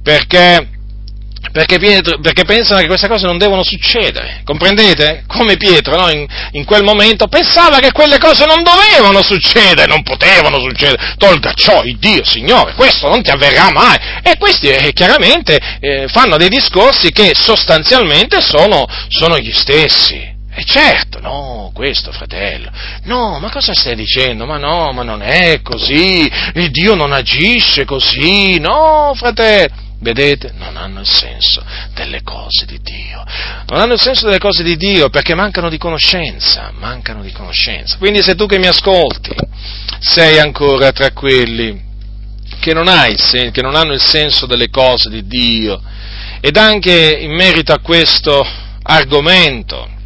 Perché 0.00 0.78
perché, 1.52 1.78
Pietro, 1.78 2.20
perché, 2.20 2.44
pensano 2.44 2.80
che 2.80 2.86
queste 2.86 3.08
cose 3.08 3.26
non 3.26 3.38
devono 3.38 3.64
succedere, 3.64 4.42
comprendete? 4.44 5.24
Come 5.26 5.56
Pietro 5.56 5.98
no? 5.98 6.08
in, 6.10 6.24
in, 6.52 6.64
quel 6.64 6.84
momento 6.84 7.26
pensava 7.26 7.80
che 7.80 7.92
quelle 7.92 8.18
cose 8.18 8.44
non 8.44 8.62
dovevano 8.62 9.22
succedere, 9.22 9.86
non 9.86 10.02
potevano 10.02 10.60
succedere, 10.60 11.14
tolga 11.16 11.52
ciò, 11.54 11.82
il 11.82 11.98
Dio, 11.98 12.24
Signore, 12.24 12.74
questo 12.74 13.08
non 13.08 13.22
ti 13.22 13.30
avverrà 13.30 13.72
mai. 13.72 13.96
E 14.22 14.36
questi 14.38 14.68
eh, 14.68 14.92
chiaramente 14.92 15.58
eh, 15.80 16.06
fanno 16.08 16.36
dei 16.36 16.48
discorsi 16.48 17.10
che 17.10 17.32
sostanzialmente 17.34 18.40
sono, 18.40 18.86
sono 19.08 19.38
gli 19.38 19.52
stessi. 19.52 20.28
E 20.52 20.64
certo, 20.64 21.20
no, 21.20 21.70
questo 21.72 22.12
fratello, 22.12 22.70
no, 23.04 23.38
ma 23.38 23.50
cosa 23.50 23.72
stai 23.72 23.94
dicendo? 23.94 24.46
Ma 24.46 24.58
no, 24.58 24.92
ma 24.92 25.02
non 25.02 25.22
è 25.22 25.62
così, 25.62 26.30
il 26.54 26.70
Dio 26.70 26.94
non 26.94 27.12
agisce 27.12 27.84
così, 27.84 28.58
no, 28.58 29.12
fratello. 29.14 29.88
Vedete? 30.00 30.52
Non 30.56 30.76
hanno 30.76 31.00
il 31.00 31.06
senso 31.06 31.62
delle 31.94 32.22
cose 32.22 32.64
di 32.64 32.80
Dio. 32.80 33.22
Non 33.66 33.80
hanno 33.80 33.94
il 33.94 34.00
senso 34.00 34.24
delle 34.24 34.38
cose 34.38 34.62
di 34.62 34.76
Dio 34.76 35.10
perché 35.10 35.34
mancano 35.34 35.68
di 35.68 35.76
conoscenza, 35.76 36.72
mancano 36.74 37.22
di 37.22 37.32
conoscenza. 37.32 37.98
Quindi 37.98 38.22
se 38.22 38.34
tu 38.34 38.46
che 38.46 38.58
mi 38.58 38.66
ascolti 38.66 39.34
sei 39.98 40.38
ancora 40.38 40.90
tra 40.92 41.12
quelli 41.12 41.88
che 42.60 42.72
non, 42.72 42.88
sen- 43.16 43.50
che 43.50 43.60
non 43.60 43.74
hanno 43.74 43.92
il 43.92 44.02
senso 44.02 44.46
delle 44.46 44.70
cose 44.70 45.10
di 45.10 45.26
Dio 45.26 45.82
ed 46.40 46.56
anche 46.56 47.18
in 47.20 47.34
merito 47.34 47.72
a 47.72 47.80
questo 47.80 48.46
argomento 48.82 49.98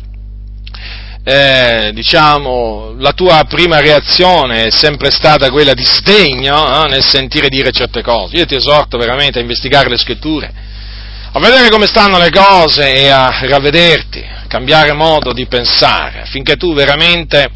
eh, 1.26 1.90
diciamo, 1.94 2.94
la 2.98 3.12
tua 3.12 3.44
prima 3.48 3.80
reazione 3.80 4.64
è 4.66 4.70
sempre 4.70 5.10
stata 5.10 5.50
quella 5.50 5.72
di 5.72 5.82
sdegno 5.82 6.84
eh, 6.84 6.88
nel 6.88 7.02
sentire 7.02 7.48
dire 7.48 7.70
certe 7.70 8.02
cose. 8.02 8.36
Io 8.36 8.44
ti 8.44 8.54
esorto 8.54 8.98
veramente 8.98 9.38
a 9.38 9.42
investigare 9.42 9.88
le 9.88 9.96
scritture, 9.96 10.52
a 11.32 11.40
vedere 11.40 11.70
come 11.70 11.86
stanno 11.86 12.18
le 12.18 12.30
cose 12.30 12.92
e 12.94 13.08
a 13.08 13.38
ravvederti, 13.40 14.22
a 14.22 14.46
cambiare 14.48 14.92
modo 14.92 15.32
di 15.32 15.46
pensare, 15.46 16.20
affinché 16.20 16.56
tu 16.56 16.74
veramente 16.74 17.48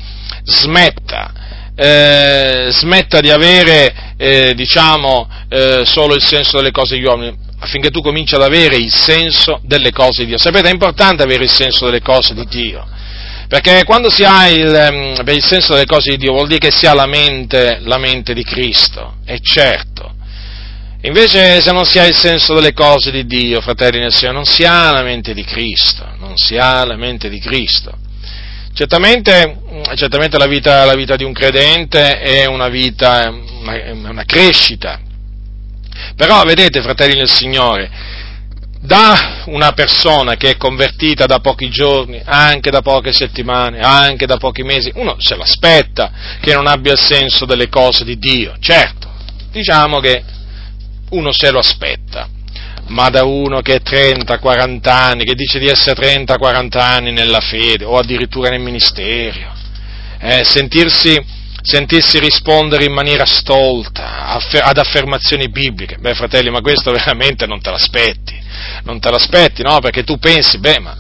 smetta, 0.45 1.33
eh, 1.77 2.69
smetta 2.73 3.21
di 3.21 3.31
avere, 3.31 4.15
eh, 4.17 4.55
diciamo, 4.55 5.29
eh, 5.51 5.83
solo 5.85 6.15
il 6.15 6.25
senso 6.25 6.57
delle 6.57 6.71
cose 6.71 6.95
degli 6.95 7.05
uomini, 7.05 7.37
affinché 7.61 7.91
tu 7.91 8.01
cominci 8.01 8.35
ad 8.35 8.43
avere 8.43 8.77
il 8.77 8.91
senso 8.91 9.61
delle 9.63 9.93
cose 9.93 10.23
di 10.23 10.29
Dio. 10.29 10.39
Sapete, 10.39 10.71
è 10.71 10.73
importante 10.73 11.23
avere 11.23 11.45
il 11.45 11.53
senso 11.53 11.85
delle 11.85 12.01
cose 12.01 12.33
di 12.33 12.47
Dio 12.47 12.97
perché 13.49 13.83
quando 13.85 14.11
si 14.11 14.25
ha 14.25 14.47
il, 14.49 14.75
ehm, 14.75 15.23
il, 15.27 15.43
senso 15.43 15.73
delle 15.73 15.87
cose 15.87 16.11
di 16.11 16.17
Dio 16.19 16.33
vuol 16.33 16.49
dire 16.49 16.59
che 16.59 16.71
si 16.71 16.87
ha 16.87 16.93
la 16.93 17.07
mente, 17.07 17.79
la 17.81 17.97
mente 17.97 18.35
di 18.35 18.45
Cristo, 18.45 19.17
è 19.25 19.39
certo. 19.41 20.15
Invece 21.03 21.63
se 21.63 21.73
non 21.73 21.87
si 21.87 21.99
ha 21.99 22.05
il 22.05 22.15
senso 22.15 22.55
delle 22.55 22.75
cose 22.75 23.11
di 23.11 23.25
Dio, 23.25 23.63
fratelli 23.63 24.01
nel 24.01 24.13
Signore, 24.13 24.37
non 24.37 24.45
si 24.45 24.65
ha 24.65 24.91
la 24.91 25.03
mente 25.03 25.33
di 25.33 25.45
Cristo, 25.45 26.07
non 26.19 26.37
si 26.37 26.59
ha 26.59 26.85
la 26.85 26.97
mente 26.97 27.31
di 27.31 27.41
Cristo. 27.41 27.97
Certamente, 28.75 29.57
certamente 29.95 30.37
la, 30.37 30.47
vita, 30.47 30.85
la, 30.85 30.95
vita, 30.95 31.17
di 31.17 31.25
un 31.25 31.33
credente 31.33 32.21
è 32.21 32.45
una 32.45 32.69
vita, 32.69 33.31
una, 33.31 34.11
una 34.11 34.25
crescita, 34.25 35.01
però 36.17 36.43
vedete, 36.43 36.83
fratelli 36.83 37.17
nel 37.17 37.31
Signore, 37.31 37.91
da 38.81 39.43
una 39.47 39.73
persona 39.73 40.37
che 40.37 40.51
è 40.51 40.57
convertita 40.57 41.27
da 41.27 41.41
pochi 41.41 41.69
giorni, 41.69 42.21
anche 42.25 42.71
da 42.71 42.81
poche 42.81 43.13
settimane, 43.13 43.81
anche 43.81 44.27
da 44.27 44.37
pochi 44.37 44.63
mesi, 44.63 44.91
uno 44.95 45.17
se 45.19 45.35
l'aspetta 45.35 46.13
che 46.41 46.55
non 46.55 46.67
abbia 46.67 46.93
il 46.93 46.99
senso 46.99 47.45
delle 47.45 47.69
cose 47.69 48.05
di 48.05 48.19
Dio, 48.19 48.55
certo, 48.61 49.11
diciamo 49.51 49.99
che 49.99 50.23
uno 51.11 51.33
se 51.33 51.51
lo 51.51 51.59
aspetta, 51.59 52.29
ma 52.87 53.09
da 53.11 53.25
uno 53.25 53.61
che 53.61 53.77
è 53.77 53.81
30-40 53.83 54.89
anni, 54.89 55.25
che 55.25 55.35
dice 55.35 55.59
di 55.59 55.67
essere 55.67 56.01
30-40 56.01 56.79
anni 56.79 57.13
nella 57.13 57.41
fede 57.41 57.85
o 57.85 57.99
addirittura 57.99 58.51
nel 58.51 58.61
ministero, 58.61 59.55
eh, 60.21 60.45
sentirsi 60.45 61.37
sentirsi 61.69 62.19
rispondere 62.19 62.85
in 62.85 62.93
maniera 62.93 63.27
stolta 63.27 64.27
ad 64.27 64.79
affermazioni 64.79 65.51
bibliche. 65.51 65.99
Beh, 65.99 66.15
fratelli, 66.15 66.51
ma 66.51 66.61
questo 66.61 66.91
veramente 66.93 67.47
non 67.47 67.61
te 67.61 67.71
l'aspetti. 67.71 68.37
Non 68.85 68.99
te 68.99 69.11
l'aspetti, 69.11 69.63
no? 69.63 69.79
Perché 69.79 70.03
tu 70.03 70.19
pensi, 70.19 70.59
beh, 70.59 70.79
ma 70.81 70.97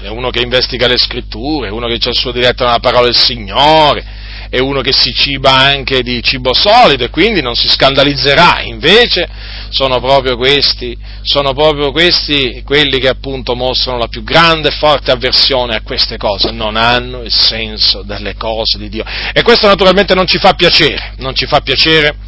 è 0.00 0.08
uno 0.08 0.30
che 0.30 0.40
investiga 0.40 0.86
le 0.86 0.98
scritture, 0.98 1.70
uno 1.70 1.86
che 1.86 1.94
ha 1.94 2.08
il 2.08 2.16
suo 2.16 2.32
diretto 2.32 2.64
nella 2.64 2.78
parola 2.78 3.06
del 3.06 3.16
Signore, 3.16 4.04
è 4.50 4.58
uno 4.58 4.80
che 4.80 4.92
si 4.92 5.12
ciba 5.12 5.52
anche 5.52 6.02
di 6.02 6.22
cibo 6.22 6.54
solido 6.54 7.04
e 7.04 7.10
quindi 7.10 7.42
non 7.42 7.54
si 7.54 7.68
scandalizzerà. 7.68 8.62
Invece 8.62 9.28
sono 9.70 10.00
proprio 10.00 10.36
questi, 10.36 10.96
sono 11.22 11.52
proprio 11.52 11.92
questi 11.92 12.62
quelli 12.64 12.98
che 12.98 13.08
appunto 13.08 13.54
mostrano 13.54 13.98
la 13.98 14.08
più 14.08 14.22
grande 14.24 14.68
e 14.68 14.72
forte 14.72 15.10
avversione 15.10 15.76
a 15.76 15.82
queste 15.82 16.16
cose, 16.16 16.50
non 16.50 16.76
hanno 16.76 17.22
il 17.22 17.32
senso 17.32 18.02
delle 18.02 18.34
cose 18.36 18.78
di 18.78 18.88
Dio. 18.88 19.04
E 19.32 19.42
questo 19.42 19.66
naturalmente 19.66 20.14
non 20.14 20.26
ci 20.26 20.38
fa 20.38 20.54
piacere, 20.54 21.14
non 21.18 21.34
ci 21.34 21.46
fa 21.46 21.60
piacere. 21.60 22.26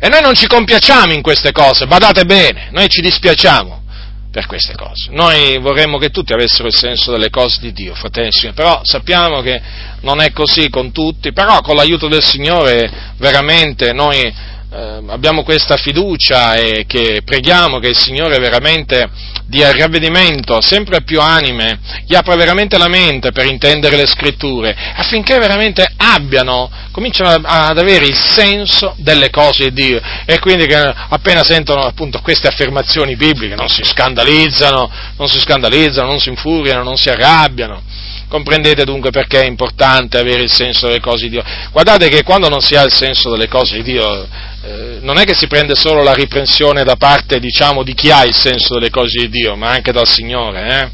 E 0.00 0.08
noi 0.08 0.20
non 0.20 0.34
ci 0.34 0.46
compiacciamo 0.46 1.12
in 1.12 1.22
queste 1.22 1.52
cose, 1.52 1.86
badate 1.86 2.24
bene, 2.24 2.68
noi 2.70 2.88
ci 2.88 3.00
dispiacciamo 3.00 3.86
per 4.30 4.46
queste 4.46 4.74
cose. 4.74 5.10
Noi 5.10 5.58
vorremmo 5.58 5.98
che 5.98 6.10
tutti 6.10 6.32
avessero 6.32 6.68
il 6.68 6.74
senso 6.74 7.10
delle 7.10 7.30
cose 7.30 7.58
di 7.60 7.72
Dio, 7.72 7.94
fratelli 7.94 8.52
però 8.54 8.80
sappiamo 8.82 9.40
che 9.40 9.60
non 10.00 10.20
è 10.20 10.32
così 10.32 10.68
con 10.68 10.92
tutti, 10.92 11.32
però 11.32 11.60
con 11.60 11.76
l'aiuto 11.76 12.08
del 12.08 12.22
Signore 12.22 13.14
veramente 13.16 13.92
noi 13.92 14.20
eh, 14.20 15.02
abbiamo 15.06 15.42
questa 15.42 15.76
fiducia 15.76 16.56
e 16.56 16.84
che 16.86 17.22
preghiamo 17.24 17.78
che 17.78 17.88
il 17.88 17.96
Signore 17.96 18.38
veramente 18.38 19.08
dia 19.48 19.72
ravvedimento 19.72 20.60
sempre 20.60 21.02
più 21.02 21.20
anime, 21.20 21.80
gli 22.04 22.14
apra 22.14 22.36
veramente 22.36 22.76
la 22.76 22.88
mente 22.88 23.32
per 23.32 23.46
intendere 23.46 23.96
le 23.96 24.06
scritture, 24.06 24.76
affinché 24.94 25.38
veramente 25.38 25.86
abbiano, 25.96 26.70
cominciano 26.90 27.30
ad 27.30 27.78
avere 27.78 28.04
il 28.04 28.14
senso 28.16 28.94
delle 28.98 29.30
cose 29.30 29.72
di 29.72 29.86
Dio. 29.86 30.00
E 30.26 30.38
quindi 30.38 30.66
che 30.66 30.76
appena 30.76 31.42
sentono 31.44 31.82
appunto 31.82 32.20
queste 32.20 32.46
affermazioni 32.46 33.16
bibliche 33.16 33.54
non 33.54 33.68
si 33.68 33.82
scandalizzano, 33.84 34.90
non 35.16 35.28
si 35.28 35.40
scandalizzano, 35.40 36.08
non 36.08 36.20
si 36.20 36.28
infuriano, 36.28 36.82
non 36.82 36.96
si 36.96 37.08
arrabbiano 37.08 37.82
Comprendete 38.28 38.84
dunque 38.84 39.10
perché 39.10 39.40
è 39.40 39.46
importante 39.46 40.18
avere 40.18 40.42
il 40.42 40.50
senso 40.50 40.86
delle 40.86 41.00
cose 41.00 41.24
di 41.24 41.30
Dio. 41.30 41.42
Guardate 41.72 42.08
che 42.08 42.22
quando 42.22 42.50
non 42.50 42.60
si 42.60 42.74
ha 42.74 42.82
il 42.82 42.92
senso 42.92 43.30
delle 43.30 43.48
cose 43.48 43.76
di 43.76 43.82
Dio, 43.82 44.28
eh, 44.62 44.98
non 45.00 45.18
è 45.18 45.24
che 45.24 45.34
si 45.34 45.46
prende 45.46 45.74
solo 45.74 46.02
la 46.02 46.12
riprensione 46.12 46.84
da 46.84 46.96
parte, 46.96 47.40
diciamo, 47.40 47.82
di 47.82 47.94
chi 47.94 48.10
ha 48.10 48.24
il 48.24 48.34
senso 48.34 48.74
delle 48.74 48.90
cose 48.90 49.20
di 49.20 49.28
Dio, 49.30 49.56
ma 49.56 49.70
anche 49.70 49.92
dal 49.92 50.06
Signore, 50.06 50.68
eh? 50.68 50.90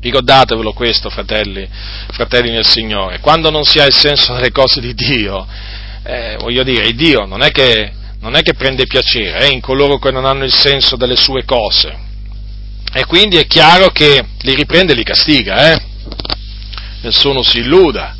Ricordatevelo 0.00 0.72
questo, 0.72 1.10
fratelli, 1.10 1.68
fratelli 2.12 2.50
nel 2.50 2.66
Signore. 2.66 3.20
Quando 3.20 3.50
non 3.50 3.64
si 3.64 3.78
ha 3.78 3.84
il 3.84 3.92
senso 3.92 4.32
delle 4.32 4.50
cose 4.50 4.80
di 4.80 4.94
Dio, 4.94 5.46
eh, 6.04 6.36
voglio 6.40 6.62
dire, 6.62 6.90
Dio 6.94 7.26
non 7.26 7.42
è 7.42 7.50
che, 7.50 7.92
non 8.20 8.34
è 8.34 8.40
che 8.40 8.54
prende 8.54 8.86
piacere 8.86 9.48
in 9.48 9.60
coloro 9.60 9.98
che 9.98 10.10
non 10.10 10.24
hanno 10.24 10.44
il 10.44 10.54
senso 10.54 10.96
delle 10.96 11.16
sue 11.16 11.44
cose. 11.44 12.08
E 12.94 13.04
quindi 13.04 13.36
è 13.36 13.46
chiaro 13.46 13.90
che 13.90 14.24
li 14.40 14.54
riprende 14.54 14.94
e 14.94 14.96
li 14.96 15.04
castiga, 15.04 15.72
eh? 15.72 15.88
Nessuno 17.02 17.42
si 17.42 17.58
illuda, 17.58 18.14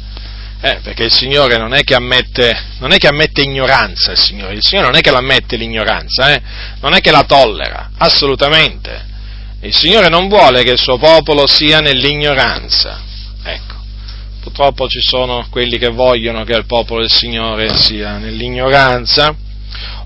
eh, 0.60 0.80
perché 0.82 1.04
il 1.04 1.12
Signore 1.12 1.56
non 1.56 1.72
è, 1.72 1.80
ammette, 1.94 2.64
non 2.78 2.92
è 2.92 2.98
che 2.98 3.08
ammette, 3.08 3.42
ignoranza, 3.42 4.12
il 4.12 4.18
Signore, 4.18 4.54
il 4.54 4.64
Signore 4.64 4.88
non 4.88 4.96
è 4.96 5.00
che 5.00 5.10
l'ammette 5.10 5.56
l'ignoranza, 5.56 6.34
eh, 6.34 6.42
non 6.80 6.94
è 6.94 7.00
che 7.00 7.10
la 7.10 7.24
tollera, 7.24 7.90
assolutamente. 7.96 9.08
Il 9.62 9.74
Signore 9.74 10.08
non 10.08 10.28
vuole 10.28 10.62
che 10.62 10.72
il 10.72 10.78
suo 10.78 10.98
popolo 10.98 11.46
sia 11.46 11.80
nell'ignoranza. 11.80 13.00
Ecco, 13.42 13.74
purtroppo 14.42 14.88
ci 14.88 15.00
sono 15.00 15.46
quelli 15.50 15.78
che 15.78 15.88
vogliono 15.88 16.44
che 16.44 16.54
il 16.54 16.66
popolo 16.66 17.00
del 17.00 17.10
Signore 17.10 17.74
sia 17.76 18.18
nell'ignoranza, 18.18 19.34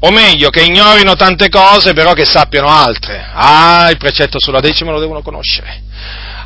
o 0.01 0.10
meglio, 0.10 0.51
che 0.51 0.62
ignorino 0.62 1.14
tante 1.14 1.48
cose, 1.48 1.94
però 1.94 2.12
che 2.12 2.26
sappiano 2.26 2.68
altre. 2.68 3.26
Ah, 3.32 3.88
il 3.90 3.96
precetto 3.96 4.38
sulla 4.38 4.60
decima 4.60 4.90
lo 4.92 5.01
devono 5.01 5.22
conoscere. 5.22 5.82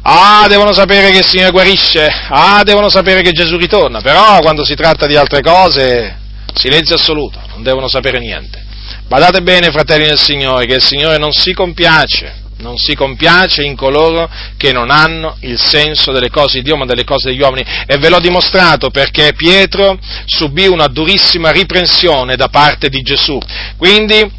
Ah, 0.02 0.46
devono 0.48 0.72
sapere 0.72 1.10
che 1.10 1.18
il 1.18 1.26
Signore 1.26 1.50
guarisce. 1.50 2.08
Ah, 2.28 2.62
devono 2.64 2.88
sapere 2.88 3.22
che 3.22 3.32
Gesù 3.32 3.56
ritorna. 3.56 4.00
Però 4.00 4.38
quando 4.40 4.64
si 4.64 4.74
tratta 4.74 5.06
di 5.06 5.16
altre 5.16 5.40
cose, 5.40 6.16
silenzio 6.54 6.96
assoluto, 6.96 7.38
non 7.50 7.62
devono 7.62 7.88
sapere 7.88 8.18
niente. 8.18 8.64
Badate 9.06 9.42
bene, 9.42 9.70
fratelli 9.70 10.06
del 10.06 10.18
Signore, 10.18 10.66
che 10.66 10.74
il 10.74 10.82
Signore 10.82 11.18
non 11.18 11.32
si 11.32 11.52
compiace 11.52 12.46
non 12.58 12.76
si 12.76 12.94
compiace 12.94 13.62
in 13.62 13.76
coloro 13.76 14.28
che 14.56 14.72
non 14.72 14.90
hanno 14.90 15.36
il 15.40 15.60
senso 15.60 16.12
delle 16.12 16.30
cose 16.30 16.58
di 16.58 16.64
Dio 16.64 16.76
ma 16.76 16.86
delle 16.86 17.04
cose 17.04 17.30
degli 17.30 17.40
uomini 17.40 17.64
e 17.86 17.98
ve 17.98 18.08
l'ho 18.08 18.20
dimostrato 18.20 18.90
perché 18.90 19.32
Pietro 19.34 19.98
subì 20.24 20.66
una 20.66 20.88
durissima 20.88 21.50
riprensione 21.50 22.36
da 22.36 22.48
parte 22.48 22.88
di 22.88 23.00
Gesù. 23.02 23.38
Quindi 23.76 24.37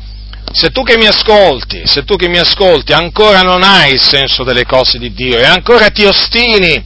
se 0.51 0.71
tu 0.71 0.83
che 0.83 0.97
mi 0.97 1.07
ascolti, 1.07 1.81
se 1.85 2.03
tu 2.03 2.15
che 2.15 2.27
mi 2.27 2.37
ascolti 2.37 2.93
ancora 2.93 3.41
non 3.41 3.63
hai 3.63 3.93
il 3.93 4.01
senso 4.01 4.43
delle 4.43 4.65
cose 4.65 4.97
di 4.97 5.13
Dio 5.13 5.37
e 5.37 5.45
ancora 5.45 5.89
ti 5.89 6.05
ostini, 6.05 6.83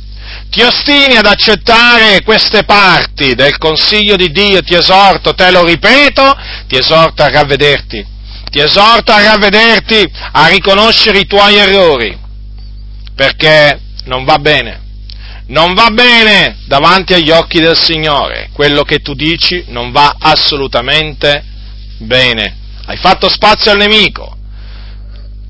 ti 0.49 0.61
ostini 0.61 1.15
ad 1.15 1.25
accettare 1.25 2.21
queste 2.23 2.63
parti 2.63 3.35
del 3.35 3.57
consiglio 3.57 4.15
di 4.15 4.31
Dio, 4.31 4.61
ti 4.61 4.75
esorto, 4.75 5.33
te 5.33 5.51
lo 5.51 5.63
ripeto, 5.63 6.37
ti 6.67 6.77
esorto 6.77 7.23
a 7.23 7.29
ravvederti 7.29 8.11
ti 8.53 8.59
esorto 8.59 9.11
a 9.11 9.19
ravvederti, 9.19 10.11
a 10.33 10.45
riconoscere 10.45 11.17
i 11.17 11.25
tuoi 11.25 11.55
errori, 11.55 12.15
perché 13.15 13.79
non 14.03 14.25
va 14.25 14.37
bene. 14.37 14.81
Non 15.47 15.73
va 15.73 15.89
bene 15.89 16.57
davanti 16.67 17.15
agli 17.15 17.31
occhi 17.31 17.59
del 17.59 17.75
Signore. 17.75 18.49
Quello 18.53 18.83
che 18.83 18.99
tu 18.99 19.15
dici 19.15 19.65
non 19.69 19.91
va 19.91 20.17
assolutamente 20.19 21.43
bene. 21.97 22.57
Hai 22.85 22.97
fatto 22.97 23.29
spazio 23.29 23.71
al 23.71 23.77
nemico. 23.77 24.37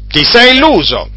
Ti 0.07 0.23
sei 0.23 0.55
illuso 0.55 1.09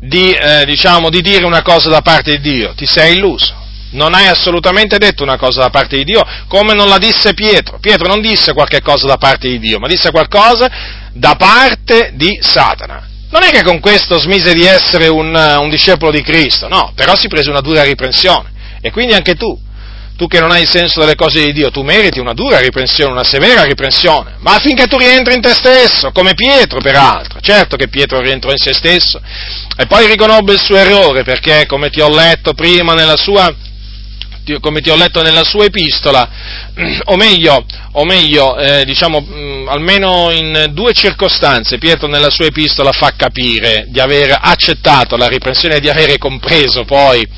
di, 0.00 0.32
eh, 0.32 0.64
diciamo, 0.64 1.10
di 1.10 1.20
dire 1.20 1.44
una 1.44 1.62
cosa 1.62 1.88
da 1.88 2.02
parte 2.02 2.38
di 2.38 2.50
Dio. 2.50 2.74
Ti 2.74 2.86
sei 2.86 3.16
illuso 3.16 3.64
non 3.90 4.14
hai 4.14 4.26
assolutamente 4.26 4.98
detto 4.98 5.22
una 5.22 5.36
cosa 5.36 5.60
da 5.60 5.70
parte 5.70 5.96
di 5.96 6.04
Dio, 6.04 6.22
come 6.48 6.74
non 6.74 6.88
la 6.88 6.98
disse 6.98 7.34
Pietro. 7.34 7.78
Pietro 7.78 8.06
non 8.08 8.20
disse 8.20 8.52
qualche 8.52 8.80
cosa 8.80 9.06
da 9.06 9.16
parte 9.16 9.48
di 9.48 9.58
Dio, 9.58 9.78
ma 9.78 9.88
disse 9.88 10.10
qualcosa 10.10 10.70
da 11.12 11.34
parte 11.36 12.12
di 12.14 12.38
Satana. 12.40 13.08
Non 13.30 13.42
è 13.42 13.50
che 13.50 13.62
con 13.62 13.80
questo 13.80 14.18
smise 14.18 14.54
di 14.54 14.64
essere 14.64 15.08
un, 15.08 15.34
un 15.34 15.68
discepolo 15.68 16.10
di 16.10 16.22
Cristo, 16.22 16.68
no, 16.68 16.92
però 16.94 17.16
si 17.16 17.28
prese 17.28 17.50
una 17.50 17.60
dura 17.60 17.82
riprensione. 17.82 18.54
E 18.80 18.90
quindi 18.90 19.14
anche 19.14 19.34
tu, 19.34 19.58
tu 20.16 20.26
che 20.26 20.40
non 20.40 20.50
hai 20.50 20.62
il 20.62 20.68
senso 20.68 21.00
delle 21.00 21.14
cose 21.14 21.44
di 21.44 21.52
Dio, 21.52 21.70
tu 21.70 21.82
meriti 21.82 22.18
una 22.18 22.32
dura 22.32 22.58
riprensione, 22.58 23.12
una 23.12 23.24
severa 23.24 23.64
riprensione, 23.64 24.36
ma 24.40 24.54
affinché 24.54 24.86
tu 24.86 24.96
rientri 24.96 25.34
in 25.34 25.42
te 25.42 25.52
stesso, 25.52 26.10
come 26.10 26.34
Pietro 26.34 26.80
peraltro. 26.80 27.38
Certo 27.40 27.76
che 27.76 27.88
Pietro 27.88 28.20
rientrò 28.20 28.50
in 28.50 28.56
se 28.56 28.72
stesso 28.72 29.20
e 29.76 29.86
poi 29.86 30.06
riconobbe 30.06 30.54
il 30.54 30.60
suo 30.60 30.76
errore 30.76 31.22
perché, 31.22 31.66
come 31.66 31.90
ti 31.90 32.00
ho 32.00 32.08
letto 32.08 32.54
prima 32.54 32.94
nella 32.94 33.16
sua 33.16 33.54
come 34.60 34.80
ti 34.80 34.90
ho 34.90 34.94
letto 34.94 35.22
nella 35.22 35.42
sua 35.42 35.64
epistola, 35.64 36.28
o 37.06 37.16
meglio, 37.16 37.66
o 37.92 38.04
meglio 38.04 38.56
eh, 38.56 38.84
diciamo, 38.84 39.20
mh, 39.20 39.38
mm, 39.38 39.68
almeno 39.68 40.30
in 40.30 40.68
due 40.70 40.92
circostanze 40.92 41.78
Pietro 41.78 42.06
nella 42.06 42.30
sua 42.30 42.46
epistola 42.46 42.92
fa 42.92 43.12
capire 43.16 43.86
di 43.88 43.98
aver 43.98 44.38
accettato 44.40 45.16
la 45.16 45.26
riprensione 45.26 45.76
e 45.76 45.80
di 45.80 45.88
avere 45.88 46.16
compreso 46.16 46.84
poi, 46.84 47.28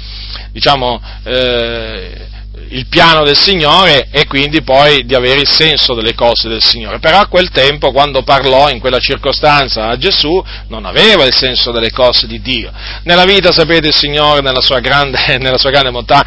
diciamo, 0.52 1.00
eh, 1.24 2.26
il 2.70 2.86
piano 2.86 3.24
del 3.24 3.36
Signore 3.36 4.08
e 4.10 4.26
quindi 4.26 4.62
poi 4.62 5.04
di 5.04 5.14
avere 5.14 5.40
il 5.40 5.48
senso 5.48 5.94
delle 5.94 6.14
cose 6.14 6.48
del 6.48 6.62
Signore. 6.62 6.98
Però 6.98 7.18
a 7.18 7.26
quel 7.26 7.50
tempo, 7.50 7.92
quando 7.92 8.22
parlò 8.22 8.68
in 8.68 8.80
quella 8.80 8.98
circostanza 8.98 9.88
a 9.88 9.96
Gesù, 9.96 10.42
non 10.68 10.84
aveva 10.84 11.24
il 11.24 11.34
senso 11.34 11.70
delle 11.70 11.90
cose 11.90 12.26
di 12.26 12.40
Dio. 12.40 12.70
Nella 13.04 13.24
vita, 13.24 13.52
sapete, 13.52 13.88
il 13.88 13.94
Signore, 13.94 14.40
nella 14.40 14.60
sua 14.60 14.80
grande, 14.80 15.18
nella 15.38 15.58
sua 15.58 15.70
grande 15.70 15.90
bontà, 15.90 16.24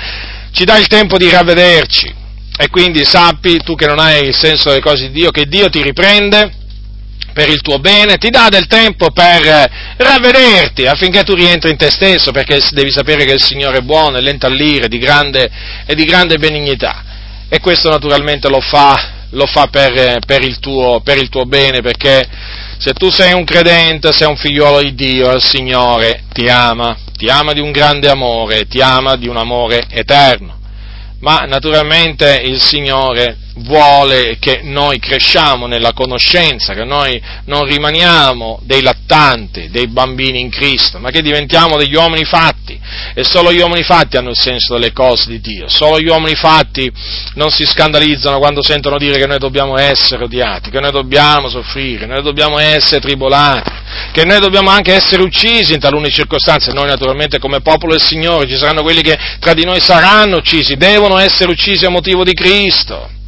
ci 0.52 0.66
dà 0.66 0.78
il 0.78 0.88
tempo 0.88 1.18
di 1.18 1.30
ravvederci 1.30 2.16
e 2.58 2.70
quindi 2.70 3.06
sappi, 3.06 3.58
tu 3.64 3.76
che 3.76 3.88
non 3.88 3.99
hai 3.99 4.28
il 4.28 4.36
senso 4.36 4.70
delle 4.70 4.82
cose 4.82 5.08
di 5.08 5.12
Dio, 5.12 5.32
che 5.32 5.45
Dio 5.48 5.70
ti 5.70 5.82
riprende 5.82 6.60
per 7.34 7.49
il 7.49 7.62
tuo 7.62 7.80
bene, 7.80 8.18
ti 8.18 8.30
dà 8.30 8.48
del 8.49 8.68
tempo 8.68 9.12
per 9.12 9.70
ravvederti 9.98 10.86
affinché 10.86 11.24
tu 11.24 11.34
rientri 11.34 11.72
in 11.72 11.78
te 11.78 11.90
stesso, 11.90 12.32
perché 12.32 12.60
devi 12.72 12.91
sapere 12.91 13.26
che 13.26 13.34
il 13.34 13.41
Signore 13.41 13.78
è 13.78 13.82
buono, 13.82 14.18
è 14.18 14.22
lento 14.22 14.45
all'ire 14.45 14.88
di 14.88 14.98
grande, 14.98 15.49
e 15.86 15.95
di 15.95 16.06
grande 16.06 16.38
benignità. 16.38 17.03
E 17.49 17.60
questo 17.60 17.90
naturalmente 17.90 18.48
lo 18.48 18.62
fa, 18.62 19.28
lo 19.32 19.45
fa 19.45 19.68
per, 19.68 20.20
per, 20.26 20.44
il 20.44 20.60
tuo, 20.60 21.02
per 21.02 21.18
il 21.18 21.30
tuo 21.30 21.45
bene, 21.45 21.82
perché 21.82 22.28
se 22.78 22.94
tu 22.94 23.12
sei 23.12 23.34
un 23.34 23.44
credente, 23.44 24.12
sei 24.12 24.28
un 24.28 24.38
figliuolo 24.38 24.82
di 24.82 24.95
Dio, 24.95 25.32
il 25.34 25.44
Signore 25.44 26.24
ti 26.34 26.48
ama, 26.48 26.98
ti 27.16 27.28
ama 27.28 27.53
di 27.53 27.60
un 27.60 27.72
grande 27.72 28.10
amore, 28.10 28.68
ti 28.68 28.82
ama 28.82 29.16
di 29.18 29.28
un 29.28 29.38
amore 29.38 29.86
eterno. 29.90 30.60
Ma 31.20 31.45
naturalmente 31.48 32.41
il 32.44 32.60
Signore 32.60 33.38
vuole 33.56 34.38
che 34.40 34.61
noi 34.64 34.99
cresciamo 34.99 35.68
nella 35.68 35.94
conoscenza, 35.94 36.73
che 36.73 36.86
noi 36.86 37.22
non 37.45 37.65
rimaniamo 37.65 38.61
dei 38.64 38.82
lattanti, 38.82 39.69
dei 39.69 39.88
bambini 39.88 40.40
in 40.40 40.49
Cristo, 40.49 40.99
ma 40.99 41.10
che 41.10 41.22
diventiamo 41.22 41.78
degli 41.78 41.95
uomini 41.95 42.23
fatti. 42.23 42.80
E 43.14 43.23
solo 43.23 43.52
gli 43.52 43.60
uomini 43.60 43.84
fatti 43.84 44.18
hanno 44.18 44.30
il 44.30 44.38
senso 44.38 44.73
delle 44.73 44.94
cose 44.94 45.30
di 45.30 45.41
Dio. 45.41 45.68
Solo 45.68 45.99
gli 45.99 46.07
uomini 46.07 46.36
fatti 46.36 46.91
non 47.36 47.49
si 47.49 47.65
scandalizzano 47.65 48.38
quando 48.40 48.64
sentono 48.64 48.98
dire 48.98 49.18
che 49.18 49.28
noi 49.28 49.40
dobbiamo 49.40 49.78
essere 49.78 50.23
odiati, 50.23 50.69
che 50.69 50.80
noi 50.80 50.91
dobbiamo 50.91 51.49
soffrire, 51.49 51.99
che 51.99 52.14
noi 52.14 52.23
dobbiamo 52.23 52.57
essere 52.57 53.02
tribolati, 53.02 53.72
che 54.11 54.23
noi 54.23 54.40
dobbiamo 54.40 54.69
anche 54.69 54.94
essere 54.94 55.22
uccisi 55.22 55.73
in 55.73 55.80
talune 55.80 56.10
circostanze. 56.10 56.72
Noi 56.72 56.88
naturalmente 56.88 57.40
come 57.40 57.61
popolo 57.61 57.91
del 57.91 58.02
Signore 58.02 58.48
ci 58.48 58.56
saranno 58.56 58.82
quelli 58.82 59.02
che 59.02 59.18
tra 59.40 59.53
di 59.53 59.65
noi 59.65 59.82
saranno 59.82 60.38
uccisi, 60.38 60.76
devono 60.76 61.18
essere 61.18 61.52
uccisi 61.52 61.86
a 61.86 61.90
motivo 61.90 62.23
di 62.23 62.34
Cristo 62.34 63.19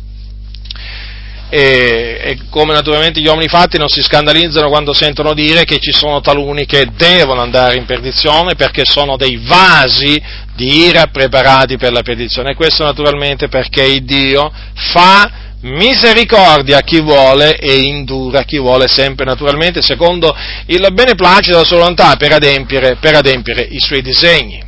e, 1.54 2.20
e, 2.20 2.40
come 2.50 2.74
naturalmente 2.74 3.22
gli 3.22 3.28
uomini 3.28 3.48
fatti 3.48 3.78
non 3.78 3.88
si 3.88 4.02
scandalizzano 4.02 4.70
quando 4.70 4.92
sentono 4.92 5.36
dire 5.36 5.66
che 5.66 5.78
ci 5.78 5.92
sono 5.92 6.20
taluni 6.20 6.66
che 6.66 6.88
devono 6.98 7.42
andare 7.42 7.76
in 7.76 7.86
perdizione 7.86 8.56
perché 8.56 8.86
sono 8.86 9.18
dei 9.18 9.40
vasi 9.40 10.20
di 10.56 10.86
ira 10.88 11.06
preparati 11.12 11.78
per 11.78 11.92
la 11.92 12.02
perdizione 12.02 12.52
e 12.52 12.56
questo 12.56 12.84
naturalmente 12.84 13.50
perché 13.50 13.84
il 13.84 14.04
Dio 14.04 14.52
fa 14.74 15.30
misericordia 15.62 16.80
a 16.80 16.82
chi 16.82 17.02
vuole 17.02 17.56
e 17.58 17.82
indura 17.82 18.40
a 18.40 18.46
chi 18.46 18.58
vuole 18.58 18.88
sempre 18.88 19.24
naturalmente 19.24 19.84
secondo 19.84 20.36
il 20.66 20.88
beneplacito 20.92 21.52
della 21.52 21.66
sua 21.66 21.78
volontà 21.78 22.16
per 22.16 22.32
adempiere, 22.32 22.98
per 23.00 23.14
adempiere 23.14 23.62
i 23.62 23.80
suoi 23.80 24.02
disegni. 24.02 24.60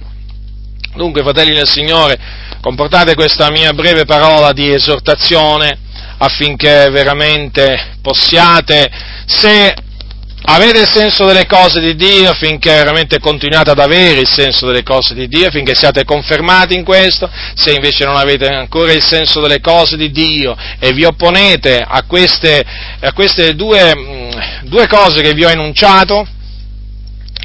Dunque, 0.93 1.23
fratelli 1.23 1.55
del 1.55 1.67
Signore, 1.67 2.15
comportate 2.61 3.15
questa 3.15 3.49
mia 3.49 3.73
breve 3.73 4.05
parola 4.05 4.53
di 4.53 4.71
esortazione 4.71 5.79
affinché 6.17 6.89
veramente 6.89 7.97
possiate, 8.01 8.89
se 9.25 9.73
avete 10.47 10.81
il 10.81 10.89
senso 10.89 11.25
delle 11.25 11.45
cose 11.45 11.79
di 11.79 11.95
Dio, 11.95 12.29
affinché 12.29 12.71
veramente 12.71 13.19
continuate 13.19 13.71
ad 13.71 13.79
avere 13.79 14.19
il 14.19 14.27
senso 14.27 14.67
delle 14.67 14.83
cose 14.83 15.13
di 15.13 15.27
Dio, 15.27 15.47
affinché 15.47 15.73
siate 15.73 16.03
confermati 16.03 16.75
in 16.75 16.83
questo, 16.83 17.29
se 17.55 17.71
invece 17.71 18.05
non 18.05 18.15
avete 18.15 18.47
ancora 18.47 18.93
il 18.93 19.03
senso 19.03 19.41
delle 19.41 19.59
cose 19.59 19.97
di 19.97 20.11
Dio 20.11 20.55
e 20.79 20.93
vi 20.93 21.03
opponete 21.03 21.83
a 21.85 22.03
queste, 22.03 22.63
a 22.99 23.11
queste 23.13 23.55
due, 23.55 23.95
mm, 23.95 24.31
due 24.63 24.87
cose 24.87 25.21
che 25.21 25.33
vi 25.33 25.45
ho 25.45 25.49
enunciato, 25.49 26.27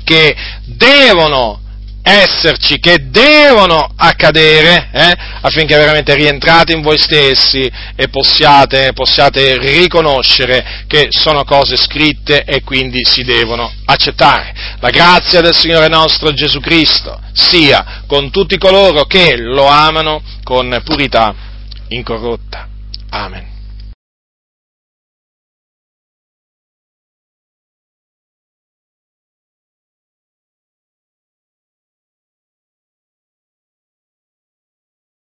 che 0.04 0.36
devono 0.64 1.60
esserci, 2.02 2.78
che 2.78 3.10
devono 3.10 3.92
accadere, 3.96 4.88
eh, 4.92 5.16
affinché 5.42 5.76
veramente 5.76 6.14
rientrate 6.14 6.72
in 6.72 6.82
voi 6.82 6.98
stessi 6.98 7.70
e 7.94 8.08
possiate, 8.08 8.92
possiate 8.92 9.58
riconoscere 9.58 10.84
che 10.86 11.08
sono 11.10 11.44
cose 11.44 11.76
scritte 11.76 12.44
e 12.44 12.62
quindi 12.62 13.04
si 13.04 13.22
devono 13.22 13.72
accettare. 13.84 14.54
La 14.80 14.90
grazia 14.90 15.40
del 15.40 15.54
Signore 15.54 15.88
nostro 15.88 16.32
Gesù 16.32 16.60
Cristo 16.60 17.20
sia 17.32 18.02
con 18.06 18.30
tutti 18.30 18.58
coloro 18.58 19.04
che 19.04 19.36
lo 19.36 19.66
amano 19.66 20.22
con 20.42 20.80
purità 20.84 21.34
incorrotta. 21.88 22.68
Amen. 23.10 23.49